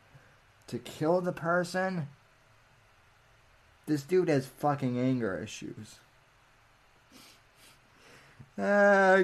to 0.66 0.78
kill 0.80 1.20
the 1.20 1.30
person 1.30 2.08
this 3.86 4.02
dude 4.02 4.28
has 4.28 4.46
fucking 4.46 4.98
anger 4.98 5.40
issues. 5.40 6.00
Uh, 8.58 9.22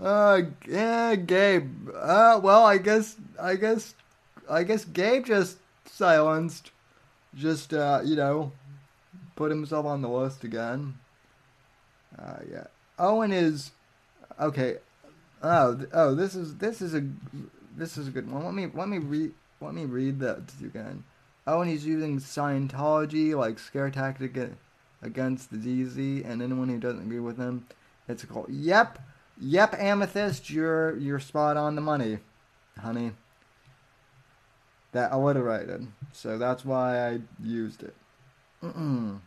uh, 0.02 0.40
yeah, 0.66 1.14
Gabe. 1.16 1.90
Uh, 1.94 2.40
well, 2.42 2.64
I 2.64 2.78
guess, 2.78 3.16
I 3.38 3.56
guess, 3.56 3.94
I 4.48 4.62
guess 4.62 4.86
Gabe 4.86 5.26
just 5.26 5.58
silenced, 5.84 6.70
just 7.34 7.74
uh, 7.74 8.00
you 8.02 8.16
know, 8.16 8.52
put 9.38 9.52
himself 9.52 9.86
on 9.86 10.02
the 10.02 10.08
list 10.08 10.42
again. 10.42 10.98
Uh, 12.18 12.40
yeah. 12.50 12.64
Owen 12.98 13.32
is 13.32 13.70
okay. 14.40 14.78
Oh, 15.42 15.80
oh, 15.92 16.14
this 16.16 16.34
is 16.34 16.56
this 16.56 16.82
is 16.82 16.94
a 16.94 17.06
this 17.76 17.96
is 17.96 18.08
a 18.08 18.10
good 18.10 18.30
one. 18.30 18.44
Let 18.44 18.54
me 18.54 18.66
let 18.74 18.88
me 18.88 18.98
read 18.98 19.30
let 19.60 19.74
me 19.74 19.84
read 19.84 20.18
that 20.20 20.52
again. 20.62 21.04
And 21.46 21.70
he's 21.70 21.86
using 21.86 22.18
Scientology 22.18 23.34
like 23.34 23.58
scare 23.58 23.90
tactic 23.90 24.36
against 25.00 25.50
the 25.50 25.56
DZ 25.56 26.28
and 26.28 26.42
anyone 26.42 26.68
who 26.68 26.78
doesn't 26.78 27.00
agree 27.00 27.20
with 27.20 27.38
him. 27.38 27.66
It's 28.08 28.24
called 28.24 28.50
Yep, 28.50 28.98
Yep, 29.40 29.74
Amethyst. 29.78 30.50
You're 30.50 30.96
you're 30.96 31.20
spot 31.20 31.56
on 31.56 31.76
the 31.76 31.80
money, 31.80 32.18
honey. 32.80 33.12
That 34.92 35.12
alliterated, 35.12 35.86
so 36.12 36.38
that's 36.38 36.64
why 36.64 37.08
I 37.08 37.20
used 37.42 37.82
it. 37.82 37.94
Mm-mm. 38.62 39.20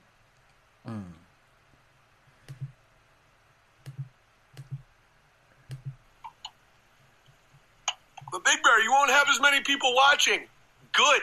But 8.31 8.45
Big 8.45 8.63
Bear, 8.63 8.81
you 8.81 8.91
won't 8.91 9.11
have 9.11 9.27
as 9.29 9.41
many 9.41 9.59
people 9.61 9.93
watching. 9.93 10.47
Good. 10.93 11.21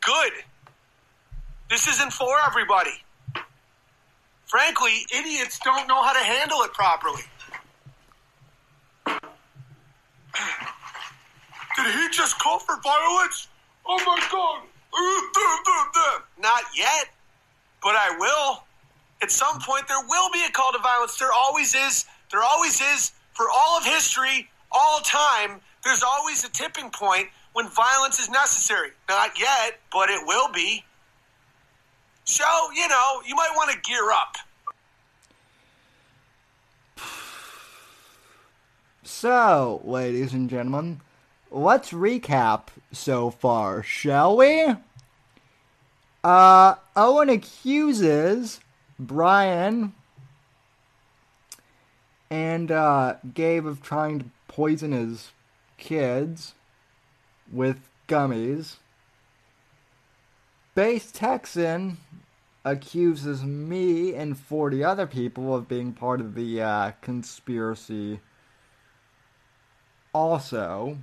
Good. 0.00 0.32
This 1.68 1.86
isn't 1.86 2.12
for 2.12 2.34
everybody. 2.46 3.02
Frankly, 4.46 5.06
idiots 5.14 5.58
don't 5.58 5.86
know 5.86 6.02
how 6.02 6.14
to 6.14 6.24
handle 6.24 6.62
it 6.62 6.72
properly. 6.72 7.22
Did 11.76 11.94
he 11.94 12.08
just 12.10 12.38
call 12.38 12.58
for 12.58 12.80
violence? 12.80 13.48
Oh 13.84 13.98
my 14.06 14.18
god. 14.32 14.62
Not 16.40 16.62
yet, 16.74 17.10
but 17.82 17.94
I 17.94 18.16
will. 18.18 18.64
At 19.22 19.30
some 19.30 19.60
point, 19.60 19.88
there 19.88 20.00
will 20.08 20.30
be 20.32 20.44
a 20.48 20.50
call 20.52 20.72
to 20.72 20.78
violence. 20.78 21.18
There 21.18 21.32
always 21.32 21.74
is. 21.74 22.06
There 22.30 22.42
always 22.42 22.80
is. 22.80 23.12
For 23.34 23.46
all 23.50 23.78
of 23.78 23.84
history, 23.84 24.48
all 24.70 25.00
time, 25.00 25.60
there's 25.84 26.02
always 26.02 26.44
a 26.44 26.50
tipping 26.50 26.90
point 26.90 27.28
when 27.52 27.68
violence 27.68 28.18
is 28.20 28.28
necessary. 28.30 28.90
Not 29.08 29.38
yet, 29.38 29.80
but 29.92 30.10
it 30.10 30.20
will 30.26 30.52
be. 30.52 30.84
So, 32.24 32.44
you 32.74 32.86
know, 32.88 33.22
you 33.26 33.34
might 33.34 33.52
want 33.56 33.70
to 33.70 33.78
gear 33.88 34.10
up. 34.12 34.36
So, 39.02 39.80
ladies 39.84 40.34
and 40.34 40.50
gentlemen, 40.50 41.00
let's 41.50 41.90
recap 41.90 42.68
so 42.92 43.30
far, 43.30 43.82
shall 43.82 44.36
we? 44.36 44.74
Uh, 46.24 46.74
Owen 46.96 47.28
accuses 47.28 48.60
Brian 48.98 49.94
and 52.30 52.70
uh, 52.70 53.16
Gabe 53.34 53.66
of 53.66 53.82
trying 53.82 54.18
to 54.18 54.24
poison 54.48 54.92
his 54.92 55.30
kids 55.76 56.54
with 57.52 57.88
gummies. 58.08 58.76
Base 60.74 61.10
Texan 61.10 61.98
accuses 62.64 63.44
me 63.44 64.14
and 64.14 64.38
40 64.38 64.84
other 64.84 65.06
people 65.06 65.54
of 65.54 65.68
being 65.68 65.92
part 65.92 66.20
of 66.20 66.34
the 66.34 66.60
uh, 66.60 66.92
conspiracy 67.00 68.20
also. 70.12 70.98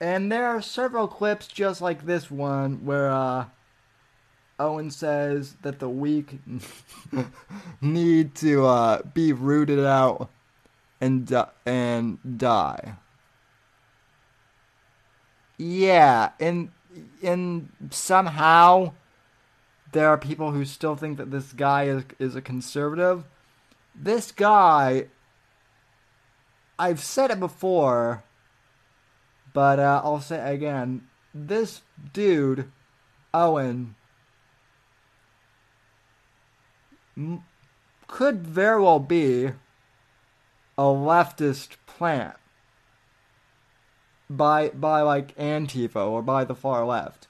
And 0.00 0.30
there 0.30 0.46
are 0.46 0.60
several 0.60 1.08
clips 1.08 1.46
just 1.46 1.80
like 1.80 2.04
this 2.04 2.30
one 2.30 2.84
where 2.84 3.10
uh, 3.10 3.46
Owen 4.58 4.90
says 4.90 5.56
that 5.62 5.78
the 5.78 5.88
weak 5.88 6.38
need 7.80 8.34
to 8.36 8.66
uh, 8.66 9.02
be 9.02 9.32
rooted 9.32 9.80
out 9.80 10.30
and 11.00 11.30
and 11.64 12.38
die. 12.38 12.96
Yeah, 15.58 16.30
and 16.38 16.70
and 17.22 17.70
somehow 17.90 18.92
there 19.92 20.08
are 20.08 20.18
people 20.18 20.52
who 20.52 20.66
still 20.66 20.96
think 20.96 21.16
that 21.16 21.30
this 21.30 21.52
guy 21.54 21.84
is 21.84 22.04
is 22.18 22.36
a 22.36 22.42
conservative. 22.42 23.24
This 23.94 24.30
guy 24.30 25.06
I've 26.78 27.00
said 27.00 27.30
it 27.30 27.40
before, 27.40 28.22
but 29.56 29.78
uh, 29.78 30.02
I'll 30.04 30.20
say 30.20 30.52
again. 30.52 31.08
This 31.34 31.80
dude, 32.12 32.70
Owen, 33.32 33.94
m- 37.16 37.42
could 38.06 38.46
very 38.46 38.82
well 38.82 38.98
be 38.98 39.46
a 40.76 40.82
leftist 40.82 41.76
plant 41.86 42.36
by 44.28 44.68
by 44.68 45.00
like 45.00 45.34
Antifa 45.36 46.06
or 46.06 46.20
by 46.20 46.44
the 46.44 46.54
far 46.54 46.84
left. 46.84 47.26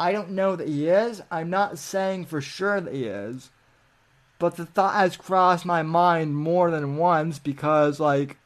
I 0.00 0.10
don't 0.10 0.30
know 0.30 0.56
that 0.56 0.66
he 0.66 0.88
is. 0.88 1.22
I'm 1.30 1.50
not 1.50 1.78
saying 1.78 2.24
for 2.24 2.40
sure 2.40 2.80
that 2.80 2.92
he 2.92 3.04
is. 3.04 3.50
But 4.40 4.56
the 4.56 4.66
thought 4.66 4.94
has 4.94 5.16
crossed 5.16 5.64
my 5.64 5.84
mind 5.84 6.34
more 6.34 6.72
than 6.72 6.96
once 6.96 7.38
because 7.38 8.00
like 8.00 8.38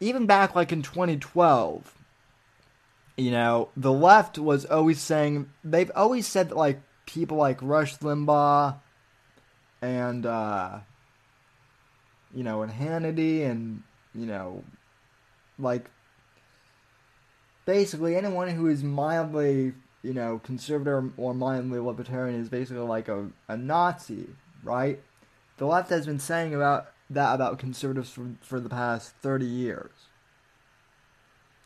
even 0.00 0.26
back 0.26 0.54
like 0.54 0.72
in 0.72 0.82
2012 0.82 1.94
you 3.16 3.30
know 3.30 3.68
the 3.76 3.92
left 3.92 4.38
was 4.38 4.64
always 4.66 5.00
saying 5.00 5.48
they've 5.64 5.90
always 5.94 6.26
said 6.26 6.50
that 6.50 6.56
like 6.56 6.80
people 7.06 7.36
like 7.36 7.58
rush 7.62 7.96
limbaugh 7.98 8.76
and 9.80 10.26
uh 10.26 10.78
you 12.34 12.42
know 12.42 12.62
and 12.62 12.72
hannity 12.72 13.48
and 13.48 13.82
you 14.14 14.26
know 14.26 14.62
like 15.58 15.90
basically 17.64 18.16
anyone 18.16 18.48
who 18.48 18.66
is 18.66 18.82
mildly 18.82 19.72
you 20.02 20.12
know 20.12 20.40
conservative 20.44 21.12
or 21.16 21.34
mildly 21.34 21.78
libertarian 21.78 22.38
is 22.40 22.48
basically 22.48 22.82
like 22.82 23.08
a, 23.08 23.28
a 23.48 23.56
nazi 23.56 24.26
right? 24.66 25.00
The 25.56 25.66
left 25.66 25.90
has 25.90 26.04
been 26.04 26.18
saying 26.18 26.54
about 26.54 26.88
that 27.10 27.34
about 27.34 27.58
conservatives 27.58 28.10
for, 28.10 28.34
for 28.40 28.60
the 28.60 28.68
past 28.68 29.14
30 29.22 29.46
years. 29.46 29.92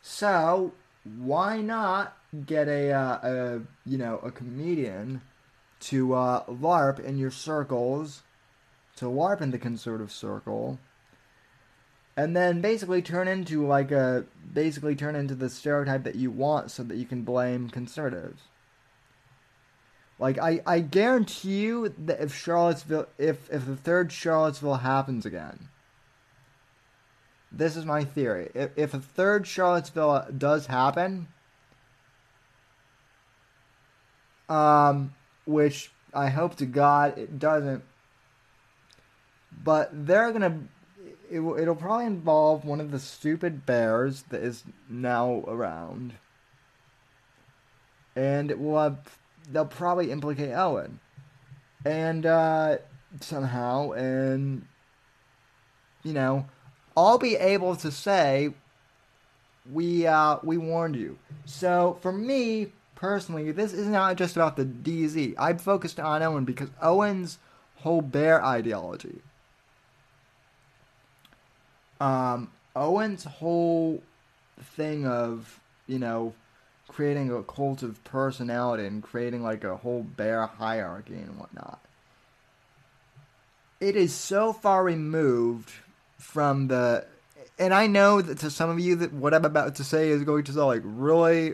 So, 0.01 0.73
why 1.03 1.61
not 1.61 2.17
get 2.45 2.67
a, 2.67 2.91
uh, 2.91 3.19
a 3.23 3.61
you 3.85 3.97
know, 3.97 4.19
a 4.19 4.31
comedian 4.31 5.21
to 5.81 6.13
uh, 6.13 6.45
LARP 6.45 6.99
in 6.99 7.17
your 7.17 7.31
circles, 7.31 8.23
to 8.97 9.05
LARP 9.05 9.41
in 9.41 9.51
the 9.51 9.57
conservative 9.57 10.11
circle, 10.11 10.79
and 12.15 12.35
then 12.35 12.61
basically 12.61 13.01
turn 13.01 13.27
into 13.27 13.65
like 13.65 13.91
a, 13.91 14.25
basically 14.53 14.95
turn 14.95 15.15
into 15.15 15.33
the 15.33 15.49
stereotype 15.49 16.03
that 16.03 16.15
you 16.15 16.29
want 16.29 16.69
so 16.69 16.83
that 16.83 16.97
you 16.97 17.05
can 17.05 17.23
blame 17.23 17.69
conservatives. 17.69 18.43
Like 20.21 20.37
I, 20.37 20.61
I 20.67 20.81
guarantee 20.81 21.61
you 21.61 21.95
that 22.05 22.21
if 22.21 22.35
Charlottesville 22.35 23.07
if 23.17 23.51
if 23.51 23.65
the 23.65 23.75
third 23.75 24.11
Charlottesville 24.11 24.75
happens 24.75 25.25
again. 25.25 25.67
This 27.51 27.75
is 27.75 27.85
my 27.85 28.03
theory. 28.03 28.51
If 28.53 28.69
if 28.77 28.93
a 28.93 28.99
third 28.99 29.47
Charlottesville 29.47 30.27
does 30.37 30.67
happen, 30.67 31.27
um 34.47 35.15
which 35.47 35.91
I 36.13 36.29
hope 36.29 36.55
to 36.57 36.67
God 36.67 37.17
it 37.17 37.39
doesn't 37.39 37.83
but 39.63 39.89
they're 40.05 40.31
going 40.31 40.41
to 40.41 40.53
it, 41.31 41.61
it'll 41.61 41.75
probably 41.75 42.05
involve 42.05 42.63
one 42.63 42.79
of 42.79 42.91
the 42.91 42.99
stupid 42.99 43.65
bears 43.65 44.23
that 44.29 44.43
is 44.43 44.65
now 44.87 45.43
around. 45.47 46.13
And 48.15 48.51
it 48.51 48.59
will 48.59 48.79
have 48.79 49.17
they'll 49.49 49.65
probably 49.65 50.11
implicate 50.11 50.53
Owen. 50.53 50.99
And 51.85 52.25
uh, 52.25 52.77
somehow, 53.19 53.91
and 53.91 54.65
you 56.03 56.13
know, 56.13 56.45
I'll 56.95 57.17
be 57.17 57.35
able 57.35 57.75
to 57.77 57.91
say 57.91 58.53
we 59.71 60.07
uh, 60.07 60.37
we 60.43 60.57
warned 60.57 60.95
you. 60.95 61.17
So 61.45 61.97
for 62.01 62.11
me 62.11 62.71
personally, 62.95 63.51
this 63.51 63.73
is 63.73 63.87
not 63.87 64.15
just 64.15 64.35
about 64.35 64.57
the 64.57 64.65
DZ. 64.65 65.35
I'm 65.37 65.57
focused 65.57 65.99
on 65.99 66.21
Owen 66.21 66.45
because 66.45 66.69
Owen's 66.81 67.39
whole 67.77 68.01
bear 68.01 68.43
ideology. 68.43 69.21
Um, 71.99 72.51
Owen's 72.75 73.23
whole 73.23 74.03
thing 74.75 75.05
of 75.07 75.59
you 75.87 75.99
know 75.99 76.33
creating 76.91 77.31
a 77.31 77.41
cult 77.41 77.81
of 77.83 78.03
personality 78.03 78.85
and 78.85 79.01
creating 79.01 79.41
like 79.41 79.63
a 79.63 79.77
whole 79.77 80.03
bear 80.03 80.45
hierarchy 80.45 81.13
and 81.13 81.39
whatnot. 81.39 81.79
It 83.79 83.95
is 83.95 84.13
so 84.13 84.51
far 84.51 84.83
removed 84.83 85.71
from 86.17 86.67
the 86.67 87.05
and 87.57 87.73
I 87.73 87.87
know 87.87 88.21
that 88.21 88.39
to 88.39 88.49
some 88.49 88.69
of 88.69 88.79
you 88.79 88.95
that 88.97 89.13
what 89.13 89.33
I'm 89.33 89.45
about 89.45 89.75
to 89.75 89.85
say 89.85 90.09
is 90.09 90.23
going 90.23 90.43
to 90.45 90.51
sound 90.51 90.67
like 90.67 90.81
really, 90.83 91.53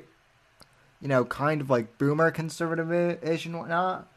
you 1.02 1.08
know, 1.08 1.24
kind 1.26 1.62
of 1.62 1.70
like 1.70 1.98
boomer 1.98 2.32
conservative-ish 2.32 3.46
and 3.46 3.60
whatnot, 3.60 4.08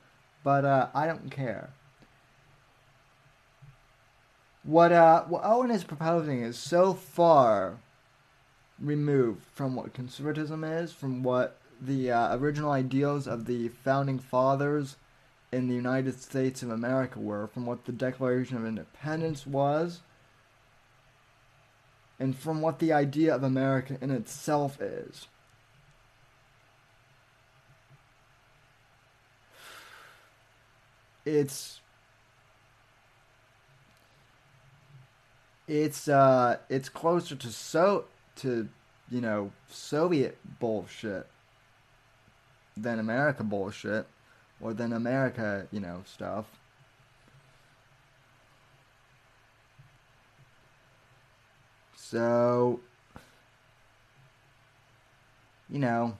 but 0.42 0.64
uh, 0.64 0.88
I 0.94 1.06
don't 1.06 1.30
care. 1.30 1.70
What 4.62 4.90
uh, 4.90 5.24
what 5.24 5.42
Owen 5.44 5.70
is 5.70 5.84
proposing 5.84 6.42
is 6.42 6.58
so 6.58 6.94
far 6.94 7.78
removed 8.80 9.42
from 9.52 9.74
what 9.76 9.92
conservatism 9.92 10.64
is, 10.64 10.92
from 10.92 11.22
what 11.22 11.58
the 11.80 12.10
uh, 12.10 12.36
original 12.36 12.70
ideals 12.70 13.26
of 13.26 13.46
the 13.46 13.68
founding 13.68 14.18
fathers 14.18 14.96
in 15.52 15.68
the 15.68 15.74
United 15.74 16.20
States 16.20 16.62
of 16.62 16.70
America 16.70 17.18
were, 17.18 17.46
from 17.46 17.66
what 17.66 17.84
the 17.84 17.92
Declaration 17.92 18.56
of 18.56 18.64
Independence 18.64 19.46
was, 19.46 20.00
and 22.18 22.36
from 22.36 22.60
what 22.60 22.78
the 22.78 22.92
idea 22.92 23.34
of 23.34 23.42
America 23.42 23.96
in 24.00 24.10
itself 24.10 24.80
is. 24.80 25.26
It's 31.24 31.80
it's 35.68 36.08
uh 36.08 36.56
it's 36.68 36.88
closer 36.88 37.36
to 37.36 37.48
so 37.48 38.06
to 38.40 38.68
you 39.10 39.20
know 39.20 39.50
Soviet 39.68 40.38
bullshit 40.58 41.26
than 42.76 42.98
America 42.98 43.44
bullshit 43.44 44.06
or 44.60 44.72
than 44.72 44.92
America 44.92 45.66
you 45.70 45.80
know 45.80 46.02
stuff. 46.06 46.46
So 51.96 52.80
you 55.68 55.78
know 55.78 56.16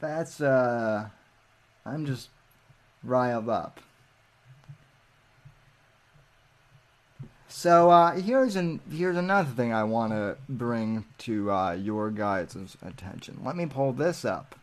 that's 0.00 0.40
uh 0.40 1.08
I'm 1.84 2.06
just 2.06 2.28
riled 3.02 3.48
up. 3.48 3.80
So 7.50 7.90
uh, 7.90 8.12
here's 8.12 8.56
an 8.56 8.80
here's 8.90 9.16
another 9.16 9.50
thing 9.50 9.72
I 9.72 9.82
want 9.84 10.12
to 10.12 10.36
bring 10.50 11.06
to 11.18 11.50
uh, 11.50 11.72
your 11.72 12.10
guys' 12.10 12.76
attention. 12.82 13.40
Let 13.42 13.56
me 13.56 13.64
pull 13.64 13.94
this 13.94 14.24
up. 14.24 14.54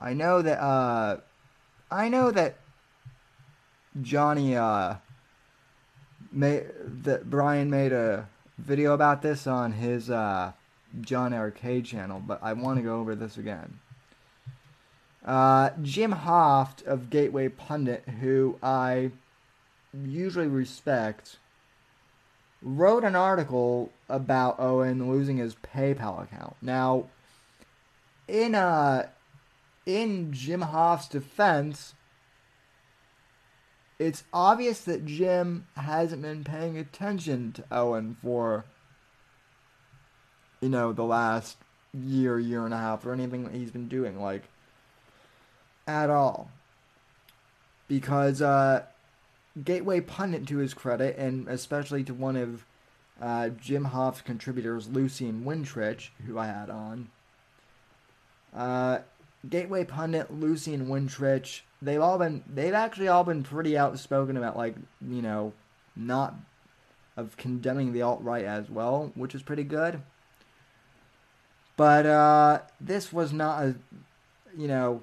I 0.00 0.14
know 0.14 0.42
that 0.42 0.60
uh, 0.60 1.18
I 1.92 2.08
know 2.08 2.32
that 2.32 2.56
Johnny 4.02 4.56
uh, 4.56 4.96
made 6.32 6.66
that 7.04 7.30
Brian 7.30 7.70
made 7.70 7.92
a 7.92 8.28
video 8.58 8.92
about 8.92 9.22
this 9.22 9.46
on 9.46 9.72
his 9.72 10.10
uh, 10.10 10.52
John 11.00 11.32
Arcade 11.32 11.84
channel, 11.84 12.20
but 12.24 12.40
I 12.42 12.52
want 12.52 12.78
to 12.78 12.82
go 12.82 12.98
over 12.98 13.14
this 13.14 13.38
again. 13.38 13.78
Uh, 15.24 15.70
Jim 15.82 16.12
Hoft 16.12 16.84
of 16.84 17.10
Gateway 17.10 17.48
Pundit, 17.48 18.08
who 18.20 18.58
I 18.60 19.12
usually 19.92 20.46
respect, 20.46 21.38
wrote 22.62 23.04
an 23.04 23.16
article 23.16 23.90
about 24.08 24.58
Owen 24.58 25.10
losing 25.10 25.38
his 25.38 25.54
PayPal 25.54 26.22
account. 26.22 26.56
Now, 26.60 27.06
in 28.26 28.54
uh, 28.54 29.08
in 29.86 30.32
Jim 30.32 30.60
Hoft's 30.62 31.08
defense, 31.08 31.94
it's 33.98 34.24
obvious 34.32 34.80
that 34.82 35.06
Jim 35.06 35.66
hasn't 35.76 36.22
been 36.22 36.44
paying 36.44 36.76
attention 36.76 37.52
to 37.52 37.64
Owen 37.72 38.16
for, 38.22 38.64
you 40.60 40.68
know, 40.68 40.92
the 40.92 41.04
last 41.04 41.56
year, 41.92 42.38
year 42.38 42.64
and 42.64 42.74
a 42.74 42.78
half, 42.78 43.04
or 43.06 43.12
anything 43.12 43.44
that 43.44 43.54
he's 43.54 43.70
been 43.70 43.88
doing, 43.88 44.20
like, 44.20 44.44
at 45.86 46.10
all. 46.10 46.50
Because, 47.88 48.42
uh, 48.42 48.84
Gateway 49.64 50.00
Pundit, 50.00 50.46
to 50.48 50.58
his 50.58 50.74
credit, 50.74 51.16
and 51.16 51.48
especially 51.48 52.04
to 52.04 52.14
one 52.14 52.36
of 52.36 52.64
uh, 53.20 53.48
Jim 53.48 53.86
Hoft's 53.86 54.20
contributors, 54.22 54.88
Lucian 54.88 55.44
Wintrich, 55.44 56.10
who 56.26 56.38
I 56.38 56.46
had 56.46 56.70
on, 56.70 57.08
uh, 58.54 58.98
Gateway 59.48 59.84
Pundit, 59.84 60.32
Lucian 60.32 60.86
Wintrich, 60.86 61.60
they've 61.80 62.00
all 62.00 62.18
been, 62.18 62.44
they've 62.52 62.74
actually 62.74 63.08
all 63.08 63.24
been 63.24 63.42
pretty 63.42 63.76
outspoken 63.76 64.36
about, 64.36 64.56
like, 64.56 64.76
you 65.00 65.22
know, 65.22 65.52
not, 65.96 66.34
of 67.16 67.36
condemning 67.36 67.92
the 67.92 68.02
alt-right 68.02 68.44
as 68.44 68.68
well, 68.70 69.12
which 69.14 69.34
is 69.34 69.42
pretty 69.42 69.64
good. 69.64 70.00
But, 71.76 72.06
uh, 72.06 72.60
this 72.80 73.12
was 73.12 73.32
not 73.32 73.62
a, 73.62 73.76
you 74.56 74.68
know, 74.68 75.02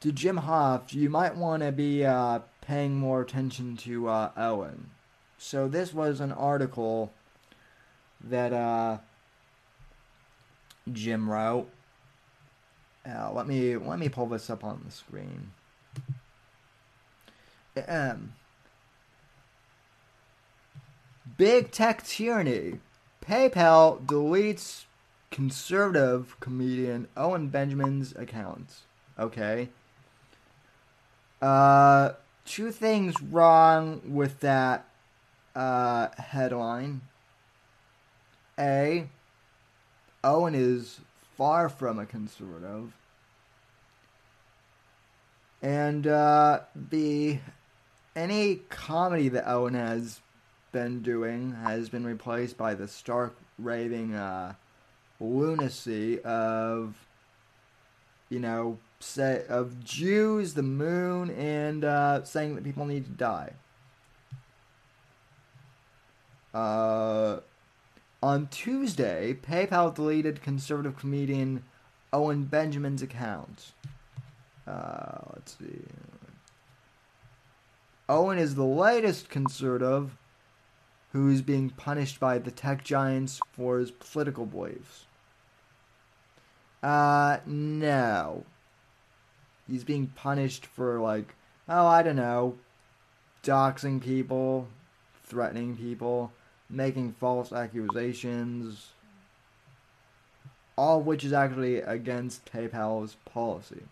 to 0.00 0.12
Jim 0.12 0.38
Hoff, 0.38 0.94
you 0.94 1.10
might 1.10 1.36
want 1.36 1.62
to 1.62 1.72
be, 1.72 2.04
uh, 2.04 2.40
paying 2.60 2.96
more 2.96 3.20
attention 3.20 3.76
to 3.78 4.08
uh, 4.08 4.30
Owen. 4.36 4.90
So 5.38 5.68
this 5.68 5.94
was 5.94 6.20
an 6.20 6.32
article 6.32 7.12
that 8.22 8.52
uh, 8.52 8.98
Jim 10.92 11.30
wrote. 11.30 11.68
Uh, 13.08 13.32
let 13.32 13.46
me 13.46 13.76
let 13.76 13.98
me 13.98 14.08
pull 14.08 14.26
this 14.26 14.50
up 14.50 14.62
on 14.62 14.82
the 14.84 14.90
screen. 14.90 15.52
Um, 17.88 18.34
Big 21.40 21.70
tech 21.70 22.04
tyranny. 22.04 22.80
PayPal 23.24 24.04
deletes 24.04 24.84
conservative 25.30 26.38
comedian 26.38 27.08
Owen 27.16 27.48
Benjamin's 27.48 28.14
accounts. 28.14 28.82
Okay. 29.18 29.70
Uh, 31.40 32.10
two 32.50 32.72
things 32.72 33.14
wrong 33.22 34.02
with 34.04 34.40
that 34.40 34.84
uh, 35.54 36.08
headline. 36.18 37.00
A, 38.58 39.08
Owen 40.24 40.54
is 40.56 41.00
far 41.36 41.68
from 41.68 42.00
a 42.00 42.06
conservative. 42.06 42.92
And 45.62 46.06
uh, 46.08 46.60
B, 46.90 47.40
any 48.16 48.56
comedy 48.68 49.28
that 49.28 49.48
Owen 49.48 49.74
has 49.74 50.20
been 50.72 51.02
doing 51.02 51.52
has 51.52 51.88
been 51.88 52.04
replaced 52.04 52.56
by 52.56 52.74
the 52.74 52.88
stark 52.88 53.36
raving 53.58 54.14
uh, 54.14 54.54
lunacy 55.20 56.20
of, 56.22 56.94
you 58.28 58.40
know, 58.40 58.78
say 59.00 59.44
of 59.48 59.82
Jews, 59.82 60.54
the 60.54 60.62
moon, 60.62 61.30
and 61.30 61.84
uh, 61.84 62.22
saying 62.24 62.54
that 62.54 62.64
people 62.64 62.86
need 62.86 63.04
to 63.06 63.10
die. 63.10 63.52
Uh, 66.52 67.40
on 68.22 68.48
Tuesday, 68.48 69.36
PayPal 69.40 69.94
deleted 69.94 70.42
conservative 70.42 70.96
comedian 70.96 71.64
Owen 72.12 72.44
Benjamin's 72.44 73.02
account. 73.02 73.72
Uh, 74.66 75.18
let's 75.34 75.56
see. 75.58 75.82
Owen 78.08 78.38
is 78.38 78.56
the 78.56 78.64
latest 78.64 79.30
conservative 79.30 80.16
who 81.12 81.30
is 81.30 81.42
being 81.42 81.70
punished 81.70 82.20
by 82.20 82.38
the 82.38 82.50
tech 82.50 82.84
giants 82.84 83.40
for 83.52 83.78
his 83.78 83.90
political 83.90 84.46
beliefs. 84.46 85.06
Uh, 86.82 87.38
no. 87.46 88.44
He's 89.70 89.84
being 89.84 90.08
punished 90.08 90.66
for, 90.66 90.98
like, 90.98 91.34
oh, 91.68 91.86
I 91.86 92.02
don't 92.02 92.16
know, 92.16 92.56
doxing 93.44 94.02
people, 94.02 94.66
threatening 95.24 95.76
people, 95.76 96.32
making 96.68 97.12
false 97.12 97.52
accusations, 97.52 98.88
all 100.76 101.00
of 101.00 101.06
which 101.06 101.24
is 101.24 101.32
actually 101.32 101.76
against 101.76 102.50
PayPal's 102.52 103.16
policy. 103.24 103.82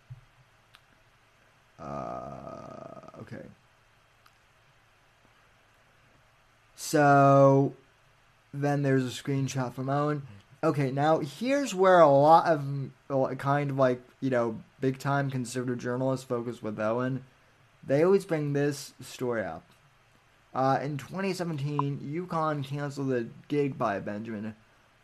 Uh, 1.78 3.20
okay. 3.20 3.44
So 6.74 7.74
then 8.54 8.82
there's 8.82 9.04
a 9.04 9.22
screenshot 9.22 9.74
from 9.74 9.88
Owen. 9.88 10.22
Okay, 10.62 10.90
now 10.90 11.20
here's 11.20 11.72
where 11.72 12.00
a 12.00 12.10
lot 12.10 12.46
of 12.46 13.38
kind 13.38 13.70
of 13.70 13.76
like, 13.76 14.02
you 14.20 14.30
know, 14.30 14.60
big 14.80 14.98
time 14.98 15.30
conservative 15.30 15.78
journalists 15.78 16.26
focus 16.26 16.62
with 16.62 16.80
Owen. 16.80 17.24
They 17.86 18.02
always 18.02 18.24
bring 18.24 18.52
this 18.52 18.92
story 19.00 19.44
up. 19.44 19.64
Uh, 20.52 20.80
in 20.82 20.96
2017, 20.96 22.00
UConn 22.00 22.64
canceled 22.64 23.12
a 23.12 23.26
gig 23.46 23.78
by 23.78 24.00
Benjamin 24.00 24.56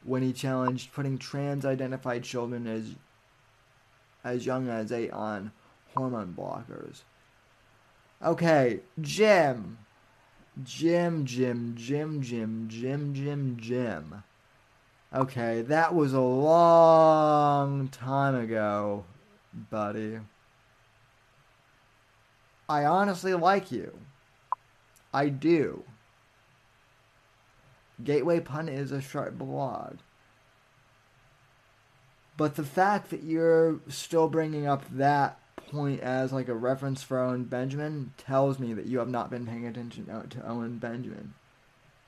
when 0.02 0.22
he 0.22 0.32
challenged 0.32 0.92
putting 0.92 1.18
trans-identified 1.18 2.24
children 2.24 2.66
as 2.66 2.94
as 4.24 4.46
young 4.46 4.68
as 4.68 4.90
eight 4.90 5.12
on 5.12 5.52
hormone 5.94 6.34
blockers. 6.36 7.02
Okay, 8.22 8.80
Jim. 9.00 9.78
Jim, 10.62 11.26
Jim, 11.26 11.74
Jim, 11.76 12.22
Jim, 12.22 12.68
Jim, 12.68 13.14
Jim, 13.14 13.56
Jim. 13.60 14.22
Okay, 15.14 15.62
that 15.62 15.94
was 15.94 16.12
a 16.12 16.20
long 16.20 17.86
time 17.86 18.34
ago, 18.34 19.04
buddy. 19.70 20.18
I 22.68 22.84
honestly 22.84 23.32
like 23.34 23.70
you. 23.70 23.96
I 25.12 25.28
do. 25.28 25.84
Gateway 28.02 28.40
Pun 28.40 28.68
is 28.68 28.90
a 28.90 29.00
sharp 29.00 29.38
blog. 29.38 29.98
But 32.36 32.56
the 32.56 32.64
fact 32.64 33.10
that 33.10 33.22
you're 33.22 33.78
still 33.86 34.28
bringing 34.28 34.66
up 34.66 34.84
that 34.90 35.38
point 35.70 36.00
as 36.00 36.32
like 36.32 36.48
a 36.48 36.54
reference 36.54 37.04
for 37.04 37.20
Owen 37.20 37.44
Benjamin 37.44 38.12
tells 38.16 38.58
me 38.58 38.74
that 38.74 38.86
you 38.86 38.98
have 38.98 39.08
not 39.08 39.30
been 39.30 39.46
paying 39.46 39.64
attention 39.64 40.06
to 40.06 40.44
Owen 40.44 40.78
Benjamin. 40.78 41.34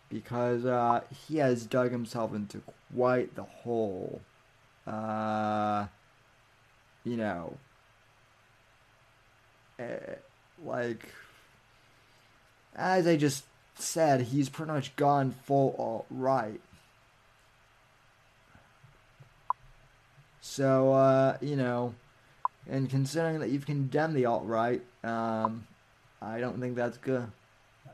Because 0.09 0.65
uh, 0.65 1.03
he 1.29 1.37
has 1.37 1.67
dug 1.67 1.93
himself 1.93 2.35
into 2.35 2.63
quite 2.95 3.35
the 3.35 3.43
hole, 3.43 4.21
Uh, 4.87 5.87
you 7.05 7.17
know, 7.17 7.57
uh, 9.81 9.85
like, 10.65 11.09
as 12.77 13.07
I 13.07 13.17
just 13.17 13.45
said, 13.75 14.21
he's 14.23 14.49
pretty 14.49 14.73
much 14.73 14.95
gone 14.97 15.33
full 15.33 15.75
alt 15.79 16.07
right. 16.11 16.61
So, 20.41 20.93
uh, 20.93 21.37
you 21.41 21.57
know, 21.57 21.95
and 22.69 22.89
considering 22.89 23.41
that 23.41 23.51
you've 23.51 23.67
condemned 23.67 24.15
the 24.15 24.27
alt 24.27 24.45
right, 24.47 24.83
um, 25.03 25.67
I 26.23 26.39
don't 26.39 26.61
think 26.61 26.77
that's 26.77 26.97
good. 26.99 27.31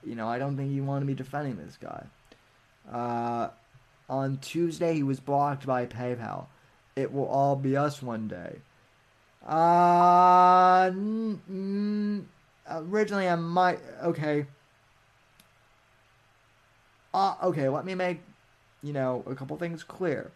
You 0.04 0.14
know, 0.14 0.28
I 0.28 0.38
don't 0.38 0.56
think 0.56 0.72
you 0.72 0.84
want 0.84 1.02
to 1.02 1.06
be 1.06 1.14
defending 1.14 1.56
this 1.56 1.78
guy. 1.80 2.04
Uh, 2.90 3.48
on 4.12 4.36
Tuesday, 4.36 4.92
he 4.94 5.02
was 5.02 5.20
blocked 5.20 5.66
by 5.66 5.86
PayPal. 5.86 6.44
It 6.94 7.14
will 7.14 7.26
all 7.26 7.56
be 7.56 7.78
us 7.78 8.02
one 8.02 8.28
day. 8.28 8.58
Uh, 9.48 10.90
originally, 12.70 13.26
I 13.26 13.36
might. 13.36 13.80
Okay. 14.02 14.44
Uh, 17.14 17.36
okay, 17.42 17.70
let 17.70 17.86
me 17.86 17.94
make, 17.94 18.20
you 18.82 18.92
know, 18.92 19.24
a 19.26 19.34
couple 19.34 19.56
things 19.56 19.82
clear. 19.82 20.30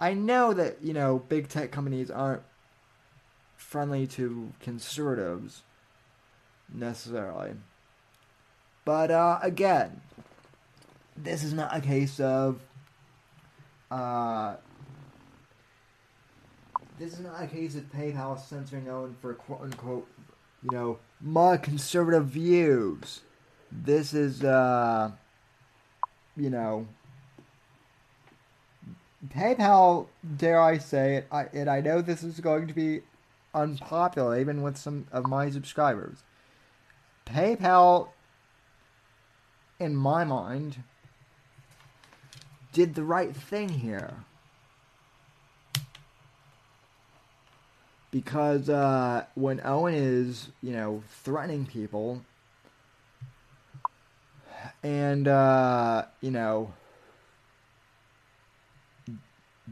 I 0.00 0.12
know 0.12 0.52
that, 0.52 0.82
you 0.82 0.92
know, 0.92 1.22
big 1.28 1.48
tech 1.48 1.70
companies 1.70 2.10
aren't 2.10 2.42
friendly 3.56 4.08
to 4.08 4.52
conservatives 4.60 5.62
necessarily. 6.74 7.52
But 8.84 9.12
uh, 9.12 9.38
again, 9.42 10.00
this 11.16 11.44
is 11.44 11.52
not 11.52 11.74
a 11.74 11.80
case 11.80 12.18
of 12.18 12.60
uh, 13.90 14.56
this 16.98 17.12
is 17.14 17.20
not 17.20 17.42
a 17.42 17.46
case 17.46 17.76
of 17.76 17.84
PayPal 17.92 18.38
censoring 18.40 18.88
Owen 18.88 19.16
for 19.20 19.34
quote 19.34 19.62
unquote, 19.62 20.08
you 20.62 20.76
know, 20.76 20.98
my 21.20 21.56
conservative 21.56 22.26
views. 22.26 23.20
This 23.70 24.14
is 24.14 24.42
uh, 24.42 25.10
you 26.36 26.50
know, 26.50 26.86
PayPal, 29.28 30.06
dare 30.36 30.60
I 30.60 30.78
say 30.78 31.16
it, 31.16 31.26
I, 31.32 31.46
and 31.52 31.68
I 31.68 31.80
know 31.80 32.00
this 32.00 32.22
is 32.22 32.40
going 32.40 32.66
to 32.68 32.74
be 32.74 33.00
unpopular 33.54 34.38
even 34.38 34.62
with 34.62 34.76
some 34.76 35.06
of 35.10 35.26
my 35.26 35.50
subscribers. 35.50 36.22
PayPal, 37.26 38.08
in 39.80 39.96
my 39.96 40.24
mind, 40.24 40.82
did 42.76 42.94
the 42.94 43.02
right 43.02 43.34
thing 43.34 43.70
here. 43.70 44.12
Because 48.10 48.68
uh, 48.68 49.24
when 49.34 49.62
Owen 49.64 49.94
is, 49.94 50.50
you 50.62 50.72
know, 50.72 51.02
threatening 51.24 51.64
people 51.64 52.20
and, 54.82 55.26
uh, 55.26 56.04
you 56.20 56.30
know, 56.30 56.74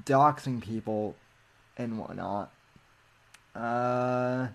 doxing 0.03 0.63
people 0.63 1.15
and 1.77 1.99
whatnot, 1.99 2.51
uh, 3.55 4.49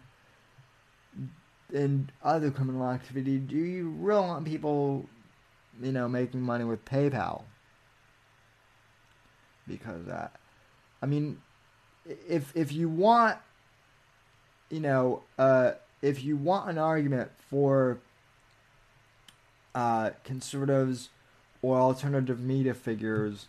and 1.71 2.11
other 2.23 2.49
criminal 2.49 2.89
activity, 2.89 3.37
do 3.37 3.57
you 3.57 3.89
really 3.89 4.21
want 4.21 4.45
people, 4.45 5.07
you 5.79 5.91
know, 5.91 6.09
making 6.09 6.41
money 6.41 6.63
with 6.63 6.83
PayPal? 6.83 7.43
Because 9.69 10.05
that, 10.07 10.35
I 11.01 11.05
mean, 11.05 11.41
if 12.05 12.51
if 12.55 12.71
you 12.73 12.89
want, 12.89 13.37
you 14.69 14.79
know, 14.79 15.21
uh, 15.37 15.71
if 16.01 16.23
you 16.23 16.35
want 16.35 16.69
an 16.69 16.77
argument 16.77 17.31
for 17.49 17.99
uh, 19.75 20.09
conservatives 20.23 21.09
or 21.61 21.77
alternative 21.77 22.39
media 22.39 22.73
figures 22.73 23.47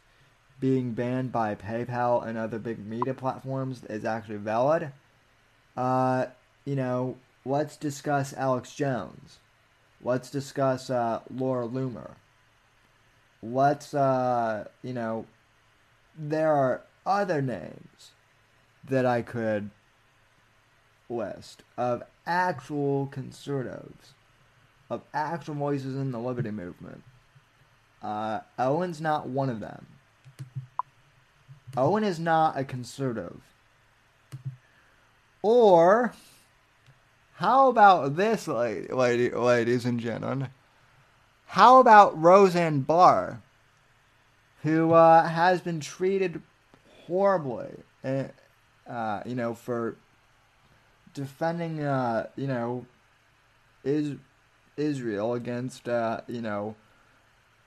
being 0.60 0.92
banned 0.92 1.32
by 1.32 1.54
PayPal 1.54 2.24
and 2.26 2.36
other 2.36 2.58
big 2.58 2.78
media 2.86 3.14
platforms 3.14 3.82
is 3.84 4.04
actually 4.04 4.36
valid, 4.36 4.92
uh, 5.76 6.26
you 6.66 6.76
know, 6.76 7.16
let's 7.44 7.76
discuss 7.76 8.34
Alex 8.34 8.74
Jones. 8.74 9.38
Let's 10.02 10.30
discuss 10.30 10.90
uh, 10.90 11.20
Laura 11.34 11.66
Loomer. 11.66 12.12
Let's, 13.42 13.94
uh, 13.94 14.68
you 14.82 14.92
know, 14.92 15.24
there 16.28 16.52
are 16.52 16.82
other 17.06 17.40
names 17.40 18.12
that 18.84 19.06
I 19.06 19.22
could 19.22 19.70
list 21.08 21.62
of 21.76 22.02
actual 22.26 23.06
conservatives, 23.06 24.14
of 24.88 25.02
actual 25.14 25.54
voices 25.54 25.96
in 25.96 26.12
the 26.12 26.18
liberty 26.18 26.50
movement. 26.50 27.02
Uh, 28.02 28.40
Owen's 28.58 29.00
not 29.00 29.28
one 29.28 29.48
of 29.48 29.60
them. 29.60 29.86
Owen 31.76 32.04
is 32.04 32.18
not 32.18 32.58
a 32.58 32.64
conservative. 32.64 33.40
Or, 35.42 36.12
how 37.36 37.68
about 37.68 38.16
this, 38.16 38.46
lady, 38.46 38.88
lady, 38.92 39.30
ladies 39.30 39.84
and 39.86 39.98
gentlemen? 39.98 40.48
How 41.46 41.80
about 41.80 42.20
Roseanne 42.20 42.80
Barr, 42.80 43.40
who 44.62 44.92
uh, 44.92 45.26
has 45.26 45.60
been 45.60 45.80
treated 45.80 46.42
horribly, 47.06 47.70
uh, 48.04 48.24
uh, 48.88 49.22
you 49.24 49.34
know, 49.34 49.54
for 49.54 49.96
defending, 51.14 51.82
uh, 51.82 52.26
you 52.36 52.46
know, 52.46 52.86
is 53.84 54.16
Israel 54.76 55.34
against, 55.34 55.88
uh, 55.88 56.20
you 56.26 56.42
know, 56.42 56.76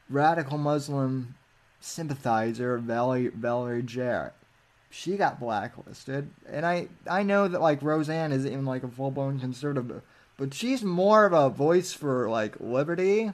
radical 0.09 0.57
Muslim 0.57 1.35
sympathizer 1.79 2.77
Valerie 2.77 3.27
Valerie 3.27 3.83
Jarrett. 3.83 4.33
She 4.89 5.17
got 5.17 5.39
blacklisted, 5.39 6.29
and 6.47 6.65
I 6.65 6.87
I 7.09 7.23
know 7.23 7.47
that 7.47 7.61
like 7.61 7.81
Roseanne 7.81 8.31
isn't 8.31 8.51
even 8.51 8.65
like 8.65 8.83
a 8.83 8.87
full 8.87 9.11
blown 9.11 9.39
conservative, 9.39 10.01
but 10.37 10.53
she's 10.53 10.83
more 10.83 11.25
of 11.25 11.33
a 11.33 11.49
voice 11.49 11.93
for 11.93 12.29
like 12.29 12.59
liberty, 12.59 13.31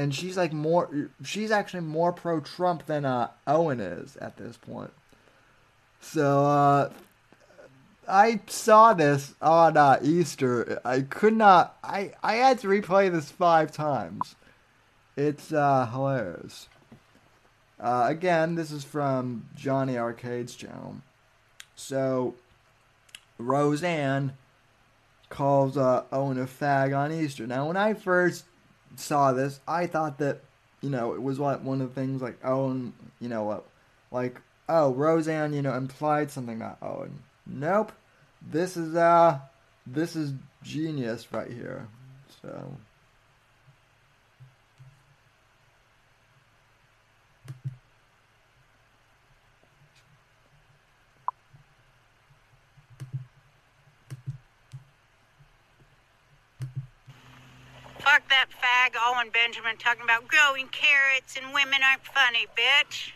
and 0.00 0.14
she's 0.14 0.34
like 0.34 0.50
more 0.50 1.10
she's 1.22 1.50
actually 1.50 1.80
more 1.80 2.10
pro 2.10 2.40
Trump 2.40 2.86
than 2.86 3.04
uh, 3.04 3.28
Owen 3.46 3.80
is 3.80 4.16
at 4.16 4.38
this 4.38 4.56
point. 4.56 4.92
So 6.00 6.46
uh, 6.46 6.90
I 8.08 8.40
saw 8.46 8.94
this 8.94 9.34
on 9.42 9.76
uh, 9.76 9.98
Easter. 10.02 10.80
I 10.86 11.02
could 11.02 11.34
not. 11.34 11.76
I 11.84 12.12
I 12.22 12.36
had 12.36 12.58
to 12.60 12.68
replay 12.68 13.12
this 13.12 13.30
five 13.30 13.72
times. 13.72 14.36
It's 15.18 15.52
uh, 15.52 15.84
hilarious. 15.92 16.68
Uh, 17.78 18.06
again, 18.08 18.54
this 18.54 18.70
is 18.70 18.84
from 18.84 19.48
Johnny 19.54 19.98
Arcade's 19.98 20.54
channel. 20.54 20.96
So, 21.76 22.34
Roseanne 23.38 24.32
calls 25.28 25.76
uh, 25.76 26.04
Owen 26.12 26.38
a 26.38 26.46
fag 26.46 26.96
on 26.96 27.12
Easter. 27.12 27.46
Now, 27.46 27.68
when 27.68 27.78
I 27.78 27.94
first 27.94 28.44
saw 28.96 29.32
this, 29.32 29.60
I 29.66 29.86
thought 29.86 30.18
that, 30.18 30.40
you 30.80 30.90
know, 30.90 31.14
it 31.14 31.22
was 31.22 31.38
like 31.38 31.62
one 31.62 31.80
of 31.80 31.94
the 31.94 32.00
things 32.00 32.22
like 32.22 32.38
Owen, 32.44 32.92
you 33.20 33.28
know, 33.28 33.44
what 33.44 33.64
like, 34.10 34.40
oh, 34.68 34.92
Roseanne, 34.92 35.52
you 35.52 35.62
know, 35.62 35.74
implied 35.74 36.30
something 36.30 36.56
about 36.56 36.78
Owen. 36.82 37.22
Nope. 37.46 37.92
This 38.42 38.76
is, 38.76 38.94
uh, 38.96 39.38
this 39.86 40.16
is 40.16 40.32
genius 40.62 41.32
right 41.32 41.50
here. 41.50 41.86
So. 42.42 42.76
Fuck 58.00 58.28
that 58.30 58.46
fag 58.50 58.98
Owen 58.98 59.28
Benjamin 59.30 59.76
talking 59.76 60.02
about 60.02 60.26
growing 60.26 60.68
carrots 60.68 61.36
and 61.36 61.52
women 61.52 61.80
aren't 61.86 62.04
funny, 62.06 62.46
bitch. 62.56 63.12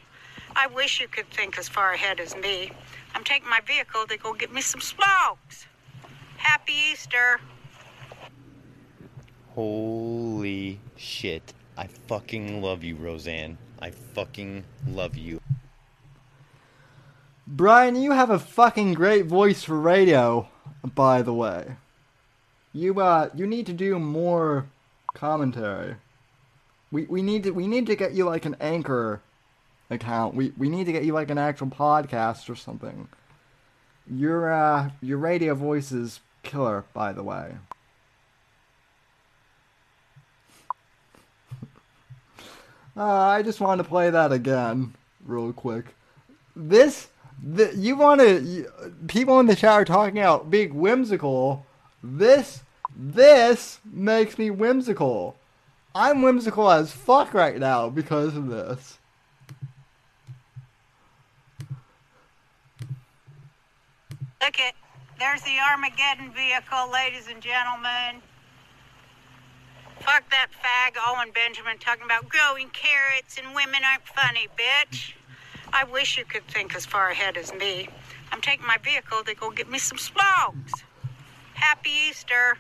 I 0.55 0.67
wish 0.67 1.01
you 1.01 1.09
could 1.09 1.29
think 1.31 1.59
as 1.59 1.69
far 1.69 1.93
ahead 1.93 2.21
as 2.21 2.37
me. 2.37 2.71
I'm 3.15 3.25
taking 3.25 3.49
my 3.49 3.61
vehicle 3.67 4.07
to 4.07 4.19
go 4.19 4.35
get 4.35 4.53
me 4.53 4.61
some 4.61 4.83
smokes. 4.83 5.67
Happy 6.37 6.75
Easter. 6.93 7.41
Holy 9.55 10.81
shit. 10.97 11.55
I 11.79 11.87
fucking 11.87 12.61
love 12.61 12.85
you, 12.85 12.97
Roseanne. 12.97 13.57
I 13.81 13.91
fucking 13.91 14.65
love 14.87 15.17
you. 15.17 15.41
Brian, 17.47 17.97
you 17.97 18.13
have 18.13 18.31
a 18.31 18.39
fucking 18.39 18.95
great 18.95 19.27
voice 19.27 19.65
for 19.65 19.79
radio, 19.79 20.49
by 20.83 21.23
the 21.23 21.33
way. 21.33 21.77
You 22.73 23.01
uh 23.01 23.31
you 23.35 23.47
need 23.47 23.67
to 23.67 23.73
do 23.73 23.99
more 23.99 24.67
commentary. 25.15 25.97
We 26.93 27.05
we 27.05 27.23
need 27.23 27.45
to 27.45 27.51
we 27.53 27.67
need 27.67 27.87
to 27.87 27.97
get 27.97 28.13
you 28.13 28.25
like 28.25 28.45
an 28.45 28.57
anchor 28.61 29.21
account. 29.91 30.35
We 30.35 30.53
we 30.57 30.69
need 30.69 30.85
to 30.87 30.93
get 30.93 31.05
you 31.05 31.13
like 31.13 31.31
an 31.31 31.39
actual 31.39 31.69
podcast 31.69 32.51
or 32.51 32.57
something. 32.57 33.09
Your 34.11 34.53
uh 34.53 34.91
your 35.01 35.19
radio 35.19 35.55
voice 35.55 35.91
is 35.93 36.21
killer, 36.45 36.85
by 36.93 37.13
the 37.13 37.23
way. 37.23 37.57
Uh, 42.97 43.03
I 43.03 43.43
just 43.43 43.61
wanted 43.61 43.83
to 43.83 43.89
play 43.89 44.11
that 44.11 44.31
again, 44.31 44.95
real 45.25 45.53
quick. 45.53 45.87
This, 46.55 47.09
the, 47.43 47.75
you 47.75 47.97
want 47.97 48.21
to, 48.21 48.71
people 49.09 49.41
in 49.41 49.47
the 49.47 49.57
chat 49.57 49.73
are 49.73 49.85
talking 49.85 50.19
about 50.19 50.51
being 50.51 50.79
whimsical. 50.79 51.67
This, 52.03 52.63
this 52.97 53.81
makes 53.85 54.39
me 54.39 54.51
whimsical. 54.51 55.37
I'm 55.95 56.23
whimsical 56.23 56.71
as 56.71 56.93
fuck 56.93 57.35
right 57.35 57.59
now 57.59 57.89
because 57.89 58.37
of 58.37 58.49
this. 58.49 58.99
Look 64.41 64.59
it. 64.59 64.75
There's 65.19 65.43
the 65.43 65.57
Armageddon 65.71 66.33
vehicle, 66.33 66.91
ladies 66.93 67.29
and 67.29 67.41
gentlemen. 67.41 68.21
Fuck 70.01 70.29
that 70.31 70.49
fag 70.53 71.01
Owen 71.09 71.31
Benjamin 71.33 71.79
talking 71.79 72.05
about 72.05 72.29
growing 72.29 72.69
carrots 72.71 73.39
and 73.39 73.55
women 73.55 73.81
aren't 73.85 74.07
funny, 74.07 74.49
bitch. 74.59 75.15
I 75.73 75.85
wish 75.85 76.19
you 76.19 76.25
could 76.25 76.47
think 76.47 76.75
as 76.75 76.85
far 76.85 77.09
ahead 77.09 77.37
as 77.37 77.55
me. 77.55 77.89
I'm 78.33 78.41
taking 78.41 78.67
my 78.67 78.77
vehicle 78.85 79.25
to 79.25 79.35
go 79.35 79.51
get 79.51 79.71
me 79.71 79.79
some 79.79 79.99
smokes. 79.99 80.83
Happy 81.55 81.91
Easter. 82.11 82.59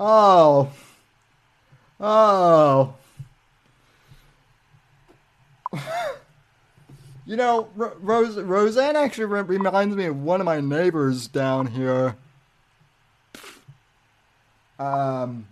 Oh. 0.00 0.70
Oh. 2.00 2.94
you 7.26 7.34
know, 7.36 7.68
Ro- 7.74 7.96
Rose 8.00 8.36
Roseanne 8.36 8.94
actually 8.94 9.24
re- 9.24 9.42
reminds 9.42 9.96
me 9.96 10.04
of 10.04 10.22
one 10.22 10.40
of 10.40 10.44
my 10.44 10.60
neighbors 10.60 11.26
down 11.26 11.66
here. 11.66 12.14
Um, 14.78 15.48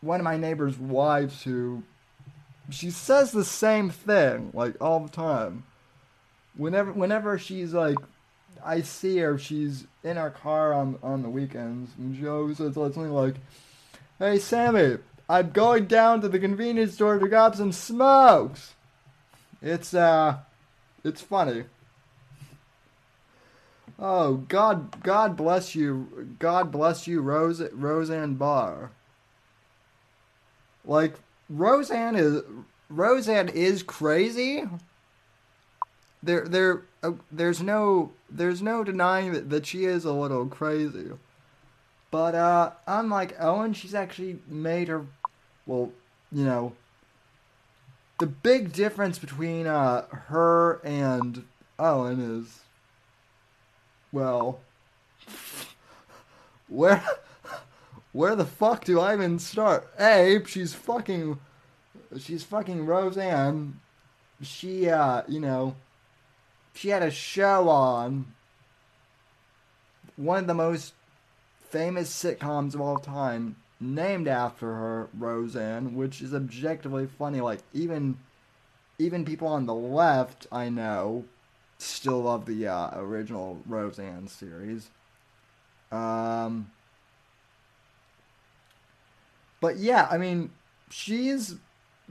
one 0.00 0.18
of 0.18 0.24
my 0.24 0.38
neighbor's 0.38 0.78
wives 0.78 1.42
who 1.42 1.82
she 2.70 2.90
says 2.90 3.32
the 3.32 3.44
same 3.44 3.90
thing 3.90 4.50
like 4.54 4.80
all 4.80 5.00
the 5.00 5.10
time. 5.10 5.64
Whenever 6.56 6.90
whenever 6.90 7.38
she's 7.38 7.74
like 7.74 7.98
I 8.64 8.80
see 8.80 9.18
her, 9.18 9.36
she's 9.36 9.86
in 10.02 10.16
our 10.16 10.30
car 10.30 10.72
on 10.72 10.98
on 11.02 11.22
the 11.22 11.28
weekends, 11.28 11.90
and 11.98 12.16
she 12.16 12.26
always 12.26 12.56
says 12.56 12.74
something 12.74 13.10
like, 13.10 13.34
"Hey 14.24 14.38
Sammy, 14.38 14.98
I'm 15.28 15.50
going 15.50 15.84
down 15.84 16.22
to 16.22 16.28
the 16.28 16.38
convenience 16.38 16.94
store 16.94 17.18
to 17.18 17.28
grab 17.28 17.56
some 17.56 17.72
smokes." 17.72 18.74
It's 19.60 19.92
uh, 19.92 20.38
it's 21.04 21.20
funny. 21.20 21.64
Oh 23.98 24.34
God, 24.48 25.02
God 25.02 25.36
bless 25.36 25.74
you, 25.74 26.36
God 26.38 26.72
bless 26.72 27.06
you, 27.06 27.20
Rose 27.20 27.60
Roseanne 27.72 28.36
Barr. 28.36 28.90
Like 30.86 31.16
Roseanne 31.50 32.16
is 32.16 32.42
Roseanne 32.88 33.50
is 33.50 33.82
crazy. 33.82 34.64
There, 36.22 36.48
there, 36.48 36.82
uh, 37.02 37.12
there's 37.30 37.60
no, 37.60 38.12
there's 38.30 38.62
no 38.62 38.82
denying 38.82 39.32
that, 39.34 39.50
that 39.50 39.66
she 39.66 39.84
is 39.84 40.06
a 40.06 40.12
little 40.12 40.46
crazy. 40.46 41.10
But 42.14 42.36
uh, 42.36 42.70
unlike 42.86 43.34
Ellen, 43.40 43.72
she's 43.72 43.92
actually 43.92 44.38
made 44.46 44.86
her, 44.86 45.04
well, 45.66 45.90
you 46.30 46.44
know, 46.44 46.74
the 48.20 48.26
big 48.28 48.72
difference 48.72 49.18
between 49.18 49.66
uh, 49.66 50.06
her 50.06 50.80
and 50.84 51.44
Ellen 51.76 52.20
is, 52.40 52.60
well, 54.12 54.60
where, 56.68 57.04
where 58.12 58.36
the 58.36 58.46
fuck 58.46 58.84
do 58.84 59.00
I 59.00 59.14
even 59.14 59.40
start? 59.40 59.92
A, 59.98 60.40
she's 60.46 60.72
fucking, 60.72 61.40
she's 62.20 62.44
fucking 62.44 62.86
Roseanne. 62.86 63.80
She, 64.40 64.88
uh, 64.88 65.22
you 65.26 65.40
know, 65.40 65.74
she 66.74 66.90
had 66.90 67.02
a 67.02 67.10
show 67.10 67.68
on 67.68 68.26
one 70.14 70.38
of 70.38 70.46
the 70.46 70.54
most 70.54 70.92
famous 71.74 72.08
sitcoms 72.08 72.74
of 72.74 72.80
all 72.80 72.98
time, 72.98 73.56
named 73.80 74.28
after 74.28 74.66
her, 74.66 75.08
Roseanne, 75.12 75.96
which 75.96 76.22
is 76.22 76.32
objectively 76.32 77.06
funny. 77.06 77.40
Like 77.40 77.58
even 77.72 78.16
even 78.96 79.24
people 79.24 79.48
on 79.48 79.66
the 79.66 79.74
left, 79.74 80.46
I 80.52 80.68
know, 80.68 81.24
still 81.78 82.22
love 82.22 82.46
the 82.46 82.68
uh, 82.68 82.90
original 82.94 83.60
Roseanne 83.66 84.28
series. 84.28 84.88
Um, 85.90 86.70
but 89.60 89.78
yeah, 89.78 90.06
I 90.08 90.16
mean, 90.16 90.52
she's 90.90 91.56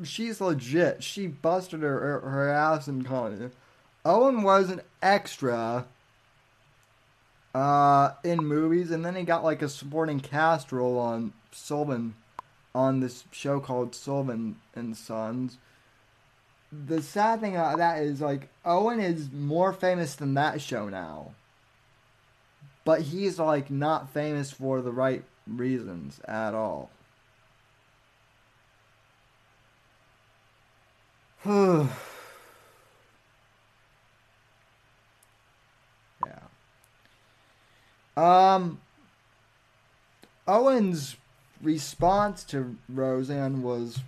she's 0.04 0.42
legit. 0.42 1.04
She 1.04 1.28
busted 1.28 1.84
her 1.84 2.20
her, 2.20 2.50
ass 2.50 2.90
in 2.90 3.04
comedy. 3.04 3.50
Owen 4.04 4.44
was 4.44 4.70
an 4.70 4.82
extra 5.02 5.86
uh, 7.54 8.12
in 8.24 8.44
movies, 8.44 8.92
and 8.92 9.06
then 9.06 9.16
he 9.16 9.24
got 9.24 9.44
like 9.44 9.62
a 9.62 9.70
supporting 9.70 10.20
cast 10.20 10.72
role 10.72 10.98
on 10.98 11.34
Sullivan 11.52 12.16
on 12.74 13.00
this 13.00 13.26
show 13.32 13.60
called 13.60 13.94
Sullivan 13.94 14.56
and 14.76 14.98
Sons. 14.98 15.58
The 16.72 17.04
sad 17.04 17.42
thing 17.42 17.56
about 17.56 17.78
that 17.78 18.02
is 18.02 18.20
like 18.22 18.50
Owen 18.66 19.00
is 19.00 19.32
more 19.32 19.72
famous 19.72 20.16
than 20.16 20.34
that 20.34 20.60
show 20.62 20.90
now. 20.90 21.34
But 22.86 23.02
he's 23.02 23.40
like 23.40 23.70
not 23.70 24.10
famous 24.10 24.52
for 24.52 24.82
the 24.82 24.92
right 24.92 25.24
reasons 25.48 26.20
at 26.28 26.56
all. 26.56 26.90
Um 38.16 38.80
Owen's 40.48 41.16
response 41.62 42.44
to 42.46 42.76
Roseanne 42.90 43.64
was 43.64 44.00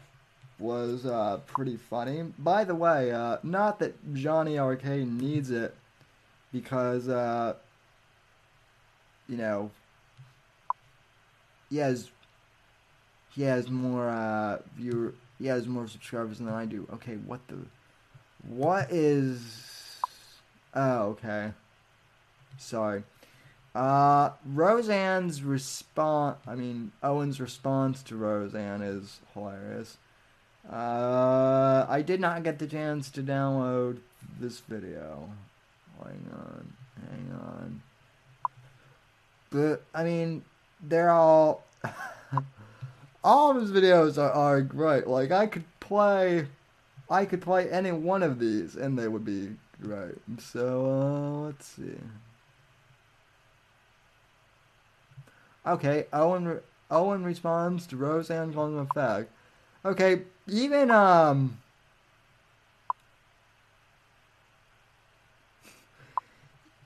was 0.60 1.06
uh, 1.06 1.40
pretty 1.48 1.78
funny. 1.78 2.24
By 2.38 2.64
the 2.64 2.76
way, 2.76 3.12
uh, 3.12 3.38
not 3.44 3.80
that 3.80 4.14
Johnny 4.14 4.58
Arcade 4.58 5.08
needs 5.08 5.52
it, 5.52 5.76
because 6.54 7.10
uh, 7.10 7.56
you 9.28 9.38
know 9.38 9.72
he 11.70 11.78
has 11.78 12.10
he 13.34 13.44
has 13.44 13.70
more 13.70 14.10
uh, 14.10 14.60
viewer 14.78 15.14
he 15.40 15.48
has 15.48 15.68
more 15.68 15.88
subscribers 15.88 16.40
than 16.40 16.50
I 16.50 16.66
do. 16.66 16.88
Okay, 16.94 17.16
what 17.16 17.46
the 17.48 17.58
what 18.48 18.92
is 18.92 20.00
oh 20.74 21.02
okay 21.10 21.52
sorry. 22.58 23.04
Uh, 23.76 24.32
Roseanne's 24.46 25.44
response, 25.44 26.38
I 26.48 26.56
mean, 26.56 26.94
Owen's 27.04 27.42
response 27.42 28.02
to 28.04 28.16
Roseanne 28.16 28.82
is 28.82 29.20
hilarious. 29.34 29.98
Uh, 30.72 31.86
I 31.90 32.02
did 32.02 32.22
not 32.22 32.44
get 32.44 32.58
the 32.58 32.68
chance 32.68 33.12
to 33.12 33.22
download 33.22 33.98
this 34.40 34.62
video. 34.62 35.30
Hang 36.02 36.26
on, 36.34 36.74
hang 37.10 37.32
on. 37.34 37.82
But, 39.50 39.84
I 39.94 40.06
mean, 40.06 40.46
they're 40.82 41.12
all, 41.12 41.66
all 43.26 43.52
of 43.52 43.62
his 43.62 43.72
videos 43.72 44.18
are, 44.18 44.32
are 44.32 44.62
great. 44.62 45.06
Like, 45.06 45.32
I 45.32 45.48
could 45.48 45.66
play, 45.82 46.48
I 47.10 47.26
could 47.26 47.42
play 47.42 47.70
any 47.70 47.92
one 47.92 48.24
of 48.24 48.40
these 48.40 48.76
and 48.76 48.98
they 48.98 49.10
would 49.10 49.26
be 49.26 49.50
great. 49.82 50.16
So, 50.40 50.86
uh, 50.86 51.46
let's 51.48 51.66
see. 51.66 51.98
Okay, 55.68 56.06
Owen 56.14 56.60
Owen 56.92 57.24
responds 57.24 57.88
to 57.88 57.98
Roseanne 57.98 58.54
calling 58.54 58.78
him 58.78 58.88
a 58.92 58.98
fag. 58.98 59.28
Okay, 59.84 60.22
even 60.48 60.92
um. 60.92 61.58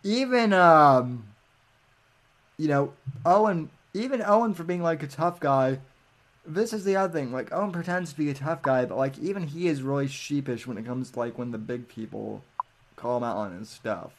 Even 0.03 0.53
um. 0.53 1.25
You 2.57 2.67
know, 2.67 2.93
Owen. 3.25 3.69
Even 3.93 4.21
Owen 4.21 4.53
for 4.53 4.63
being 4.63 4.83
like 4.83 5.03
a 5.03 5.07
tough 5.07 5.39
guy. 5.39 5.79
This 6.45 6.71
is 6.73 6.85
the 6.85 6.95
other 6.95 7.11
thing. 7.11 7.31
Like 7.33 7.51
Owen 7.51 7.71
pretends 7.71 8.13
to 8.13 8.17
be 8.17 8.29
a 8.29 8.33
tough 8.33 8.61
guy, 8.61 8.85
but 8.85 8.97
like 8.97 9.17
even 9.19 9.43
he 9.43 9.67
is 9.67 9.81
really 9.81 10.07
sheepish 10.07 10.65
when 10.65 10.77
it 10.77 10.85
comes 10.85 11.11
to 11.11 11.19
like 11.19 11.37
when 11.37 11.51
the 11.51 11.57
big 11.57 11.89
people 11.89 12.43
call 12.95 13.17
him 13.17 13.23
out 13.23 13.37
on 13.37 13.57
his 13.57 13.69
stuff. 13.69 14.13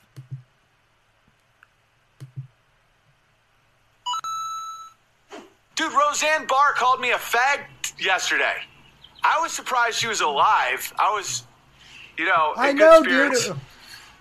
Dude, 5.80 5.94
Roseanne 5.94 6.46
Barr 6.46 6.74
called 6.74 7.00
me 7.00 7.12
a 7.12 7.16
fag 7.16 7.60
yesterday. 7.98 8.52
I 9.24 9.40
was 9.40 9.50
surprised 9.50 9.98
she 9.98 10.08
was 10.08 10.20
alive. 10.20 10.92
I 10.98 11.10
was, 11.10 11.44
you 12.18 12.26
know, 12.26 12.52
in 12.56 12.60
I 12.60 12.72
good 12.74 12.78
know, 12.78 13.02
spirits. 13.02 13.46
dude. 13.46 13.56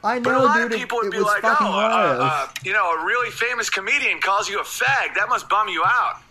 I 0.01 0.19
But 0.19 0.29
a 0.29 0.37
know, 0.37 0.43
lot 0.45 0.55
dude. 0.55 0.71
of 0.71 0.79
people 0.79 0.99
would 0.99 1.11
be 1.11 1.19
like, 1.19 1.43
"Oh, 1.43 1.49
uh, 1.49 2.17
uh, 2.21 2.47
you 2.63 2.71
know, 2.71 2.89
a 2.93 3.03
really 3.05 3.29
famous 3.29 3.69
comedian 3.69 4.21
calls 4.21 4.47
you 4.47 4.61
a 4.61 4.63
fag. 4.63 5.15
That 5.15 5.27
must 5.27 5.49
bum 5.49 5.67
you 5.67 5.83
out." 5.83 6.21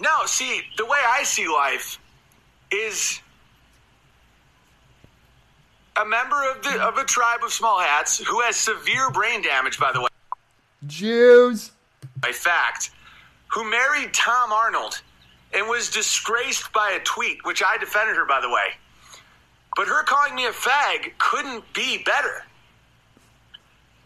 No, 0.00 0.26
see, 0.26 0.62
the 0.76 0.84
way 0.84 0.98
I 1.06 1.22
see 1.22 1.46
life 1.46 2.00
is 2.72 3.20
a 5.96 6.04
member 6.04 6.50
of 6.50 6.60
the 6.64 6.82
of 6.82 6.96
a 6.98 7.04
tribe 7.04 7.44
of 7.44 7.52
small 7.52 7.78
hats 7.78 8.18
who 8.18 8.40
has 8.40 8.56
severe 8.56 9.12
brain 9.12 9.42
damage. 9.42 9.78
By 9.78 9.92
the 9.92 10.00
way, 10.00 10.08
Jews. 10.88 11.70
by 12.16 12.32
fact, 12.32 12.90
who 13.50 13.68
married 13.68 14.14
Tom 14.14 14.52
Arnold 14.52 15.02
and 15.52 15.66
was 15.66 15.90
disgraced 15.90 16.72
by 16.72 16.96
a 17.00 17.04
tweet, 17.04 17.44
which 17.44 17.62
I 17.62 17.76
defended 17.78 18.16
her, 18.16 18.24
by 18.24 18.40
the 18.40 18.48
way. 18.48 18.74
But 19.76 19.88
her 19.88 20.02
calling 20.04 20.34
me 20.34 20.46
a 20.46 20.52
fag 20.52 21.12
couldn't 21.18 21.64
be 21.72 22.02
better. 22.04 22.44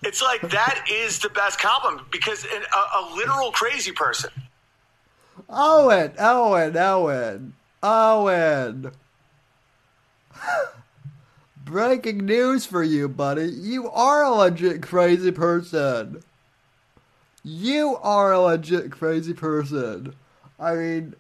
It's 0.02 0.22
like 0.22 0.40
that 0.50 0.84
is 0.90 1.18
the 1.18 1.30
best 1.30 1.58
compliment 1.58 2.10
because 2.10 2.44
an, 2.44 2.62
a, 2.74 2.78
a 2.98 3.14
literal 3.16 3.50
crazy 3.52 3.92
person. 3.92 4.30
Owen, 5.48 6.12
Owen, 6.18 6.76
Owen, 6.76 7.54
Owen. 7.82 8.92
Breaking 11.64 12.26
news 12.26 12.66
for 12.66 12.82
you, 12.82 13.08
buddy. 13.08 13.46
You 13.46 13.90
are 13.90 14.22
a 14.22 14.30
legit 14.30 14.82
crazy 14.82 15.32
person. 15.32 16.22
You 17.44 17.98
are 18.02 18.32
a 18.32 18.40
legit 18.40 18.90
crazy 18.90 19.34
person. 19.34 20.14
I 20.58 20.74
mean, 20.74 21.14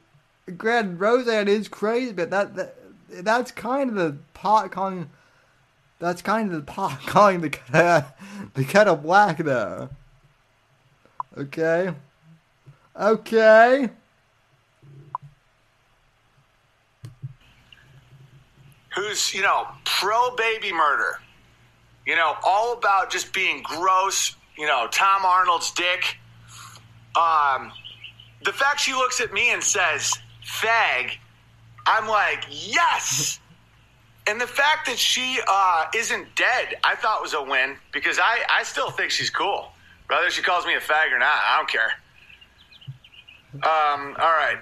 granted, 0.56 0.98
Roseanne 0.98 1.48
is 1.48 1.68
crazy, 1.68 2.12
but 2.12 2.30
that, 2.30 2.56
that 2.56 2.76
that's 3.22 3.52
kind 3.52 3.90
of 3.90 3.96
the 3.96 4.16
pot 4.32 4.72
calling. 4.72 5.10
That's 5.98 6.22
kind 6.22 6.50
of 6.50 6.64
the 6.64 6.72
pot 6.72 7.00
calling 7.06 7.42
the 7.42 7.50
cat 7.50 8.18
the 8.54 8.64
kettle 8.64 8.96
black 8.96 9.38
there. 9.38 9.90
Okay. 11.36 11.92
Okay. 12.98 13.90
who's 18.94 19.34
you 19.34 19.42
know 19.42 19.66
pro 19.84 20.34
baby 20.36 20.72
murder 20.72 21.20
you 22.06 22.14
know 22.14 22.36
all 22.44 22.72
about 22.74 23.10
just 23.10 23.32
being 23.32 23.62
gross 23.62 24.36
you 24.56 24.66
know 24.66 24.86
tom 24.90 25.24
arnold's 25.24 25.70
dick 25.72 26.16
um 27.16 27.72
the 28.44 28.52
fact 28.52 28.80
she 28.80 28.92
looks 28.92 29.20
at 29.20 29.32
me 29.32 29.52
and 29.52 29.62
says 29.62 30.12
fag 30.44 31.10
i'm 31.86 32.08
like 32.08 32.44
yes 32.50 33.40
and 34.26 34.40
the 34.40 34.46
fact 34.46 34.86
that 34.86 34.98
she 34.98 35.38
uh, 35.46 35.84
isn't 35.94 36.34
dead 36.34 36.76
i 36.82 36.94
thought 36.94 37.20
was 37.20 37.34
a 37.34 37.42
win 37.42 37.76
because 37.92 38.18
i 38.18 38.42
i 38.48 38.62
still 38.62 38.90
think 38.90 39.10
she's 39.10 39.30
cool 39.30 39.70
whether 40.08 40.30
she 40.30 40.42
calls 40.42 40.66
me 40.66 40.74
a 40.74 40.80
fag 40.80 41.12
or 41.12 41.18
not 41.18 41.34
i 41.34 41.56
don't 41.56 41.68
care 41.68 41.92
um 43.62 44.16
all 44.18 44.32
right 44.32 44.58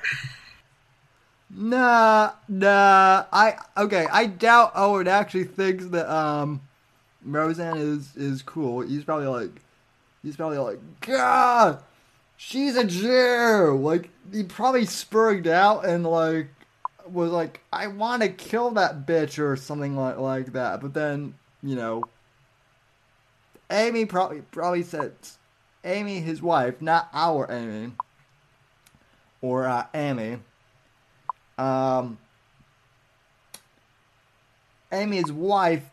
Nah, 1.55 2.33
nah. 2.49 3.25
I 3.31 3.57
okay. 3.77 4.07
I 4.11 4.27
doubt 4.27 4.73
Owen 4.75 5.07
actually 5.07 5.45
thinks 5.45 5.85
that 5.89 6.11
um, 6.11 6.63
Roseanne 7.25 7.77
is 7.77 8.17
is 8.17 8.43
cool. 8.43 8.81
He's 8.81 9.05
probably 9.05 9.27
like, 9.27 9.51
he's 10.23 10.37
probably 10.37 10.59
like, 10.59 10.81
God, 11.01 11.83
she's 12.37 12.77
a 12.77 12.85
Jew. 12.85 13.79
Like 13.81 14.11
he 14.33 14.43
probably 14.45 14.87
spurred 14.87 15.47
out 15.47 15.85
and 15.85 16.05
like 16.05 16.49
was 17.07 17.31
like, 17.31 17.61
I 17.73 17.89
want 17.89 18.23
to 18.23 18.29
kill 18.29 18.71
that 18.73 19.07
bitch 19.07 19.39
or 19.39 19.57
something 19.57 19.97
like 19.97 20.19
like 20.19 20.53
that. 20.53 20.81
But 20.81 20.95
then 20.95 21.35
you 21.63 21.77
know, 21.77 22.05
Amy 23.71 24.05
probably 24.07 24.43
probably 24.51 24.83
said, 24.83 25.15
Amy, 25.85 26.21
his 26.21 26.43
wife, 26.43 26.81
not 26.81 27.09
our 27.13 27.51
Amy, 27.51 27.93
or 29.41 29.67
uh, 29.67 29.87
Amy. 29.95 30.39
Um, 31.59 32.19
Amy's 34.91 35.33
wife 35.33 35.85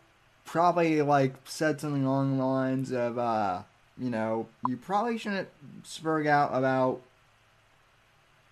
probably 0.46 1.02
like 1.02 1.36
said 1.46 1.80
something 1.80 2.06
along 2.06 2.38
the 2.38 2.46
lines 2.46 2.92
of, 2.92 3.18
uh, 3.18 3.62
you 4.00 4.10
know, 4.10 4.48
you 4.68 4.78
probably 4.78 5.18
shouldn't 5.18 5.50
spurg 5.84 6.28
out 6.28 6.52
about 6.54 7.02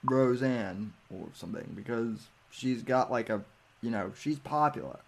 Roseanne 0.04 0.94
or 1.10 1.28
something 1.34 1.72
because 1.76 2.28
she's 2.52 2.84
got 2.84 3.12
like 3.12 3.30
a, 3.30 3.42
you 3.82 3.90
know, 3.90 4.12
she's 4.20 4.40
popular. 4.40 5.00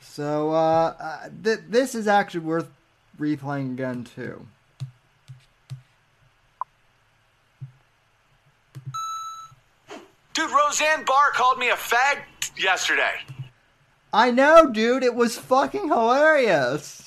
So, 0.00 0.52
uh, 0.52 0.94
uh 0.98 1.28
th- 1.42 1.60
this 1.68 1.94
is 1.94 2.06
actually 2.06 2.40
worth 2.40 2.70
replaying 3.18 3.72
again 3.72 4.04
too. 4.04 4.46
dude 10.34 10.50
roseanne 10.50 11.04
barr 11.04 11.30
called 11.30 11.58
me 11.58 11.68
a 11.70 11.76
fag 11.76 12.18
yesterday 12.58 13.20
I 14.14 14.30
know, 14.30 14.70
dude. 14.70 15.02
It 15.02 15.16
was 15.16 15.36
fucking 15.36 15.88
hilarious. 15.88 17.03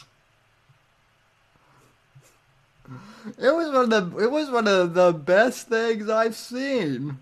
It 3.37 3.53
was 3.53 3.71
one 3.71 3.91
of 3.91 4.13
the 4.13 4.23
it 4.23 4.31
was 4.31 4.49
one 4.49 4.67
of 4.67 4.93
the 4.93 5.13
best 5.13 5.67
things 5.67 6.09
I've 6.09 6.35
seen. 6.35 7.17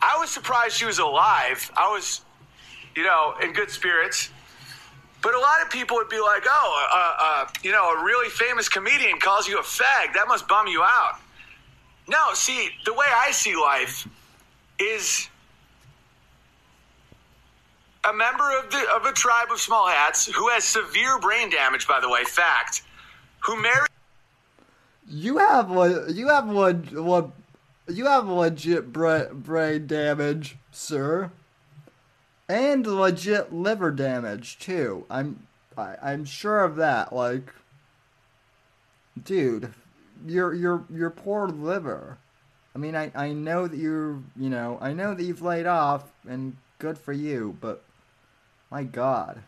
I 0.00 0.18
was 0.18 0.30
surprised 0.30 0.76
she 0.76 0.84
was 0.84 0.98
alive. 0.98 1.70
I 1.76 1.90
was, 1.90 2.20
you 2.94 3.04
know, 3.04 3.34
in 3.42 3.52
good 3.52 3.70
spirits. 3.70 4.30
But 5.22 5.34
a 5.34 5.38
lot 5.38 5.62
of 5.62 5.70
people 5.70 5.96
would 5.96 6.10
be 6.10 6.20
like, 6.20 6.42
oh, 6.46 6.86
uh, 6.92 7.16
uh, 7.24 7.46
you 7.62 7.72
know, 7.72 7.88
a 7.92 8.04
really 8.04 8.28
famous 8.28 8.68
comedian 8.68 9.18
calls 9.18 9.48
you 9.48 9.58
a 9.58 9.62
fag. 9.62 10.12
That 10.12 10.28
must 10.28 10.46
bum 10.46 10.66
you 10.66 10.82
out. 10.82 11.18
No, 12.06 12.34
see, 12.34 12.68
the 12.84 12.92
way 12.92 13.06
I 13.10 13.30
see 13.30 13.56
life 13.56 14.06
is 14.78 15.28
a 18.04 18.12
member 18.12 18.58
of 18.58 18.70
the 18.70 18.86
of 18.94 19.06
a 19.06 19.12
tribe 19.12 19.48
of 19.50 19.58
small 19.58 19.88
hats 19.88 20.26
who 20.26 20.48
has 20.50 20.64
severe 20.64 21.18
brain 21.18 21.48
damage, 21.48 21.88
by 21.88 22.00
the 22.00 22.08
way, 22.10 22.24
fact, 22.24 22.82
who 23.40 23.60
married 23.60 23.88
You 25.06 25.38
have 25.38 25.70
le- 25.70 26.10
you 26.10 26.28
have 26.28 26.48
one 26.48 26.84
one 26.92 27.32
you 27.88 28.06
have 28.06 28.26
legit 28.26 28.92
bra- 28.92 29.32
brain 29.32 29.86
damage, 29.86 30.56
sir, 30.70 31.30
and 32.48 32.86
legit 32.86 33.52
liver 33.52 33.90
damage 33.90 34.58
too. 34.58 35.04
I'm 35.10 35.46
I, 35.76 35.96
I'm 36.02 36.24
sure 36.24 36.64
of 36.64 36.76
that. 36.76 37.12
Like, 37.12 37.52
dude, 39.22 39.74
your 40.26 40.54
your 40.54 40.84
your 40.90 41.10
poor 41.10 41.48
liver. 41.48 42.18
I 42.74 42.78
mean, 42.78 42.96
I 42.96 43.12
I 43.14 43.32
know 43.32 43.66
that 43.66 43.76
you're 43.76 44.22
you 44.36 44.48
know 44.48 44.78
I 44.80 44.92
know 44.92 45.14
that 45.14 45.22
you've 45.22 45.42
laid 45.42 45.66
off 45.66 46.04
and 46.26 46.56
good 46.78 46.96
for 46.98 47.12
you, 47.12 47.56
but 47.60 47.84
my 48.70 48.84
God. 48.84 49.42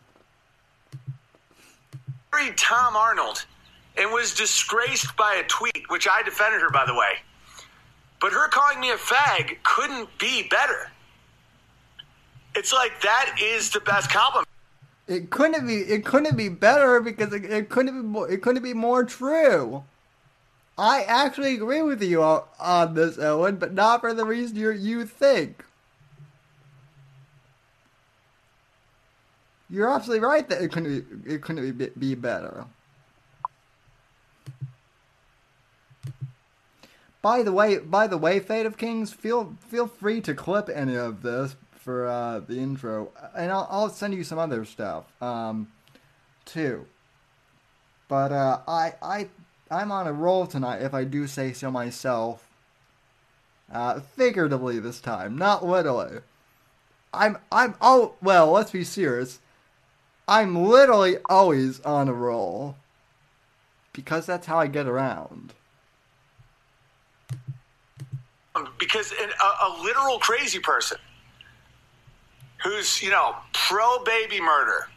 Tom 2.55 2.95
Arnold 2.95 3.45
and 3.97 4.11
was 4.11 4.33
disgraced 4.33 5.15
by 5.17 5.35
a 5.35 5.47
tweet, 5.47 5.89
which 5.89 6.07
I 6.07 6.21
defended 6.23 6.61
her, 6.61 6.69
by 6.69 6.85
the 6.85 6.93
way. 6.93 7.17
But 8.19 8.33
her 8.33 8.47
calling 8.47 8.79
me 8.79 8.91
a 8.91 8.95
fag 8.95 9.57
couldn't 9.63 10.09
be 10.17 10.47
better. 10.47 10.91
It's 12.55 12.73
like 12.73 13.01
that 13.01 13.35
is 13.41 13.69
the 13.69 13.79
best 13.81 14.09
compliment. 14.09 14.47
It 15.07 15.29
couldn't 15.29 15.67
be. 15.67 15.77
It 15.77 16.03
couldn't 16.03 16.35
be 16.35 16.49
better 16.49 16.99
because 16.99 17.31
it, 17.31 17.45
it 17.45 17.69
couldn't 17.69 18.01
be. 18.01 18.07
More, 18.07 18.29
it 18.29 18.41
couldn't 18.41 18.63
be 18.63 18.73
more 18.73 19.03
true. 19.03 19.83
I 20.77 21.03
actually 21.03 21.55
agree 21.55 21.81
with 21.81 22.03
you 22.03 22.21
on, 22.21 22.43
on 22.59 22.93
this, 22.93 23.17
Owen, 23.17 23.55
but 23.55 23.73
not 23.73 24.01
for 24.01 24.13
the 24.13 24.25
reason 24.25 24.57
you 24.57 24.71
you 24.71 25.05
think. 25.05 25.63
You're 29.69 29.89
absolutely 29.89 30.25
right 30.25 30.47
that 30.49 30.61
it 30.61 30.71
couldn't 30.71 31.23
be. 31.23 31.33
It 31.33 31.41
couldn't 31.41 31.77
be, 31.77 31.89
be 31.97 32.15
better. 32.15 32.65
By 37.27 37.43
the 37.43 37.51
way, 37.51 37.77
by 37.77 38.07
the 38.07 38.17
way, 38.17 38.39
Fate 38.39 38.65
of 38.65 38.77
Kings, 38.77 39.11
feel 39.11 39.57
feel 39.67 39.85
free 39.85 40.21
to 40.21 40.33
clip 40.33 40.69
any 40.73 40.95
of 40.95 41.23
this 41.23 41.57
for 41.75 42.07
uh, 42.07 42.39
the 42.39 42.57
intro, 42.57 43.11
and 43.35 43.51
I'll, 43.51 43.67
I'll 43.69 43.89
send 43.89 44.13
you 44.13 44.23
some 44.23 44.39
other 44.39 44.63
stuff 44.63 45.03
um, 45.21 45.67
too. 46.45 46.85
But 48.07 48.31
uh, 48.31 48.61
I 48.65 48.93
I 49.01 49.27
I'm 49.69 49.91
on 49.91 50.07
a 50.07 50.13
roll 50.13 50.47
tonight, 50.47 50.81
if 50.81 50.93
I 50.93 51.03
do 51.03 51.27
say 51.27 51.51
so 51.51 51.69
myself. 51.69 52.47
Uh, 53.69 53.99
figuratively 53.99 54.79
this 54.79 55.01
time, 55.01 55.37
not 55.37 55.65
literally. 55.65 56.19
I'm 57.13 57.39
I'm 57.51 57.75
oh 57.81 58.13
well, 58.21 58.51
let's 58.51 58.71
be 58.71 58.85
serious. 58.85 59.39
I'm 60.29 60.55
literally 60.55 61.17
always 61.27 61.81
on 61.81 62.07
a 62.07 62.13
roll. 62.13 62.77
Because 63.91 64.25
that's 64.25 64.47
how 64.47 64.59
I 64.59 64.67
get 64.67 64.87
around. 64.87 65.51
Because 68.79 69.11
an, 69.11 69.29
a, 69.29 69.65
a 69.65 69.69
literal 69.83 70.19
crazy 70.19 70.59
person 70.59 70.97
who's 72.63 73.01
you 73.01 73.09
know 73.09 73.35
pro 73.53 74.03
baby 74.03 74.39
murder 74.41 74.87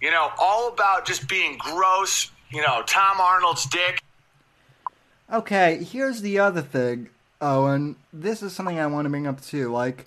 you 0.00 0.10
know 0.10 0.30
all 0.38 0.72
about 0.72 1.06
just 1.06 1.28
being 1.28 1.56
gross 1.58 2.30
you 2.50 2.60
know 2.60 2.82
tom 2.86 3.20
arnold's 3.20 3.66
dick 3.66 4.02
Okay, 5.32 5.82
here's 5.82 6.20
the 6.20 6.38
other 6.38 6.60
thing, 6.60 7.08
Owen. 7.40 7.96
This 8.12 8.42
is 8.42 8.52
something 8.52 8.78
I 8.78 8.86
want 8.86 9.06
to 9.06 9.10
bring 9.10 9.26
up 9.26 9.40
too. 9.40 9.72
Like, 9.72 10.06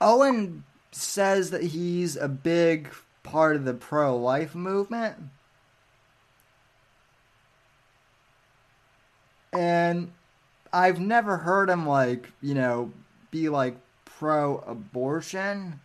Owen 0.00 0.64
says 0.92 1.50
that 1.50 1.62
he's 1.62 2.16
a 2.16 2.28
big 2.28 2.88
part 3.22 3.56
of 3.56 3.64
the 3.64 3.74
pro 3.74 4.16
life 4.16 4.54
movement. 4.54 5.16
And 9.52 10.12
I've 10.72 11.00
never 11.00 11.38
heard 11.38 11.68
him, 11.68 11.86
like, 11.86 12.32
you 12.40 12.54
know, 12.54 12.92
be 13.30 13.48
like 13.48 13.76
pro 14.04 14.58
abortion. 14.58 15.80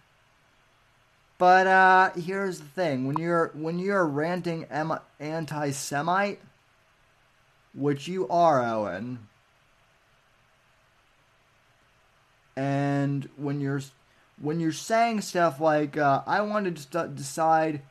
But 1.37 1.67
uh, 1.67 2.11
here's 2.13 2.59
the 2.59 2.67
thing: 2.67 3.07
when 3.07 3.17
you're 3.17 3.51
when 3.53 3.79
you're 3.79 4.05
ranting 4.05 4.65
em- 4.65 4.99
anti-Semite, 5.19 6.39
which 7.73 8.07
you 8.07 8.27
are, 8.29 8.63
Owen, 8.63 9.27
and 12.55 13.27
when 13.35 13.59
you're 13.59 13.81
when 14.39 14.59
you're 14.59 14.71
saying 14.71 15.21
stuff 15.21 15.59
like 15.59 15.97
uh, 15.97 16.21
"I 16.25 16.41
want 16.41 16.73
to 16.73 17.07
decide 17.07 17.81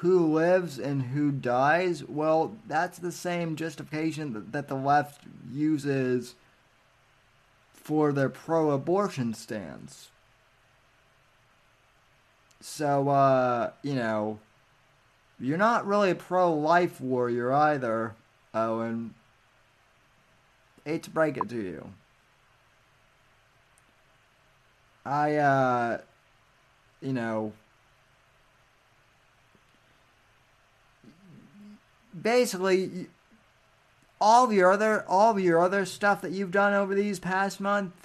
who 0.00 0.18
lives 0.32 0.78
and 0.78 1.02
who 1.02 1.30
dies," 1.30 2.04
well, 2.04 2.56
that's 2.66 2.98
the 2.98 3.12
same 3.12 3.56
justification 3.56 4.32
that, 4.32 4.52
that 4.52 4.68
the 4.68 4.74
left 4.74 5.22
uses 5.50 6.34
for 7.72 8.12
their 8.12 8.28
pro-abortion 8.28 9.32
stance. 9.32 10.08
So, 12.60 13.08
uh, 13.08 13.70
you 13.82 13.94
know, 13.94 14.40
you're 15.38 15.58
not 15.58 15.86
really 15.86 16.10
a 16.10 16.14
pro 16.14 16.52
life 16.52 17.00
warrior 17.00 17.52
either, 17.52 18.14
Owen. 18.52 19.14
Hate 20.84 21.04
to 21.04 21.10
break 21.10 21.36
it 21.36 21.48
to 21.48 21.62
you. 21.62 21.92
I, 25.04 25.36
uh, 25.36 25.98
you 27.00 27.12
know, 27.12 27.52
basically, 32.20 33.06
all 34.20 34.44
of 34.44 34.52
your 34.52 34.72
other, 34.72 35.04
all 35.08 35.38
your 35.38 35.60
other 35.60 35.84
stuff 35.84 36.22
that 36.22 36.32
you've 36.32 36.50
done 36.50 36.72
over 36.74 36.94
these 36.94 37.18
past 37.18 37.60
months 37.60 37.96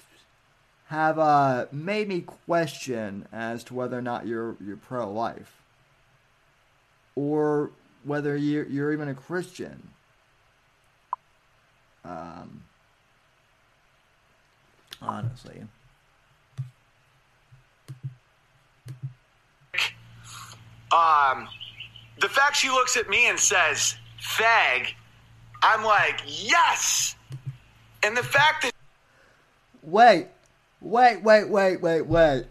have 0.86 1.18
uh, 1.18 1.66
made 1.72 2.06
me 2.06 2.20
question 2.20 3.26
as 3.32 3.64
to 3.64 3.74
whether 3.74 3.98
or 3.98 4.02
not 4.02 4.26
you're 4.26 4.56
you're 4.64 4.76
pro 4.76 5.10
life, 5.10 5.62
or 7.16 7.70
whether 8.04 8.36
you're 8.36 8.66
you're 8.66 8.92
even 8.92 9.08
a 9.08 9.14
Christian. 9.14 9.88
Um, 12.04 12.64
honestly, 15.00 15.62
um 20.92 21.48
the 22.20 22.28
fact 22.28 22.56
she 22.56 22.68
looks 22.68 22.96
at 22.96 23.08
me 23.08 23.28
and 23.28 23.38
says 23.38 23.96
fag 24.22 24.88
i'm 25.62 25.84
like 25.84 26.22
yes 26.26 27.16
and 28.02 28.16
the 28.16 28.22
fact 28.22 28.62
that 28.62 28.72
wait, 29.82 30.28
wait, 30.80 31.22
wait, 31.22 31.48
wait, 31.48 31.80
wait, 31.80 32.06
wait. 32.06 32.46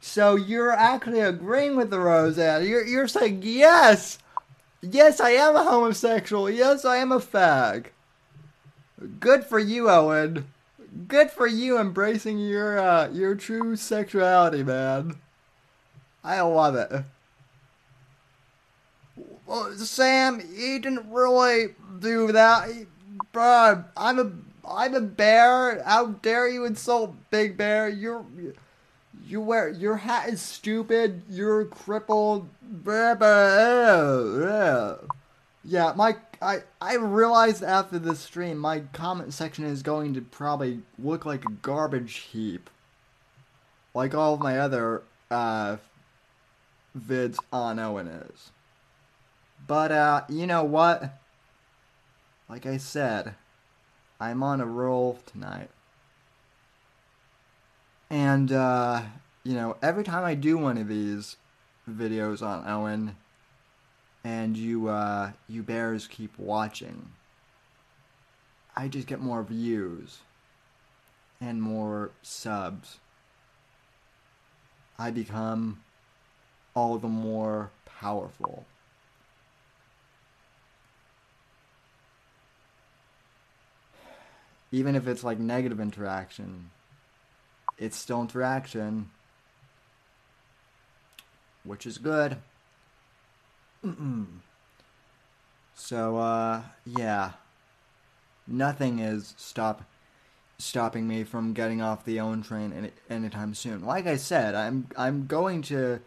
So 0.00 0.36
you're 0.36 0.72
actually 0.72 1.20
agreeing 1.20 1.76
with 1.76 1.90
the 1.90 2.00
Roseanne? 2.00 2.66
You're 2.66 2.86
you're 2.86 3.08
saying 3.08 3.40
yes, 3.42 4.18
yes, 4.80 5.20
I 5.20 5.30
am 5.30 5.54
a 5.54 5.64
homosexual. 5.64 6.48
Yes, 6.48 6.84
I 6.84 6.96
am 6.98 7.12
a 7.12 7.20
fag. 7.20 7.86
Good 9.20 9.44
for 9.44 9.58
you, 9.58 9.88
Owen. 9.88 10.46
Good 11.06 11.30
for 11.30 11.46
you 11.46 11.78
embracing 11.78 12.38
your 12.38 12.78
uh, 12.78 13.10
your 13.10 13.34
true 13.34 13.76
sexuality, 13.76 14.62
man. 14.62 15.16
I 16.24 16.40
love 16.40 16.74
it. 16.74 17.04
Well, 19.48 19.72
Sam, 19.76 20.42
you 20.54 20.78
didn't 20.78 21.10
really 21.10 21.74
do 22.00 22.32
that, 22.32 22.68
Bruh, 23.32 23.84
I'm 23.96 24.18
a 24.18 24.30
I'm 24.68 24.94
a 24.94 25.00
bear. 25.00 25.82
How 25.82 26.06
dare 26.06 26.48
you 26.48 26.66
insult 26.66 27.16
Big 27.30 27.56
Bear? 27.56 27.88
You're 27.88 28.26
you 29.24 29.40
wear 29.40 29.70
your 29.70 29.96
hat 29.96 30.28
is 30.28 30.42
stupid. 30.42 31.22
You're 31.30 31.64
crippled. 31.64 32.48
Yeah, 35.64 35.92
my 35.96 36.16
I 36.42 36.58
I 36.80 36.96
realized 36.96 37.62
after 37.62 37.98
this 37.98 38.20
stream 38.20 38.58
my 38.58 38.80
comment 38.92 39.32
section 39.32 39.64
is 39.64 39.82
going 39.82 40.12
to 40.12 40.20
probably 40.20 40.82
look 40.98 41.24
like 41.24 41.46
a 41.46 41.52
garbage 41.52 42.16
heap, 42.16 42.68
like 43.94 44.14
all 44.14 44.34
of 44.34 44.40
my 44.40 44.58
other 44.58 45.02
uh 45.30 45.78
vids 46.98 47.38
on 47.50 47.78
Owen 47.78 48.08
is. 48.08 48.50
But 49.68 49.92
uh, 49.92 50.22
you 50.30 50.46
know 50.46 50.64
what? 50.64 51.12
Like 52.48 52.64
I 52.64 52.78
said, 52.78 53.34
I'm 54.18 54.42
on 54.42 54.62
a 54.62 54.66
roll 54.66 55.20
tonight. 55.26 55.68
And, 58.08 58.50
uh, 58.50 59.02
you 59.44 59.52
know, 59.52 59.76
every 59.82 60.04
time 60.04 60.24
I 60.24 60.34
do 60.34 60.56
one 60.56 60.78
of 60.78 60.88
these 60.88 61.36
videos 61.88 62.40
on 62.40 62.66
Owen, 62.66 63.16
and 64.24 64.56
you, 64.56 64.88
uh, 64.88 65.32
you 65.46 65.62
bears 65.62 66.06
keep 66.06 66.38
watching, 66.38 67.10
I 68.74 68.88
just 68.88 69.06
get 69.06 69.20
more 69.20 69.42
views 69.42 70.20
and 71.42 71.60
more 71.60 72.10
subs. 72.22 73.00
I 74.98 75.10
become 75.10 75.82
all 76.74 76.96
the 76.96 77.08
more 77.08 77.70
powerful. 77.84 78.64
Even 84.70 84.94
if 84.94 85.06
it's 85.06 85.24
like 85.24 85.38
negative 85.38 85.80
interaction, 85.80 86.70
it's 87.78 87.96
still 87.96 88.20
interaction, 88.20 89.10
which 91.64 91.86
is 91.86 91.98
good. 91.98 92.36
so, 95.74 96.16
uh, 96.18 96.62
yeah, 96.84 97.32
nothing 98.46 98.98
is 98.98 99.34
stop 99.36 99.84
stopping 100.58 101.06
me 101.06 101.22
from 101.22 101.52
getting 101.52 101.80
off 101.80 102.04
the 102.04 102.18
own 102.18 102.42
train 102.42 102.72
any, 102.72 102.90
anytime 103.08 103.54
soon. 103.54 103.84
Like 103.84 104.06
I 104.06 104.16
said, 104.16 104.54
I'm 104.54 104.88
I'm 104.96 105.26
going 105.26 105.62
to, 105.62 106.00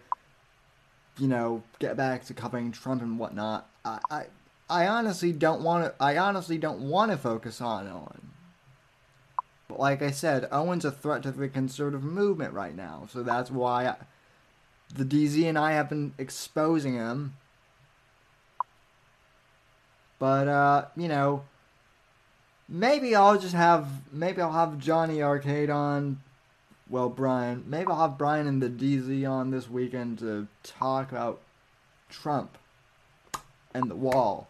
you 1.18 1.28
know, 1.28 1.64
get 1.80 1.96
back 1.98 2.26
to 2.26 2.34
covering 2.34 2.72
Trump 2.72 3.02
and 3.02 3.18
whatnot. 3.18 3.70
I 3.84 4.00
I, 4.12 4.26
I 4.70 4.88
honestly 4.88 5.32
don't 5.32 5.64
want 5.64 5.86
to. 5.86 6.04
I 6.04 6.18
honestly 6.18 6.58
don't 6.58 6.82
want 6.82 7.12
to 7.12 7.18
focus 7.18 7.62
on 7.62 7.88
on 7.88 8.31
like 9.78 10.02
I 10.02 10.12
said, 10.12 10.48
Owen's 10.52 10.86
a 10.86 10.92
threat 10.92 11.24
to 11.24 11.32
the 11.32 11.48
conservative 11.48 12.04
movement 12.04 12.54
right 12.54 12.76
now. 12.76 13.08
So 13.12 13.24
that's 13.24 13.52
why 13.52 13.88
I, 13.88 13.96
the 14.94 15.06
DZ 15.06 15.48
and 15.48 15.58
I 15.58 15.74
have 15.74 15.90
been 15.90 16.14
exposing 16.18 16.94
him. 16.96 17.36
But, 20.20 20.48
uh, 20.48 20.86
you 20.96 21.08
know, 21.08 21.44
maybe 22.70 23.16
I'll 23.16 23.40
just 23.40 23.56
have, 23.56 23.88
maybe 24.12 24.42
I'll 24.42 24.52
have 24.52 24.78
Johnny 24.78 25.22
Arcade 25.22 25.70
on, 25.70 26.22
well, 26.90 27.10
Brian. 27.10 27.64
Maybe 27.68 27.88
I'll 27.88 28.10
have 28.10 28.18
Brian 28.18 28.48
and 28.48 28.62
the 28.62 28.70
DZ 28.70 29.30
on 29.30 29.52
this 29.52 29.70
weekend 29.70 30.20
to 30.20 30.48
talk 30.64 31.12
about 31.12 31.42
Trump 32.10 32.58
and 33.74 33.90
the 33.90 33.96
wall. 33.96 34.50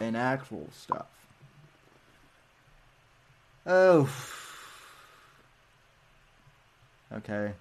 and 0.00 0.16
actual 0.16 0.68
stuff. 0.72 1.15
Oh. 3.68 4.08
Okay. 7.12 7.52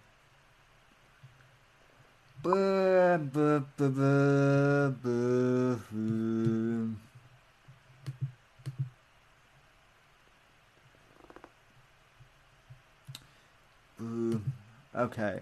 Okay. 14.96 15.40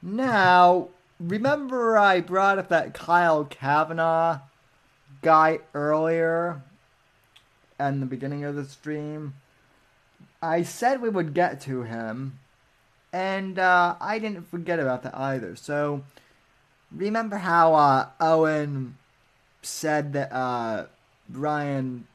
Now, 0.00 0.88
remember 1.18 1.98
I 1.98 2.20
brought 2.22 2.58
up 2.58 2.68
that 2.68 2.94
Kyle 2.94 3.44
Kavanaugh 3.44 4.38
guy 5.20 5.58
earlier 5.74 6.62
and 7.78 8.00
the 8.00 8.06
beginning 8.06 8.44
of 8.44 8.54
the 8.54 8.64
stream? 8.64 9.34
I 10.42 10.62
said 10.62 11.02
we 11.02 11.10
would 11.10 11.34
get 11.34 11.60
to 11.62 11.82
him, 11.82 12.38
and 13.12 13.58
uh, 13.58 13.96
I 14.00 14.18
didn't 14.18 14.50
forget 14.50 14.80
about 14.80 15.02
that 15.02 15.16
either. 15.16 15.54
So, 15.54 16.02
remember 16.90 17.36
how 17.36 17.74
uh, 17.74 18.08
Owen 18.20 18.96
said 19.62 20.14
that 20.14 20.32
uh, 20.32 20.86
Brian 21.28 22.06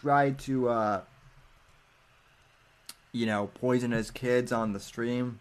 tried 0.00 0.38
to, 0.40 0.68
uh, 0.70 1.00
you 3.12 3.26
know, 3.26 3.50
poison 3.54 3.90
his 3.90 4.10
kids 4.10 4.52
on 4.52 4.72
the 4.72 4.80
stream? 4.80 5.40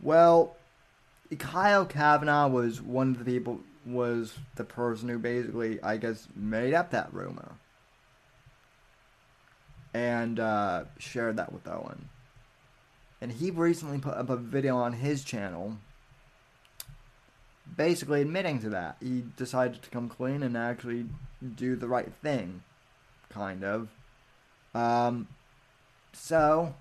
Well, 0.00 0.56
Kyle 1.38 1.84
Kavanaugh 1.84 2.48
was 2.48 2.80
one 2.80 3.10
of 3.10 3.18
the 3.18 3.24
people, 3.24 3.60
was 3.84 4.34
the 4.56 4.64
person 4.64 5.10
who 5.10 5.18
basically, 5.18 5.80
I 5.82 5.98
guess, 5.98 6.26
made 6.34 6.72
up 6.72 6.90
that 6.90 7.12
rumor. 7.12 7.52
And 9.94 10.40
uh, 10.40 10.84
shared 10.98 11.36
that 11.36 11.52
with 11.52 11.68
Owen. 11.68 12.08
And 13.20 13.32
he 13.32 13.50
recently 13.50 13.98
put 13.98 14.14
up 14.14 14.30
a 14.30 14.36
video 14.36 14.76
on 14.76 14.94
his 14.94 15.22
channel 15.22 15.76
basically 17.76 18.22
admitting 18.22 18.58
to 18.60 18.70
that. 18.70 18.96
He 19.00 19.24
decided 19.36 19.82
to 19.82 19.90
come 19.90 20.08
clean 20.08 20.42
and 20.42 20.56
actually 20.56 21.06
do 21.56 21.76
the 21.76 21.88
right 21.88 22.12
thing, 22.22 22.62
kind 23.28 23.64
of. 23.64 23.88
Um, 24.74 25.28
so, 26.12 26.74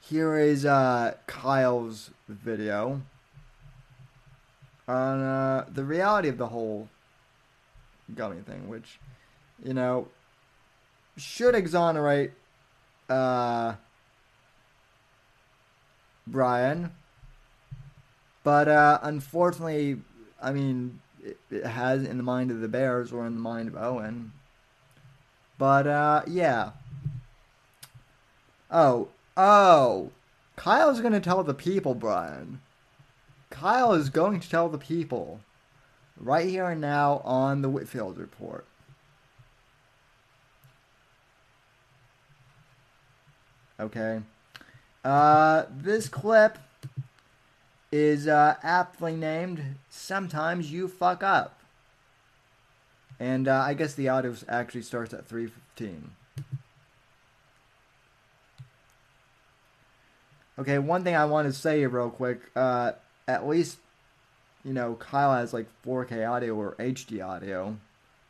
here 0.00 0.38
is 0.38 0.64
uh, 0.64 1.14
Kyle's 1.26 2.10
video 2.28 3.02
on 4.88 5.20
uh, 5.20 5.66
the 5.68 5.84
reality 5.84 6.28
of 6.28 6.38
the 6.38 6.48
whole 6.48 6.88
gummy 8.14 8.40
thing, 8.40 8.68
which, 8.68 8.98
you 9.64 9.74
know, 9.74 10.08
should 11.16 11.54
exonerate 11.54 12.32
uh, 13.08 13.74
Brian. 16.26 16.92
But 18.44 18.68
uh, 18.68 18.98
unfortunately, 19.02 19.98
I 20.40 20.52
mean, 20.52 21.00
it, 21.22 21.38
it 21.50 21.66
has 21.66 22.04
in 22.04 22.16
the 22.16 22.22
mind 22.22 22.50
of 22.50 22.60
the 22.60 22.68
Bears 22.68 23.12
or 23.12 23.26
in 23.26 23.34
the 23.34 23.40
mind 23.40 23.68
of 23.68 23.76
Owen. 23.76 24.32
But 25.58 25.86
uh, 25.86 26.22
yeah. 26.26 26.72
Oh, 28.70 29.08
oh, 29.36 30.10
Kyle's 30.56 31.00
gonna 31.00 31.20
tell 31.20 31.42
the 31.42 31.54
people, 31.54 31.94
Brian. 31.94 32.60
Kyle 33.50 33.92
is 33.94 34.10
going 34.10 34.40
to 34.40 34.48
tell 34.48 34.68
the 34.68 34.78
people 34.78 35.40
right 36.18 36.48
here 36.48 36.66
and 36.66 36.80
now 36.80 37.20
on 37.24 37.62
the 37.62 37.68
Whitfield 37.68 38.18
report. 38.18 38.66
Okay. 43.78 44.20
Uh, 45.04 45.64
this 45.70 46.08
clip 46.08 46.58
is 47.92 48.26
uh, 48.26 48.56
aptly 48.62 49.14
named 49.14 49.76
"Sometimes 49.88 50.72
You 50.72 50.88
Fuck 50.88 51.22
Up," 51.22 51.60
and 53.20 53.46
uh, 53.46 53.60
I 53.60 53.74
guess 53.74 53.94
the 53.94 54.08
audio 54.08 54.34
actually 54.48 54.82
starts 54.82 55.14
at 55.14 55.26
three 55.26 55.46
fifteen. 55.46 56.10
Okay, 60.58 60.78
one 60.78 61.04
thing 61.04 61.14
I 61.14 61.26
want 61.26 61.46
to 61.46 61.52
say 61.52 61.84
real 61.86 62.08
quick. 62.08 62.40
Uh, 62.56 62.92
at 63.28 63.46
least, 63.46 63.78
you 64.64 64.72
know, 64.72 64.94
Kyle 64.94 65.34
has 65.34 65.52
like 65.52 65.66
4K 65.84 66.28
audio 66.28 66.54
or 66.54 66.74
HD 66.76 67.24
audio 67.24 67.76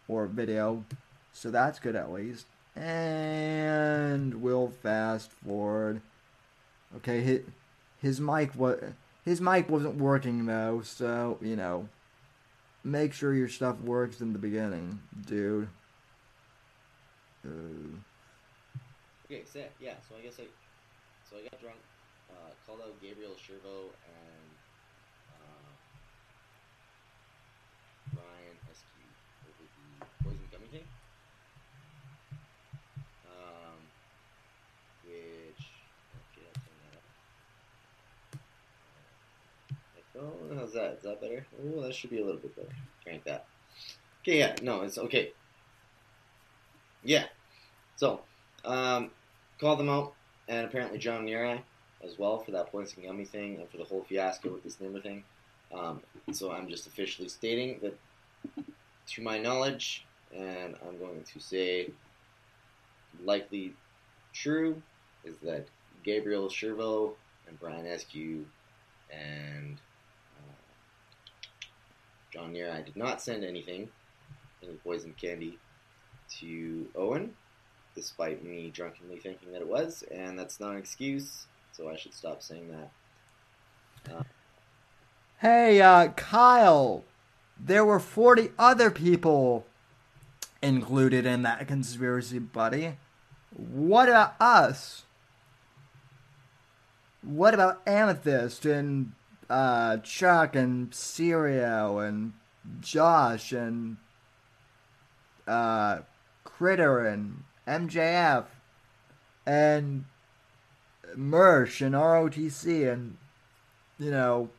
or 0.08 0.26
video, 0.26 0.84
so 1.32 1.50
that's 1.50 1.78
good 1.78 1.94
at 1.94 2.12
least. 2.12 2.46
And 2.76 4.42
we'll 4.42 4.68
fast 4.68 5.32
forward. 5.32 6.02
Okay, 6.96 7.42
his, 8.00 8.20
mic 8.20 8.54
was 8.54 8.80
his 9.24 9.40
mic 9.40 9.68
wasn't 9.68 9.96
working 9.96 10.46
though, 10.46 10.82
so 10.82 11.38
you 11.40 11.56
know, 11.56 11.88
make 12.84 13.12
sure 13.12 13.34
your 13.34 13.48
stuff 13.48 13.80
works 13.80 14.20
in 14.20 14.32
the 14.32 14.38
beginning, 14.38 15.00
dude. 15.26 15.68
Okay, 19.26 19.42
so 19.44 19.60
yeah, 19.80 19.94
so 20.08 20.14
I 20.16 20.22
guess 20.22 20.38
I, 20.38 20.44
so 21.28 21.36
I 21.36 21.42
got 21.42 21.60
drunk, 21.60 21.78
uh, 22.30 22.50
called 22.66 22.80
out 22.80 22.94
Gabriel 23.02 23.32
Shervo 23.32 23.90
and 24.06 24.48
uh, 25.34 25.70
Brian 28.14 28.56
Eskew 28.70 29.06
over 29.50 29.66
the 29.66 30.06
poison 30.22 30.46
gummy 30.52 30.68
thing. 30.70 30.86
Um, 33.26 33.78
which 35.04 35.66
okay, 36.30 36.46
I'll 36.46 36.62
turn 36.62 36.78
that 36.86 36.94
up. 36.94 37.06
Uh, 39.98 40.06
oh, 40.26 40.56
how's 40.56 40.72
that? 40.72 40.94
Is 40.94 41.02
that 41.02 41.20
better? 41.20 41.46
Oh, 41.62 41.82
that 41.82 41.94
should 41.94 42.10
be 42.10 42.20
a 42.20 42.24
little 42.24 42.40
bit 42.40 42.54
better. 42.56 42.74
Crank 43.04 43.24
that. 43.24 43.46
Okay, 44.22 44.38
yeah, 44.38 44.54
no, 44.62 44.82
it's 44.82 44.98
okay. 44.98 45.32
Yeah, 47.04 47.26
so 47.94 48.20
um, 48.64 49.10
them 49.60 49.88
out, 49.88 50.14
and 50.48 50.66
apparently 50.66 50.98
John 50.98 51.26
Neary 51.26 51.60
as 52.04 52.18
well 52.18 52.38
for 52.38 52.50
that 52.50 52.70
points 52.70 52.94
and 52.94 53.04
gummy 53.04 53.24
thing 53.24 53.56
and 53.56 53.68
for 53.70 53.76
the 53.78 53.84
whole 53.84 54.04
fiasco 54.08 54.52
with 54.52 54.64
this 54.64 54.80
Nimmer 54.80 55.00
thing. 55.00 55.24
Um, 55.72 56.02
so 56.32 56.50
I'm 56.50 56.68
just 56.68 56.86
officially 56.86 57.28
stating 57.28 57.78
that, 57.82 57.96
to 59.08 59.22
my 59.22 59.38
knowledge, 59.38 60.04
and 60.36 60.76
I'm 60.86 60.98
going 60.98 61.22
to 61.22 61.40
say 61.40 61.90
likely 63.24 63.74
true, 64.32 64.82
is 65.24 65.36
that 65.42 65.66
Gabriel 66.02 66.48
Shervo 66.48 67.12
and 67.48 67.58
Brian 67.58 67.86
Eskew 67.86 68.44
and 69.10 69.78
John 72.36 72.52
Neary, 72.52 72.70
I 72.70 72.82
did 72.82 72.96
not 72.96 73.22
send 73.22 73.44
anything, 73.44 73.88
any 74.62 74.74
poison 74.84 75.14
candy, 75.18 75.58
to 76.40 76.86
Owen 76.94 77.32
despite 77.94 78.44
me 78.44 78.70
drunkenly 78.74 79.18
thinking 79.18 79.52
that 79.52 79.62
it 79.62 79.68
was, 79.68 80.04
and 80.10 80.38
that's 80.38 80.60
not 80.60 80.72
an 80.72 80.76
excuse, 80.76 81.46
so 81.72 81.88
I 81.88 81.96
should 81.96 82.12
stop 82.12 82.42
saying 82.42 82.68
that. 84.04 84.26
Hey, 85.38 85.80
uh, 85.80 86.08
Kyle, 86.08 87.04
there 87.58 87.86
were 87.86 87.98
40 87.98 88.50
other 88.58 88.90
people 88.90 89.64
included 90.60 91.24
in 91.24 91.42
that 91.42 91.66
conspiracy, 91.66 92.38
buddy. 92.38 92.98
What 93.56 94.10
about 94.10 94.34
us? 94.38 95.04
What 97.22 97.54
about 97.54 97.80
Amethyst 97.86 98.66
and 98.66 99.12
uh, 99.48 99.98
Chuck 99.98 100.56
and 100.56 100.90
Sirio 100.90 102.06
and 102.06 102.32
Josh 102.80 103.52
and 103.52 103.96
uh, 105.46 106.00
Critter 106.44 107.06
and 107.06 107.44
MJF 107.66 108.44
and 109.46 110.04
Mersh 111.16 111.84
and 111.84 111.94
ROTC 111.94 112.92
and 112.92 113.16
you 113.98 114.10
know 114.10 114.50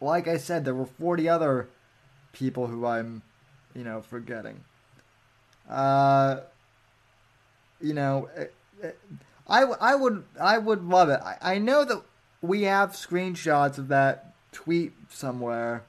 like 0.00 0.28
I 0.28 0.36
said 0.36 0.64
there 0.64 0.74
were 0.74 0.86
40 0.86 1.28
other 1.28 1.68
people 2.32 2.66
who 2.66 2.86
I'm 2.86 3.22
you 3.74 3.84
know 3.84 4.02
forgetting. 4.02 4.64
Uh 5.68 6.40
you 7.80 7.94
know 7.94 8.28
I, 9.48 9.62
I 9.62 9.94
would 9.94 10.24
I 10.40 10.58
would 10.58 10.84
love 10.84 11.08
it. 11.08 11.20
I, 11.22 11.54
I 11.54 11.58
know 11.58 11.84
that 11.84 12.02
we 12.42 12.62
have 12.62 12.90
screenshots 12.90 13.78
of 13.78 13.88
that 13.88 14.34
tweet 14.50 14.92
somewhere. 15.08 15.84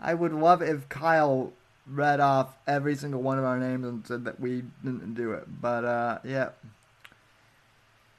I 0.00 0.14
would 0.14 0.32
love 0.32 0.62
if 0.62 0.88
Kyle 0.88 1.52
read 1.86 2.20
off 2.20 2.56
every 2.66 2.94
single 2.94 3.22
one 3.22 3.38
of 3.38 3.44
our 3.44 3.58
names 3.58 3.86
and 3.86 4.06
said 4.06 4.24
that 4.24 4.38
we 4.38 4.64
didn't 4.84 5.14
do 5.14 5.32
it. 5.32 5.44
But 5.60 5.84
uh, 5.84 6.18
yeah. 6.22 6.50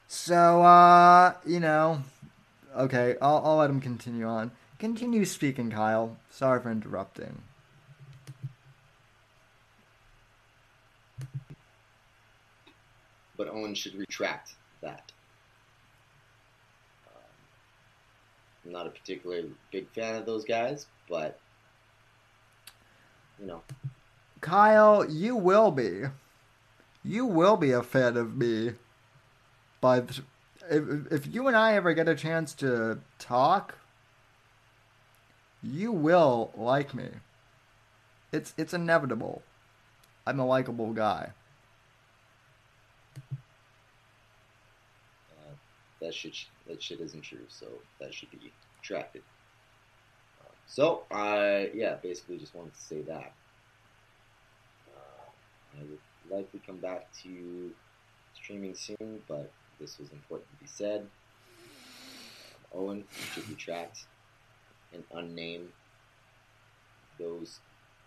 So 0.08 0.62
uh, 0.62 1.34
you 1.46 1.60
know, 1.60 2.02
okay, 2.76 3.14
I'll, 3.22 3.40
I'll 3.44 3.56
let 3.56 3.70
him 3.70 3.80
continue 3.80 4.26
on. 4.26 4.50
Continue 4.78 5.24
speaking, 5.24 5.70
Kyle. 5.70 6.16
Sorry 6.30 6.60
for 6.60 6.70
interrupting. 6.70 7.42
But 13.36 13.48
Owen 13.48 13.74
should 13.74 13.94
retract 13.94 14.54
that. 14.80 15.12
I'm 18.66 18.72
not 18.72 18.86
a 18.86 18.90
particularly 18.90 19.52
big 19.70 19.88
fan 19.90 20.16
of 20.16 20.26
those 20.26 20.44
guys, 20.44 20.86
but 21.08 21.38
you 23.38 23.46
know, 23.46 23.62
Kyle, 24.40 25.08
you 25.08 25.36
will 25.36 25.70
be. 25.70 26.02
You 27.04 27.26
will 27.26 27.56
be 27.56 27.70
a 27.70 27.82
fan 27.82 28.16
of 28.16 28.36
me. 28.36 28.72
By 29.80 30.00
the, 30.00 30.20
if, 30.68 31.12
if 31.12 31.34
you 31.34 31.46
and 31.46 31.56
I 31.56 31.74
ever 31.74 31.94
get 31.94 32.08
a 32.08 32.16
chance 32.16 32.54
to 32.54 32.98
talk, 33.18 33.76
you 35.62 35.92
will 35.92 36.50
like 36.56 36.92
me. 36.92 37.08
It's 38.32 38.52
it's 38.56 38.74
inevitable. 38.74 39.42
I'm 40.26 40.40
a 40.40 40.46
likable 40.46 40.92
guy. 40.92 41.30
uh, 45.30 45.54
that 46.00 46.12
shit 46.12 46.34
that 46.68 46.82
shit 46.82 47.00
isn't 47.00 47.22
true. 47.22 47.46
So 47.48 47.66
that 48.00 48.12
should 48.14 48.30
be 48.30 48.52
retracted. 48.78 49.22
Uh, 50.40 50.52
so 50.66 51.02
I 51.10 51.70
yeah, 51.74 51.96
basically 52.02 52.38
just 52.38 52.54
wanted 52.54 52.74
to 52.74 52.80
say 52.80 53.02
that. 53.02 53.32
Uh, 54.94 55.78
I 55.78 55.82
would 55.82 55.98
likely 56.30 56.60
come 56.66 56.78
back 56.78 57.06
to 57.22 57.70
streaming 58.34 58.74
soon, 58.74 59.22
but 59.28 59.50
this 59.80 59.98
was 59.98 60.10
important 60.10 60.48
to 60.50 60.64
be 60.64 60.68
said. 60.68 61.06
Um, 62.74 62.80
Owen 62.80 63.04
should 63.34 63.48
retract 63.48 64.04
and 64.92 65.02
unname 65.10 65.66
those 67.18 67.60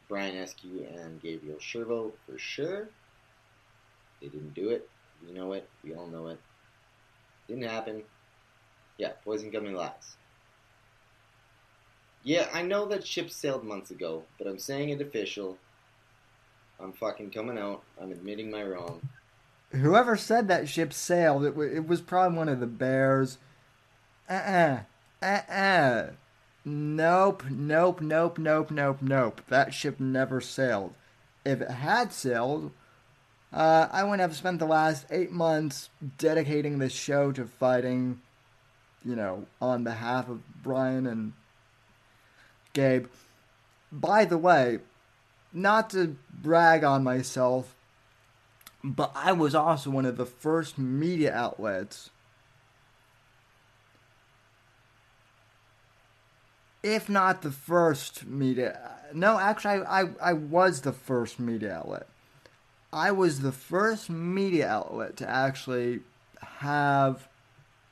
Brian 0.08 0.36
Eskew 0.36 0.88
and 0.96 1.22
Gabriel 1.22 1.58
Shervo 1.58 2.12
for 2.26 2.38
sure. 2.38 2.90
They 4.22 4.28
didn't 4.28 4.54
do 4.54 4.70
it. 4.70 4.90
We 5.26 5.34
know 5.34 5.54
it. 5.54 5.68
We 5.84 5.94
all 5.94 6.08
know 6.08 6.28
it. 6.28 6.40
Didn't 7.48 7.64
happen. 7.64 8.04
Yeah, 9.00 9.14
poison 9.24 9.50
gummy 9.50 9.70
lies. 9.72 10.18
Yeah, 12.24 12.50
I 12.54 12.62
know 12.62 12.86
that 12.88 13.08
ship 13.08 13.32
sailed 13.32 13.64
months 13.64 13.92
ago, 13.92 14.24
but 14.38 14.46
I'm 14.46 14.60
saying 14.60 14.90
it 14.90 15.02
official. 15.02 15.58
I'm 16.80 16.92
fucking 16.92 17.32
coming 17.32 17.58
out. 17.58 17.82
I'm 18.00 18.12
admitting 18.12 18.52
my 18.52 18.62
wrong. 18.62 19.02
Whoever 19.72 20.18
said 20.18 20.48
that 20.50 20.68
ship 20.68 20.92
sailed, 20.92 21.46
it, 21.46 21.56
wa- 21.56 21.64
it 21.64 21.88
was 21.88 22.02
probably 22.02 22.38
one 22.38 22.50
of 22.50 22.60
the 22.60 22.68
bears. 22.68 23.38
Uh 24.30 24.34
uh. 24.34 24.80
Uh 25.22 25.52
uh. 25.52 26.08
Nope, 26.66 27.46
nope, 27.50 28.02
nope, 28.02 28.38
nope, 28.38 28.70
nope, 28.70 28.98
nope. 29.02 29.42
That 29.48 29.74
ship 29.74 29.98
never 30.00 30.42
sailed. 30.42 30.94
If 31.46 31.62
it 31.62 31.72
had 31.72 32.12
sailed, 32.12 32.72
uh, 33.54 33.88
I 33.92 34.04
wouldn't 34.04 34.22
have 34.22 34.36
spent 34.36 34.60
the 34.60 34.66
last 34.66 35.06
eight 35.10 35.32
months 35.32 35.90
dedicating 36.18 36.80
this 36.80 36.92
show 36.94 37.32
to 37.32 37.46
fighting, 37.46 38.20
you 39.06 39.16
know, 39.16 39.46
on 39.62 39.84
behalf 39.84 40.30
of 40.30 40.42
Brian 40.62 41.08
and 41.08 41.34
Gabe. 42.74 43.08
By 43.92 44.26
the 44.26 44.38
way, 44.38 44.80
not 45.54 45.90
to 45.92 46.16
brag 46.32 46.84
on 46.84 47.04
myself, 47.04 47.76
but 48.84 49.12
I 49.16 49.32
was 49.32 49.56
also 49.56 49.90
one 49.90 50.06
of 50.06 50.18
the 50.18 50.26
first 50.26 50.78
media 50.78 51.34
outlets, 51.34 52.12
if 56.84 57.10
not 57.10 57.42
the 57.42 57.52
first 57.52 58.26
media. 58.26 58.92
No, 59.14 59.40
actually, 59.40 59.84
I, 59.86 60.02
I, 60.02 60.10
I 60.22 60.34
was 60.34 60.82
the 60.82 60.94
first 60.94 61.40
media 61.40 61.74
outlet. 61.74 62.08
I 62.92 63.12
was 63.12 63.42
the 63.42 63.52
first 63.52 64.10
media 64.10 64.68
outlet 64.68 65.18
to 65.18 65.30
actually 65.30 66.02
have 66.42 67.29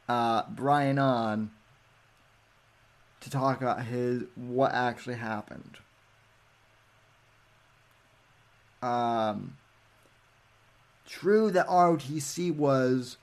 uh, 0.08 0.44
Brian 0.50 1.00
on 1.00 1.52
to 3.22 3.30
talk 3.30 3.62
about 3.62 3.86
his 3.86 4.24
what 4.36 4.74
actually 4.74 5.16
happened. 5.16 5.78
Um, 8.82 9.58
true 11.08 11.52
that 11.52 11.68
ROTC 11.68 12.56
was 12.56 13.18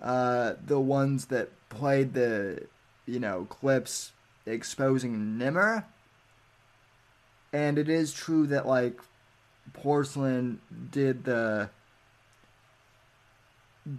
uh, 0.00 0.54
the 0.64 0.78
ones 0.78 1.26
that 1.26 1.50
played 1.70 2.14
the 2.14 2.66
you 3.06 3.18
know 3.18 3.46
clips 3.48 4.12
exposing 4.46 5.38
Nimmer, 5.38 5.86
and 7.52 7.78
it 7.78 7.88
is 7.88 8.12
true 8.12 8.46
that 8.48 8.66
like 8.66 9.00
Porcelain 9.72 10.60
did 10.90 11.24
the 11.24 11.70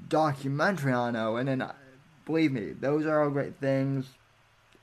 documentary 0.07 0.93
on 0.93 1.15
Owen, 1.15 1.47
and 1.47 1.63
believe 2.25 2.51
me, 2.51 2.71
those 2.71 3.05
are 3.05 3.23
all 3.23 3.29
great 3.29 3.55
things, 3.59 4.07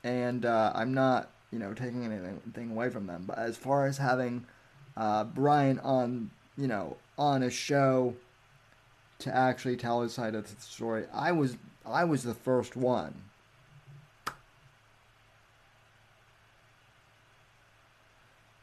and 0.04 0.44
uh, 0.44 0.72
I'm 0.74 0.94
not 0.94 1.30
you 1.50 1.58
know 1.58 1.74
taking 1.74 2.04
anything 2.04 2.70
away 2.70 2.90
from 2.90 3.06
them. 3.06 3.24
But 3.26 3.38
as 3.38 3.56
far 3.56 3.86
as 3.86 3.98
having 3.98 4.46
uh, 4.96 5.24
Brian 5.24 5.78
on 5.80 6.30
you 6.56 6.66
know 6.66 6.96
on 7.18 7.42
a 7.42 7.50
show 7.50 8.14
to 9.20 9.34
actually 9.34 9.76
tell 9.76 10.02
his 10.02 10.12
side 10.12 10.34
of 10.34 10.44
the 10.44 10.62
story, 10.62 11.04
I 11.12 11.32
was 11.32 11.56
I 11.84 12.04
was 12.04 12.22
the 12.22 12.34
first 12.34 12.76
one. 12.76 13.22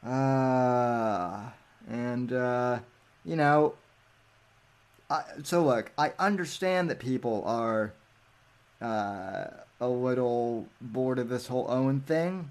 Uh, 0.04 1.50
and 1.88 2.32
uh, 2.32 2.78
you 3.24 3.36
know, 3.36 3.74
I, 5.10 5.22
so 5.42 5.64
look, 5.64 5.92
I 5.98 6.12
understand 6.18 6.88
that 6.90 6.98
people 6.98 7.42
are 7.44 7.92
uh, 8.80 9.44
a 9.80 9.88
little 9.88 10.66
bored 10.80 11.18
of 11.18 11.28
this 11.28 11.46
whole 11.46 11.66
Owen 11.68 12.00
thing. 12.00 12.50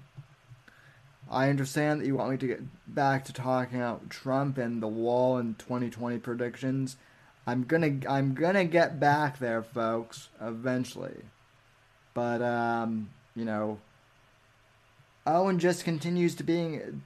I 1.30 1.50
understand 1.50 2.00
that 2.00 2.06
you 2.06 2.16
want 2.16 2.30
me 2.30 2.36
to 2.38 2.46
get 2.46 2.60
back 2.86 3.24
to 3.26 3.32
talking 3.32 3.78
about 3.78 4.08
Trump 4.08 4.56
and 4.56 4.82
the 4.82 4.88
wall 4.88 5.36
and 5.36 5.58
2020 5.58 6.18
predictions. 6.18 6.96
I'm 7.46 7.64
gonna 7.64 8.00
I'm 8.08 8.34
gonna 8.34 8.64
get 8.64 8.98
back 8.98 9.38
there, 9.38 9.62
folks, 9.62 10.28
eventually. 10.40 11.16
But 12.14 12.42
um, 12.42 13.10
you 13.34 13.44
know, 13.44 13.78
Owen 15.26 15.58
just 15.58 15.84
continues 15.84 16.34
to 16.36 16.44
being 16.44 17.02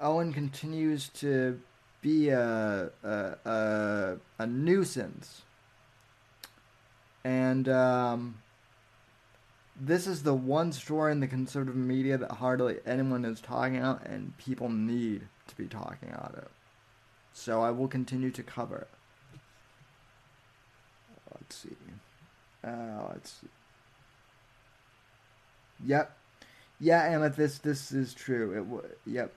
Owen 0.00 0.32
continues 0.32 1.08
to 1.10 1.60
be 2.00 2.28
a 2.28 2.90
a 3.02 3.36
a, 3.44 4.16
a 4.38 4.46
nuisance, 4.46 5.42
and 7.24 7.68
um, 7.68 8.41
this 9.84 10.06
is 10.06 10.22
the 10.22 10.34
one 10.34 10.70
story 10.70 11.10
in 11.10 11.18
the 11.18 11.26
conservative 11.26 11.74
media 11.74 12.16
that 12.16 12.30
hardly 12.30 12.78
anyone 12.86 13.24
is 13.24 13.40
talking 13.40 13.78
about, 13.78 14.06
and 14.06 14.36
people 14.38 14.68
need 14.68 15.22
to 15.48 15.56
be 15.56 15.66
talking 15.66 16.10
about 16.10 16.34
it. 16.38 16.48
So 17.32 17.62
I 17.62 17.72
will 17.72 17.88
continue 17.88 18.30
to 18.30 18.42
cover 18.44 18.76
it. 18.76 18.88
Let's 21.34 21.56
see. 21.56 21.76
Uh, 22.62 23.08
let's 23.08 23.32
see. 23.40 23.48
Yep. 25.84 26.16
Yeah, 26.78 27.02
Amethyst, 27.02 27.64
this 27.64 27.88
this 27.88 27.92
is 27.92 28.14
true. 28.14 28.52
It 28.52 28.64
w- 28.64 28.94
yep. 29.04 29.32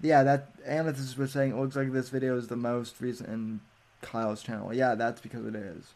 Yeah, 0.00 0.22
that 0.22 0.52
Amethyst 0.64 1.18
was 1.18 1.32
saying 1.32 1.52
it 1.52 1.56
looks 1.56 1.74
like 1.74 1.92
this 1.92 2.08
video 2.08 2.36
is 2.36 2.46
the 2.46 2.56
most 2.56 3.00
recent 3.00 3.28
in 3.30 3.60
Kyle's 4.00 4.44
channel. 4.44 4.72
Yeah, 4.72 4.94
that's 4.94 5.20
because 5.20 5.44
it 5.44 5.56
is. 5.56 5.86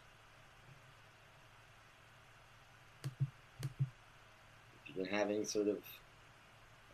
If 5.03 5.07
you're 5.07 5.15
gonna 5.15 5.17
have 5.17 5.29
any 5.29 5.43
sort 5.45 5.67
of 5.67 5.77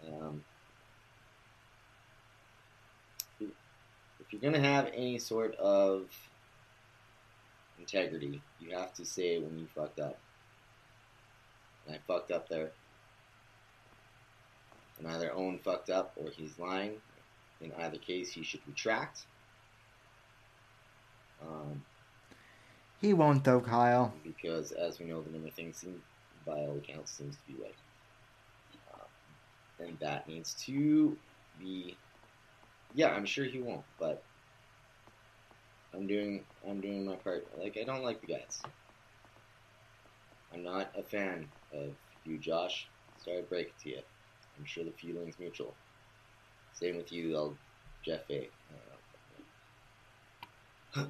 um, 0.08 0.44
if 3.40 4.32
you're 4.32 4.42
gonna 4.42 4.60
have 4.60 4.88
any 4.94 5.18
sort 5.18 5.56
of 5.56 6.08
integrity, 7.80 8.42
you 8.60 8.78
have 8.78 8.94
to 8.96 9.06
say 9.06 9.40
when 9.40 9.58
you 9.58 9.68
fucked 9.76 10.00
up. 10.00 10.18
And 11.88 11.96
I 11.96 12.00
fucked 12.08 12.32
up 12.32 12.48
there. 12.50 12.72
And 15.00 15.08
either 15.08 15.32
Owen 15.34 15.60
fucked 15.64 15.90
up 15.90 16.14
or 16.18 16.30
he's 16.30 16.60
lying. 16.60 17.02
In 17.62 17.72
either 17.80 17.98
case, 17.98 18.32
he 18.32 18.44
should 18.44 18.62
retract. 18.68 19.26
Um, 21.42 21.84
He 23.02 23.14
won't 23.14 23.44
though, 23.44 23.62
Kyle. 23.62 24.14
because 24.24 24.72
as 24.74 25.00
we 25.00 25.06
know, 25.06 25.22
the 25.22 25.32
number 25.32 25.50
thing 25.50 25.74
seems, 25.74 26.02
by 26.46 26.54
all 26.54 26.78
accounts, 26.78 27.12
seems 27.14 27.36
to 27.38 27.54
be 27.54 27.62
right. 27.62 27.74
And 29.80 29.98
that 30.00 30.28
needs 30.28 30.54
to 30.66 31.18
be. 31.60 31.98
Yeah, 32.94 33.10
I'm 33.10 33.26
sure 33.26 33.46
he 33.46 33.60
won't, 33.60 33.84
but 34.00 34.24
I'm 35.94 36.08
doing 36.08 36.44
I'm 36.68 36.82
doing 36.82 37.06
my 37.06 37.16
part. 37.16 37.48
Like 37.58 37.78
I 37.80 37.84
don't 37.84 38.04
like 38.04 38.22
the 38.22 38.28
guys. 38.28 38.62
I'm 40.54 40.64
not 40.64 40.92
a 40.98 41.04
fan 41.04 41.48
of 41.74 41.92
you, 42.26 42.38
Josh. 42.38 42.88
Sorry 43.24 43.42
to 43.42 43.44
break 43.44 43.68
it 43.68 43.74
to 43.84 43.90
you. 43.90 44.00
I'm 44.58 44.66
sure 44.66 44.84
the 44.84 44.92
feeling's 44.92 45.38
mutual. 45.40 45.74
Same 46.74 46.98
with 46.98 47.12
you, 47.12 47.36
L. 47.36 47.56
Jeff 48.04 48.22
A. 48.30 48.50
Uh, 50.96 51.06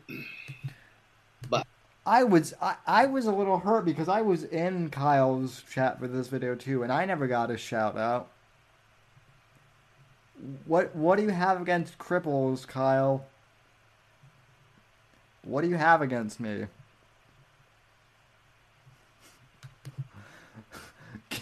I 2.10 2.24
was 2.24 2.56
I, 2.60 2.76
I 2.88 3.06
was 3.06 3.28
a 3.28 3.32
little 3.32 3.60
hurt 3.60 3.86
because 3.86 4.10
I 4.10 4.22
was 4.22 4.44
in 4.44 4.90
Kyle's 4.90 5.62
chat 5.72 6.00
for 6.00 6.08
this 6.08 6.28
video 6.28 6.56
too, 6.56 6.82
and 6.82 6.92
I 6.92 7.06
never 7.06 7.28
got 7.28 7.52
a 7.52 7.58
shout 7.58 7.98
out. 7.98 8.32
What 10.66 10.96
what 10.96 11.18
do 11.18 11.24
you 11.24 11.30
have 11.30 11.62
against 11.62 11.98
cripples, 11.98 12.68
Kyle? 12.68 13.26
What 15.44 15.62
do 15.62 15.68
you 15.68 15.78
have 15.78 16.02
against 16.02 16.40
me? 16.40 16.66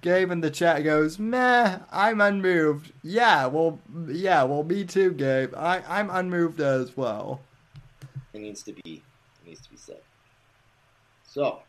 Gabe 0.00 0.30
in 0.30 0.40
the 0.40 0.50
chat 0.50 0.82
goes, 0.84 1.18
meh, 1.18 1.78
I'm 1.92 2.20
unmoved. 2.20 2.92
Yeah, 3.02 3.46
well, 3.46 3.80
yeah, 4.06 4.44
well, 4.44 4.62
me 4.62 4.84
too, 4.84 5.10
Gabe. 5.12 5.54
I, 5.54 5.82
I'm 5.86 6.08
unmoved 6.10 6.60
as 6.60 6.96
well. 6.96 7.40
It 8.32 8.40
needs 8.40 8.62
to 8.62 8.72
be 8.72 9.02
it 9.42 9.48
needs 9.48 9.60
to 9.60 9.70
be 9.70 9.76
said. 9.76 10.00
So, 11.24 11.60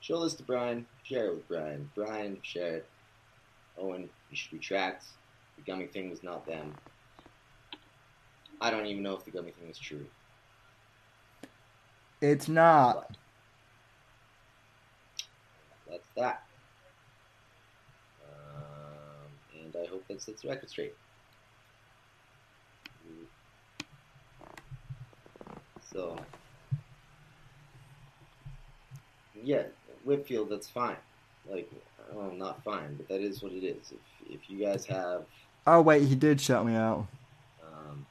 show 0.00 0.22
this 0.22 0.34
to 0.34 0.42
Brian. 0.42 0.86
Share 1.02 1.26
it 1.26 1.34
with 1.34 1.48
Brian. 1.48 1.90
Brian, 1.94 2.38
share 2.42 2.76
it. 2.76 2.86
Owen, 3.76 4.08
you 4.30 4.36
should 4.36 4.52
retract. 4.52 5.04
The 5.56 5.62
gummy 5.62 5.86
thing 5.86 6.10
was 6.10 6.22
not 6.22 6.46
them. 6.46 6.74
I 8.60 8.70
don't 8.70 8.86
even 8.86 9.02
know 9.02 9.14
if 9.14 9.24
the 9.24 9.30
gummy 9.30 9.50
thing 9.50 9.68
is 9.68 9.78
true. 9.78 10.06
It's 12.20 12.48
not. 12.48 13.16
That's 15.88 16.08
that. 16.16 16.44
Um, 18.24 19.62
and 19.62 19.76
I 19.76 19.86
hope 19.88 20.06
that 20.08 20.22
sets 20.22 20.42
the 20.42 20.48
record 20.48 20.70
straight. 20.70 20.94
So, 25.92 26.16
yeah, 29.40 29.64
Whitfield, 30.04 30.50
that's 30.50 30.68
fine. 30.68 30.96
Like, 31.48 31.70
well, 32.12 32.30
not 32.32 32.62
fine, 32.64 32.96
but 32.96 33.08
that 33.08 33.20
is 33.20 33.42
what 33.42 33.52
it 33.52 33.64
is. 33.64 33.92
If 33.92 34.34
if 34.34 34.50
you 34.50 34.58
guys 34.64 34.86
have, 34.86 35.24
Oh, 35.66 35.80
wait, 35.80 36.02
he 36.06 36.14
did 36.14 36.40
shut 36.40 36.64
me 36.66 36.74
out. 36.74 37.06
um, 37.62 38.06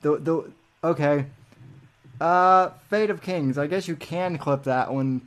The, 0.00 0.16
the, 0.18 0.52
okay. 0.84 1.26
Uh, 2.20 2.70
Fate 2.88 3.10
of 3.10 3.20
Kings. 3.22 3.58
I 3.58 3.66
guess 3.66 3.88
you 3.88 3.96
can 3.96 4.38
clip 4.38 4.64
that 4.64 4.92
when, 4.92 5.22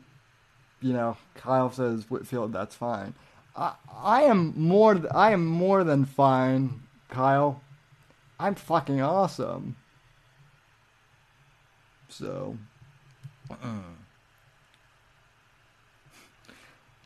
you 0.81 0.93
know, 0.93 1.17
Kyle 1.35 1.71
says 1.71 2.09
Whitfield, 2.09 2.53
that's 2.53 2.75
fine. 2.75 3.13
I, 3.55 3.73
I 3.93 4.21
am 4.23 4.53
more, 4.57 4.95
th- 4.95 5.05
I 5.13 5.31
am 5.31 5.45
more 5.45 5.83
than 5.83 6.05
fine, 6.05 6.81
Kyle. 7.09 7.61
I'm 8.39 8.55
fucking 8.55 9.01
awesome. 9.01 9.75
So. 12.09 12.57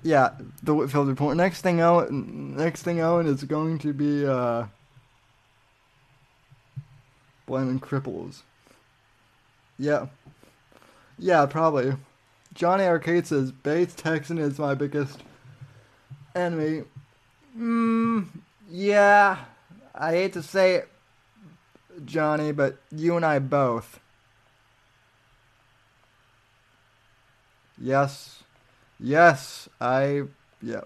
Yeah, 0.06 0.34
the 0.61 0.76
Whitfield 0.76 1.07
report. 1.07 1.36
Next 1.36 1.61
thing, 1.61 1.82
out, 1.82 2.11
Next 2.11 2.84
thing, 2.84 2.99
out 2.99 3.26
is 3.26 3.44
going 3.44 3.80
to 3.80 3.91
be 3.91 4.23
uh, 4.23 4.65
blaming 7.48 7.80
cripples. 7.80 8.44
Yeah, 9.80 10.06
yeah, 11.18 11.48
probably. 11.48 11.95
Johnny 12.53 12.84
Arcade 12.84 13.26
says 13.26 13.52
base 13.52 13.95
Texan 13.95 14.38
is 14.38 14.60
my 14.60 14.76
biggest 14.76 15.23
enemy. 16.36 16.84
Mm, 17.57 18.27
yeah, 18.69 19.40
I 19.95 20.11
hate 20.11 20.34
to 20.34 20.44
say 20.44 20.76
it, 20.76 20.90
Johnny, 22.06 22.52
but 22.52 22.77
you 22.91 23.15
and 23.15 23.26
I 23.26 23.40
both. 23.40 23.99
Yes. 27.82 28.44
Yes, 29.00 29.68
I 29.80 30.24
yeah. 30.62 30.82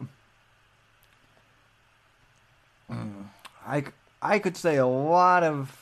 I 3.66 3.84
I 4.22 4.40
could 4.40 4.58
say 4.58 4.78
a 4.78 4.88
lot 4.88 5.44
of 5.44 5.76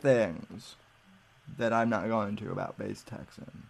things 0.00 0.76
that 1.58 1.72
I'm 1.72 1.88
not 1.88 2.08
going 2.08 2.36
to 2.36 2.50
about 2.50 2.76
base 2.78 3.02
Texan. 3.06 3.64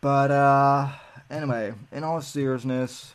But 0.00 0.30
uh 0.30 0.88
anyway, 1.30 1.74
in 1.92 2.04
all 2.04 2.20
seriousness, 2.22 3.14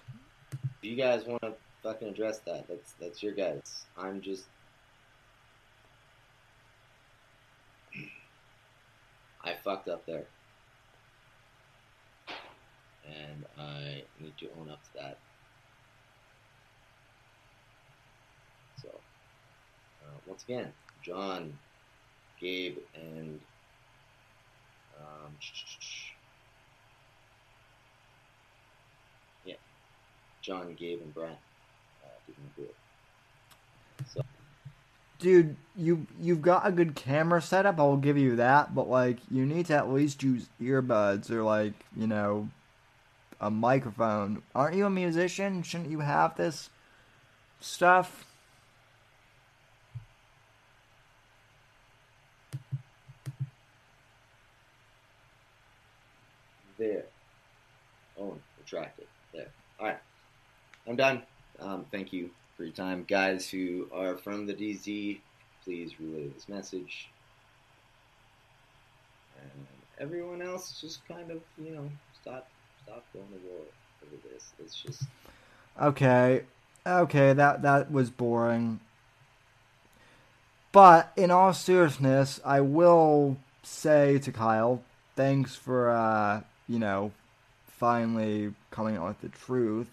you 0.81 0.95
guys 0.95 1.25
want 1.25 1.41
to 1.41 1.53
fucking 1.81 2.07
address 2.07 2.39
that, 2.39 2.67
that's 2.67 2.93
that's 2.99 3.23
your 3.23 3.33
guys. 3.33 3.85
I'm 3.97 4.21
just. 4.21 4.45
I 9.45 9.55
fucked 9.63 9.89
up 9.89 10.05
there. 10.05 10.23
And 13.05 13.45
I 13.57 14.03
need 14.19 14.33
to 14.39 14.47
own 14.59 14.69
up 14.69 14.81
to 14.83 14.89
that. 15.01 15.17
So, 18.81 18.89
uh, 18.89 20.17
once 20.25 20.43
again, 20.43 20.71
John, 21.03 21.57
Gabe, 22.39 22.77
and 22.95 23.39
um, 24.99 25.31
yeah, 29.45 29.55
John, 30.41 30.73
Gabe, 30.77 31.01
and 31.01 31.13
Brent 31.13 31.37
uh, 32.03 32.07
didn't 32.27 32.55
do 32.55 32.63
it. 32.63 32.75
So, 34.13 34.21
dude, 35.19 35.55
you 35.75 36.05
you've 36.19 36.41
got 36.41 36.67
a 36.67 36.71
good 36.71 36.95
camera 36.95 37.41
setup, 37.41 37.79
I'll 37.79 37.97
give 37.97 38.17
you 38.17 38.35
that, 38.37 38.75
but 38.75 38.89
like 38.89 39.17
you 39.29 39.45
need 39.45 39.67
to 39.67 39.75
at 39.75 39.91
least 39.91 40.23
use 40.23 40.47
earbuds 40.61 41.31
or 41.31 41.43
like, 41.43 41.73
you 41.95 42.07
know, 42.07 42.49
a 43.43 43.51
microphone. 43.51 44.41
Aren't 44.55 44.75
you 44.75 44.85
a 44.85 44.89
musician? 44.89 45.63
Shouldn't 45.63 45.89
you 45.89 45.99
have 45.99 46.37
this 46.37 46.69
stuff? 47.59 48.25
there. 56.77 57.05
Oh, 58.19 58.35
retracted. 58.59 59.07
There. 59.33 59.47
All 59.79 59.87
right. 59.87 59.99
I'm 60.87 60.95
done. 60.95 61.23
Um, 61.59 61.85
thank 61.91 62.11
you 62.11 62.29
for 62.57 62.63
your 62.63 62.73
time. 62.73 63.05
Guys 63.07 63.49
who 63.49 63.87
are 63.93 64.17
from 64.17 64.45
the 64.45 64.53
DZ, 64.53 65.19
please 65.63 65.99
relay 65.99 66.27
this 66.27 66.49
message. 66.49 67.09
And 69.41 69.67
everyone 69.99 70.41
else, 70.41 70.79
just 70.79 71.07
kind 71.07 71.31
of, 71.31 71.41
you 71.57 71.75
know, 71.75 71.89
stop, 72.21 72.47
stop 72.83 73.05
going 73.13 73.25
to 73.27 73.47
war 73.47 73.61
over 74.05 74.15
this. 74.29 74.51
It's 74.59 74.75
just, 74.75 75.03
Okay. 75.81 76.43
Okay, 76.85 77.33
that 77.33 77.61
that 77.61 77.91
was 77.91 78.09
boring. 78.09 78.79
But 80.71 81.11
in 81.15 81.31
all 81.31 81.53
seriousness, 81.53 82.41
I 82.43 82.59
will 82.61 83.37
say 83.61 84.19
to 84.19 84.31
Kyle, 84.31 84.83
thanks 85.15 85.55
for 85.55 85.89
uh, 85.89 86.41
you 86.67 86.79
know, 86.79 87.11
finally 87.67 88.53
coming 88.71 88.97
out 88.97 89.07
with 89.07 89.21
the 89.21 89.29
truth. 89.29 89.89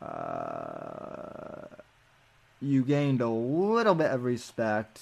Uh, 0.00 1.66
you 2.60 2.82
gained 2.82 3.20
a 3.20 3.28
little 3.28 3.94
bit 3.94 4.10
of 4.10 4.24
respect 4.24 5.00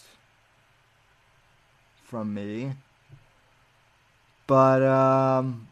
from 2.05 2.35
me. 2.35 2.73
But 4.47 4.83
um 4.83 5.69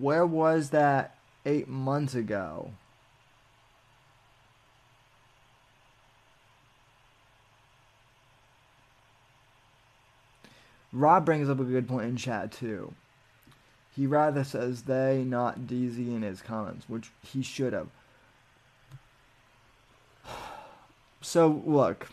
where 0.00 0.26
was 0.26 0.70
that 0.70 1.16
8 1.44 1.68
months 1.68 2.14
ago? 2.14 2.70
Rob 10.94 11.26
brings 11.26 11.50
up 11.50 11.58
a 11.58 11.64
good 11.64 11.88
point 11.88 12.06
in 12.06 12.16
chat 12.16 12.52
too. 12.52 12.94
He 13.96 14.06
rather 14.06 14.44
says 14.44 14.82
they, 14.82 15.24
not 15.26 15.60
DZ 15.60 15.98
in 15.98 16.22
his 16.22 16.40
comments, 16.40 16.88
which 16.88 17.10
he 17.22 17.42
should 17.42 17.72
have. 17.72 17.88
So 21.20 21.62
look, 21.64 22.10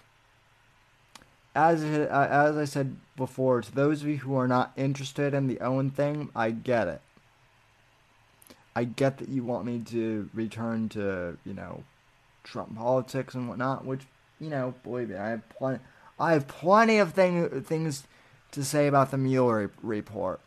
as 1.53 1.83
uh, 1.83 2.27
as 2.31 2.55
I 2.55 2.63
said 2.63 2.95
before, 3.17 3.61
to 3.61 3.69
those 3.69 4.01
of 4.01 4.07
you 4.07 4.17
who 4.19 4.35
are 4.35 4.47
not 4.47 4.71
interested 4.77 5.33
in 5.33 5.47
the 5.47 5.59
Owen 5.59 5.89
thing, 5.89 6.29
I 6.33 6.51
get 6.51 6.87
it. 6.87 7.01
I 8.75 8.85
get 8.85 9.17
that 9.17 9.29
you 9.29 9.43
want 9.43 9.65
me 9.65 9.79
to 9.79 10.29
return 10.33 10.89
to 10.89 11.37
you 11.45 11.53
know 11.53 11.83
Trump 12.43 12.75
politics 12.75 13.35
and 13.35 13.47
whatnot, 13.47 13.85
which 13.85 14.01
you 14.41 14.49
know, 14.49 14.73
believe 14.83 15.09
me, 15.09 15.15
I 15.15 15.29
have 15.29 15.47
plenty. 15.49 15.79
I 16.19 16.33
have 16.33 16.47
plenty 16.47 16.97
of 16.97 17.13
thing, 17.13 17.61
things 17.61 18.03
to 18.51 18.65
say 18.65 18.87
about 18.87 19.11
the 19.11 19.17
Mueller 19.17 19.67
re- 19.67 19.97
report. 19.99 20.41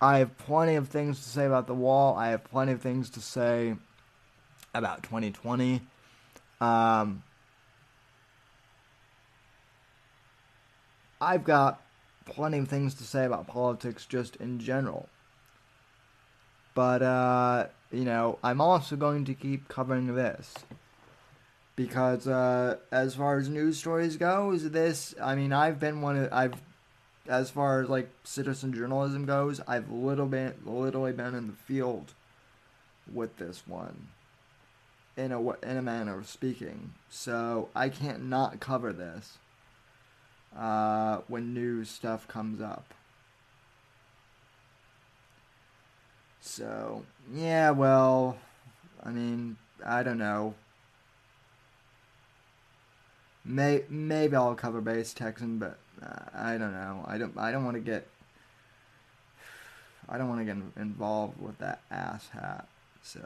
I 0.00 0.18
have 0.18 0.36
plenty 0.36 0.74
of 0.74 0.88
things 0.88 1.22
to 1.22 1.28
say 1.28 1.46
about 1.46 1.66
the 1.66 1.74
wall. 1.74 2.16
I 2.16 2.28
have 2.28 2.44
plenty 2.44 2.72
of 2.72 2.82
things 2.82 3.08
to 3.10 3.20
say 3.20 3.76
about 4.74 5.02
2020. 5.02 5.80
Um, 6.60 7.22
I've 11.20 11.44
got 11.44 11.80
plenty 12.26 12.58
of 12.58 12.68
things 12.68 12.94
to 12.96 13.04
say 13.04 13.24
about 13.24 13.46
politics 13.46 14.04
just 14.04 14.36
in 14.36 14.58
general. 14.58 15.08
But, 16.74 17.02
uh, 17.02 17.66
you 17.92 18.04
know, 18.04 18.38
I'm 18.42 18.60
also 18.60 18.96
going 18.96 19.24
to 19.26 19.34
keep 19.34 19.68
covering 19.68 20.14
this. 20.14 20.54
Because, 21.76 22.28
uh, 22.28 22.76
as 22.92 23.14
far 23.14 23.38
as 23.38 23.48
news 23.48 23.78
stories 23.78 24.16
goes, 24.16 24.70
this, 24.70 25.14
I 25.20 25.34
mean, 25.34 25.52
I've 25.52 25.80
been 25.80 26.02
one 26.02 26.16
of, 26.16 26.32
I've, 26.32 26.54
as 27.28 27.50
far 27.50 27.82
as, 27.82 27.88
like, 27.88 28.10
citizen 28.22 28.72
journalism 28.72 29.24
goes, 29.24 29.60
I've 29.66 29.90
little 29.90 30.26
been, 30.26 30.54
literally 30.64 31.12
been 31.12 31.34
in 31.34 31.48
the 31.48 31.52
field 31.52 32.12
with 33.12 33.36
this 33.38 33.62
one. 33.66 34.08
In 35.16 35.30
a, 35.30 35.40
in 35.60 35.76
a 35.76 35.82
manner 35.82 36.18
of 36.18 36.28
speaking. 36.28 36.92
So, 37.08 37.68
I 37.74 37.88
can't 37.88 38.24
not 38.24 38.58
cover 38.60 38.92
this 38.92 39.38
uh, 40.56 41.18
when 41.28 41.54
new 41.54 41.84
stuff 41.84 42.26
comes 42.26 42.60
up. 42.60 42.94
So, 46.46 47.02
yeah, 47.32 47.70
well, 47.70 48.36
I 49.02 49.08
mean, 49.08 49.56
I 49.84 50.02
don't 50.02 50.18
know. 50.18 50.54
May, 53.46 53.82
maybe 53.88 54.36
I'll 54.36 54.54
cover 54.54 54.82
base 54.82 55.14
Texan, 55.14 55.58
but 55.58 55.78
uh, 56.02 56.26
I 56.34 56.58
don't 56.58 56.72
know. 56.72 57.02
I 57.08 57.16
don't. 57.16 57.36
I 57.38 57.50
don't 57.50 57.64
want 57.64 57.76
to 57.76 57.80
get. 57.80 58.06
I 60.06 60.18
don't 60.18 60.28
want 60.28 60.42
to 60.42 60.44
get 60.44 60.62
involved 60.76 61.40
with 61.40 61.58
that 61.58 61.80
ass 61.90 62.28
hat. 62.28 62.68
So. 63.02 63.20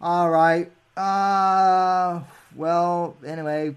All 0.00 0.30
right. 0.30 0.70
Uh. 0.96 2.22
Well. 2.56 3.16
Anyway. 3.24 3.76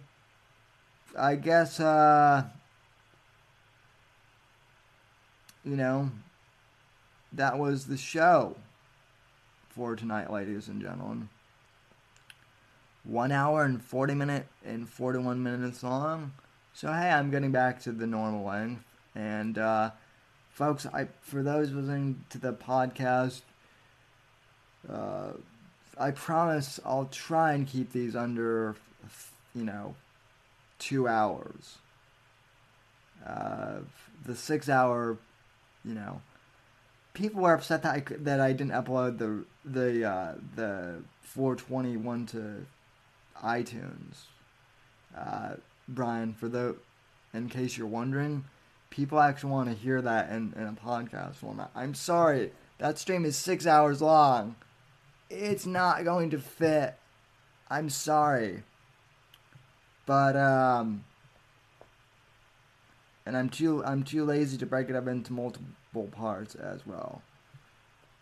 I 1.18 1.36
guess. 1.36 1.80
Uh. 1.80 2.46
You 5.64 5.76
know 5.76 6.12
that 7.36 7.58
was 7.58 7.86
the 7.86 7.98
show 7.98 8.56
for 9.70 9.96
tonight, 9.96 10.32
ladies 10.32 10.68
and 10.68 10.82
gentlemen. 10.82 11.30
One 13.04 13.32
hour 13.32 13.64
and 13.64 13.82
40 13.82 14.14
minute 14.14 14.48
and 14.66 14.88
41 14.88 15.42
minutes 15.42 15.84
long. 15.84 16.34
So, 16.74 16.88
hey, 16.88 17.10
I'm 17.10 17.32
getting 17.32 17.52
back 17.52 17.82
to 17.84 17.92
the 17.92 18.08
normal 18.08 18.46
length. 18.46 18.84
And, 19.16 19.58
uh, 19.58 19.92
folks, 20.52 20.86
I 20.86 21.08
for 21.22 21.44
those 21.44 21.72
listening 21.72 22.24
to 22.30 22.38
the 22.38 22.54
podcast, 22.54 23.42
uh, 24.90 25.34
I 25.98 26.12
promise 26.12 26.80
I'll 26.86 27.10
try 27.12 27.54
and 27.54 27.68
keep 27.68 27.92
these 27.92 28.16
under, 28.16 28.76
you 29.54 29.64
know, 29.64 29.96
two 30.80 31.08
hours. 31.08 31.78
Uh, 33.26 33.80
the 34.26 34.36
six 34.36 34.70
hour, 34.70 35.18
you 35.86 35.94
know, 35.94 36.22
people 37.14 37.42
were 37.42 37.54
upset 37.54 37.84
that 37.84 37.96
I 37.96 38.04
that 38.20 38.40
I 38.40 38.54
didn't 38.54 38.74
upload 38.74 39.18
the 39.18 39.46
the 39.66 40.06
uh, 40.06 40.34
the 40.56 41.02
421 41.22 42.26
to 42.28 42.66
iTunes. 43.44 44.26
Uh, 45.18 45.56
Brian, 45.88 46.34
for 46.34 46.48
the 46.48 46.76
in 47.34 47.50
case 47.50 47.78
you're 47.78 47.88
wondering, 47.88 48.46
people 48.90 49.20
actually 49.20 49.52
want 49.52 49.70
to 49.70 49.76
hear 49.76 50.02
that 50.02 50.30
in, 50.30 50.54
in 50.56 50.68
a 50.68 50.74
podcast 50.74 51.36
format. 51.36 51.72
I'm 51.76 51.94
sorry, 51.96 52.52
that 52.78 53.00
stream 53.00 53.26
is 53.26 53.36
six 53.36 53.66
hours 53.66 54.02
long. 54.02 54.56
It's 55.30 55.66
not 55.66 56.04
going 56.04 56.30
to 56.32 56.40
fit. 56.40 56.96
I'm 57.70 57.90
sorry. 57.90 58.64
But 60.06 60.36
um 60.36 61.06
and 63.26 63.38
I'm 63.38 63.50
too 63.50 63.84
I'm 63.86 64.04
too 64.04 64.26
lazy 64.26 64.58
to 64.58 64.66
break 64.66 64.90
it 64.90 64.96
up 64.96 65.08
into 65.08 65.34
multiple 65.34 65.68
parts 66.02 66.56
as 66.56 66.86
well. 66.86 67.22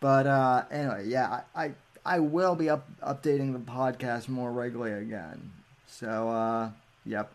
But 0.00 0.26
uh, 0.26 0.64
anyway, 0.70 1.06
yeah, 1.06 1.40
I, 1.54 1.64
I 1.64 1.72
I 2.04 2.18
will 2.18 2.54
be 2.54 2.68
up 2.68 2.86
updating 3.00 3.52
the 3.54 3.58
podcast 3.58 4.28
more 4.28 4.52
regularly 4.52 5.00
again. 5.02 5.52
So 5.86 6.28
uh, 6.28 6.70
yep. 7.06 7.32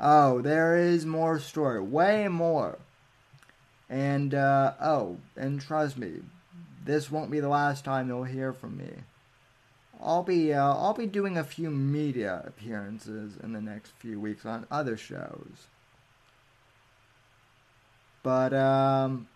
Oh, 0.00 0.40
there 0.40 0.78
is 0.78 1.04
more 1.04 1.38
story, 1.38 1.80
way 1.80 2.28
more. 2.28 2.78
And 3.90 4.34
uh, 4.34 4.72
oh, 4.80 5.18
and 5.36 5.60
trust 5.60 5.98
me, 5.98 6.20
this 6.84 7.10
won't 7.10 7.30
be 7.30 7.40
the 7.40 7.48
last 7.48 7.84
time 7.84 8.08
you'll 8.08 8.24
hear 8.24 8.52
from 8.54 8.78
me. 8.78 8.90
I'll 10.02 10.22
be 10.22 10.54
uh, 10.54 10.74
I'll 10.74 10.94
be 10.94 11.06
doing 11.06 11.36
a 11.36 11.44
few 11.44 11.70
media 11.70 12.42
appearances 12.46 13.36
in 13.42 13.52
the 13.52 13.60
next 13.60 13.90
few 13.98 14.18
weeks 14.18 14.46
on 14.46 14.66
other 14.70 14.96
shows. 14.96 15.66
But, 18.22 18.52
um, 18.52 19.28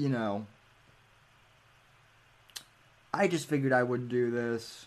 you 0.00 0.08
know, 0.08 0.46
I 3.12 3.28
just 3.28 3.46
figured 3.46 3.72
I 3.72 3.82
would 3.82 4.08
do 4.08 4.30
this 4.30 4.86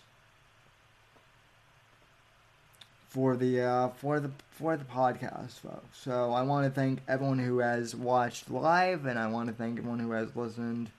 for 3.10 3.36
the 3.36 3.60
uh, 3.62 3.88
for 3.90 4.18
the 4.18 4.32
for 4.50 4.76
the 4.76 4.84
podcast, 4.84 5.60
folks. 5.60 5.98
So 6.02 6.32
I 6.32 6.42
want 6.42 6.66
to 6.66 6.70
thank 6.70 6.98
everyone 7.06 7.38
who 7.38 7.58
has 7.58 7.94
watched 7.94 8.50
live, 8.50 9.06
and 9.06 9.16
I 9.16 9.28
want 9.28 9.48
to 9.48 9.54
thank 9.54 9.78
everyone 9.78 10.00
who 10.00 10.10
has 10.10 10.34
listened 10.34 10.90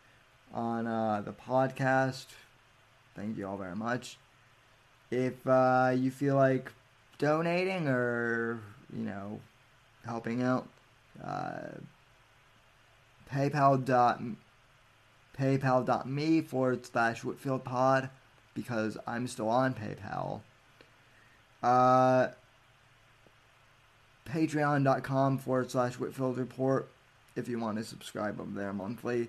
on 0.54 0.88
uh, 0.88 1.22
the 1.26 1.34
podcast. 1.34 2.28
Thank 3.18 3.38
you 3.38 3.48
all 3.48 3.58
very 3.58 3.76
much. 3.76 4.18
If 5.12 5.46
uh, 5.46 5.92
you 5.94 6.10
feel 6.10 6.36
like 6.36 6.72
donating 7.18 7.90
or 7.90 8.62
you 8.96 9.04
know 9.04 9.42
helping 10.06 10.42
out. 10.42 10.70
PayPal 13.32 13.84
dot 13.84 14.22
PayPal.me 15.38 16.42
forward 16.42 16.86
slash 16.86 17.24
Whitfield 17.24 17.64
Pod 17.64 18.10
because 18.54 18.98
I'm 19.06 19.28
still 19.28 19.50
on 19.50 19.74
PayPal. 19.74 20.42
Uh, 21.62 22.30
Patreon.com 24.26 25.38
forward 25.38 25.72
slash 25.72 25.96
Whitfield 25.96 26.38
Report 26.38 26.88
if 27.36 27.50
you 27.50 27.60
want 27.60 27.78
to 27.78 27.84
subscribe 27.84 28.40
over 28.40 28.52
there 28.52 28.74
monthly. 28.74 29.28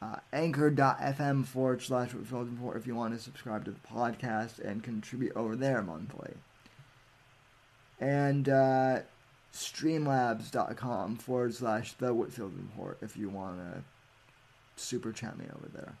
Uh, 0.00 0.16
Anchor.fm 0.32 1.44
forward 1.44 1.82
slash 1.82 2.12
Whitfield 2.12 2.50
Report 2.50 2.76
if 2.76 2.86
you 2.86 2.94
want 2.94 3.14
to 3.14 3.20
subscribe 3.20 3.64
to 3.66 3.70
the 3.70 3.78
podcast 3.88 4.58
and 4.58 4.82
contribute 4.82 5.32
over 5.36 5.54
there 5.54 5.82
monthly. 5.82 6.32
And 8.00 8.48
uh, 8.48 9.00
streamlabs.com 9.52 11.16
forward 11.16 11.54
slash 11.54 11.92
the 11.94 12.14
Whitfield 12.14 12.54
Report 12.56 12.98
if 13.02 13.16
you 13.16 13.28
want 13.28 13.58
to 13.58 13.82
super 14.76 15.12
chat 15.12 15.38
me 15.38 15.44
over 15.54 15.68
there. 15.72 15.94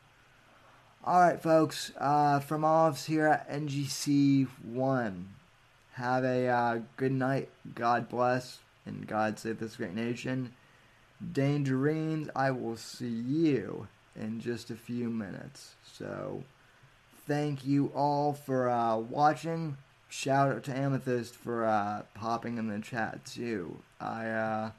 All 1.04 1.20
right, 1.20 1.40
folks, 1.40 1.92
uh, 1.98 2.40
from 2.40 2.64
all 2.64 2.86
of 2.86 2.94
us 2.94 3.06
here 3.06 3.26
at 3.26 3.50
NGC1, 3.50 5.24
have 5.94 6.24
a 6.24 6.46
uh, 6.46 6.80
good 6.96 7.12
night. 7.12 7.48
God 7.74 8.08
bless 8.08 8.60
and 8.86 9.06
God 9.06 9.38
save 9.38 9.58
this 9.58 9.76
great 9.76 9.94
nation. 9.94 10.52
Dangerines, 11.32 12.30
I 12.34 12.50
will 12.50 12.76
see 12.76 13.08
you 13.08 13.88
in 14.16 14.40
just 14.40 14.70
a 14.70 14.76
few 14.76 15.08
minutes. 15.08 15.74
So, 15.92 16.44
thank 17.26 17.64
you 17.64 17.92
all 17.94 18.32
for 18.32 18.68
uh, 18.68 18.96
watching 18.96 19.76
shout 20.12 20.50
out 20.50 20.62
to 20.62 20.76
Amethyst 20.76 21.34
for 21.34 21.64
uh, 21.64 22.02
popping 22.14 22.58
in 22.58 22.68
the 22.68 22.78
chat 22.80 23.24
too. 23.24 23.78
I 23.98 24.26
uh, 24.28 24.70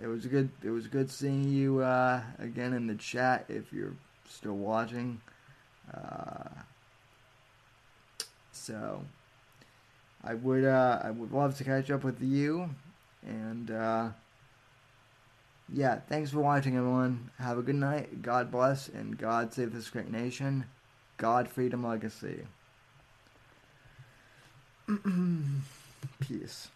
it 0.00 0.06
was 0.06 0.26
good. 0.26 0.50
It 0.62 0.70
was 0.70 0.86
good 0.86 1.10
seeing 1.10 1.48
you 1.48 1.80
uh, 1.80 2.20
again 2.38 2.74
in 2.74 2.86
the 2.86 2.94
chat. 2.94 3.46
If 3.48 3.72
you're 3.72 3.96
still 4.28 4.56
watching, 4.56 5.20
uh, 5.92 6.50
so 8.52 9.02
I 10.22 10.34
would 10.34 10.64
uh, 10.64 11.00
I 11.02 11.10
would 11.10 11.32
love 11.32 11.56
to 11.56 11.64
catch 11.64 11.90
up 11.90 12.04
with 12.04 12.20
you, 12.20 12.68
and 13.26 13.70
uh, 13.70 14.08
yeah, 15.72 16.00
thanks 16.10 16.30
for 16.30 16.40
watching, 16.40 16.76
everyone. 16.76 17.30
Have 17.38 17.56
a 17.56 17.62
good 17.62 17.74
night. 17.74 18.20
God 18.20 18.50
bless, 18.50 18.88
and 18.88 19.16
God 19.16 19.54
save 19.54 19.72
this 19.72 19.88
great 19.88 20.10
nation. 20.10 20.66
God, 21.16 21.48
freedom, 21.48 21.84
legacy. 21.84 22.44
Peace. 26.20 26.68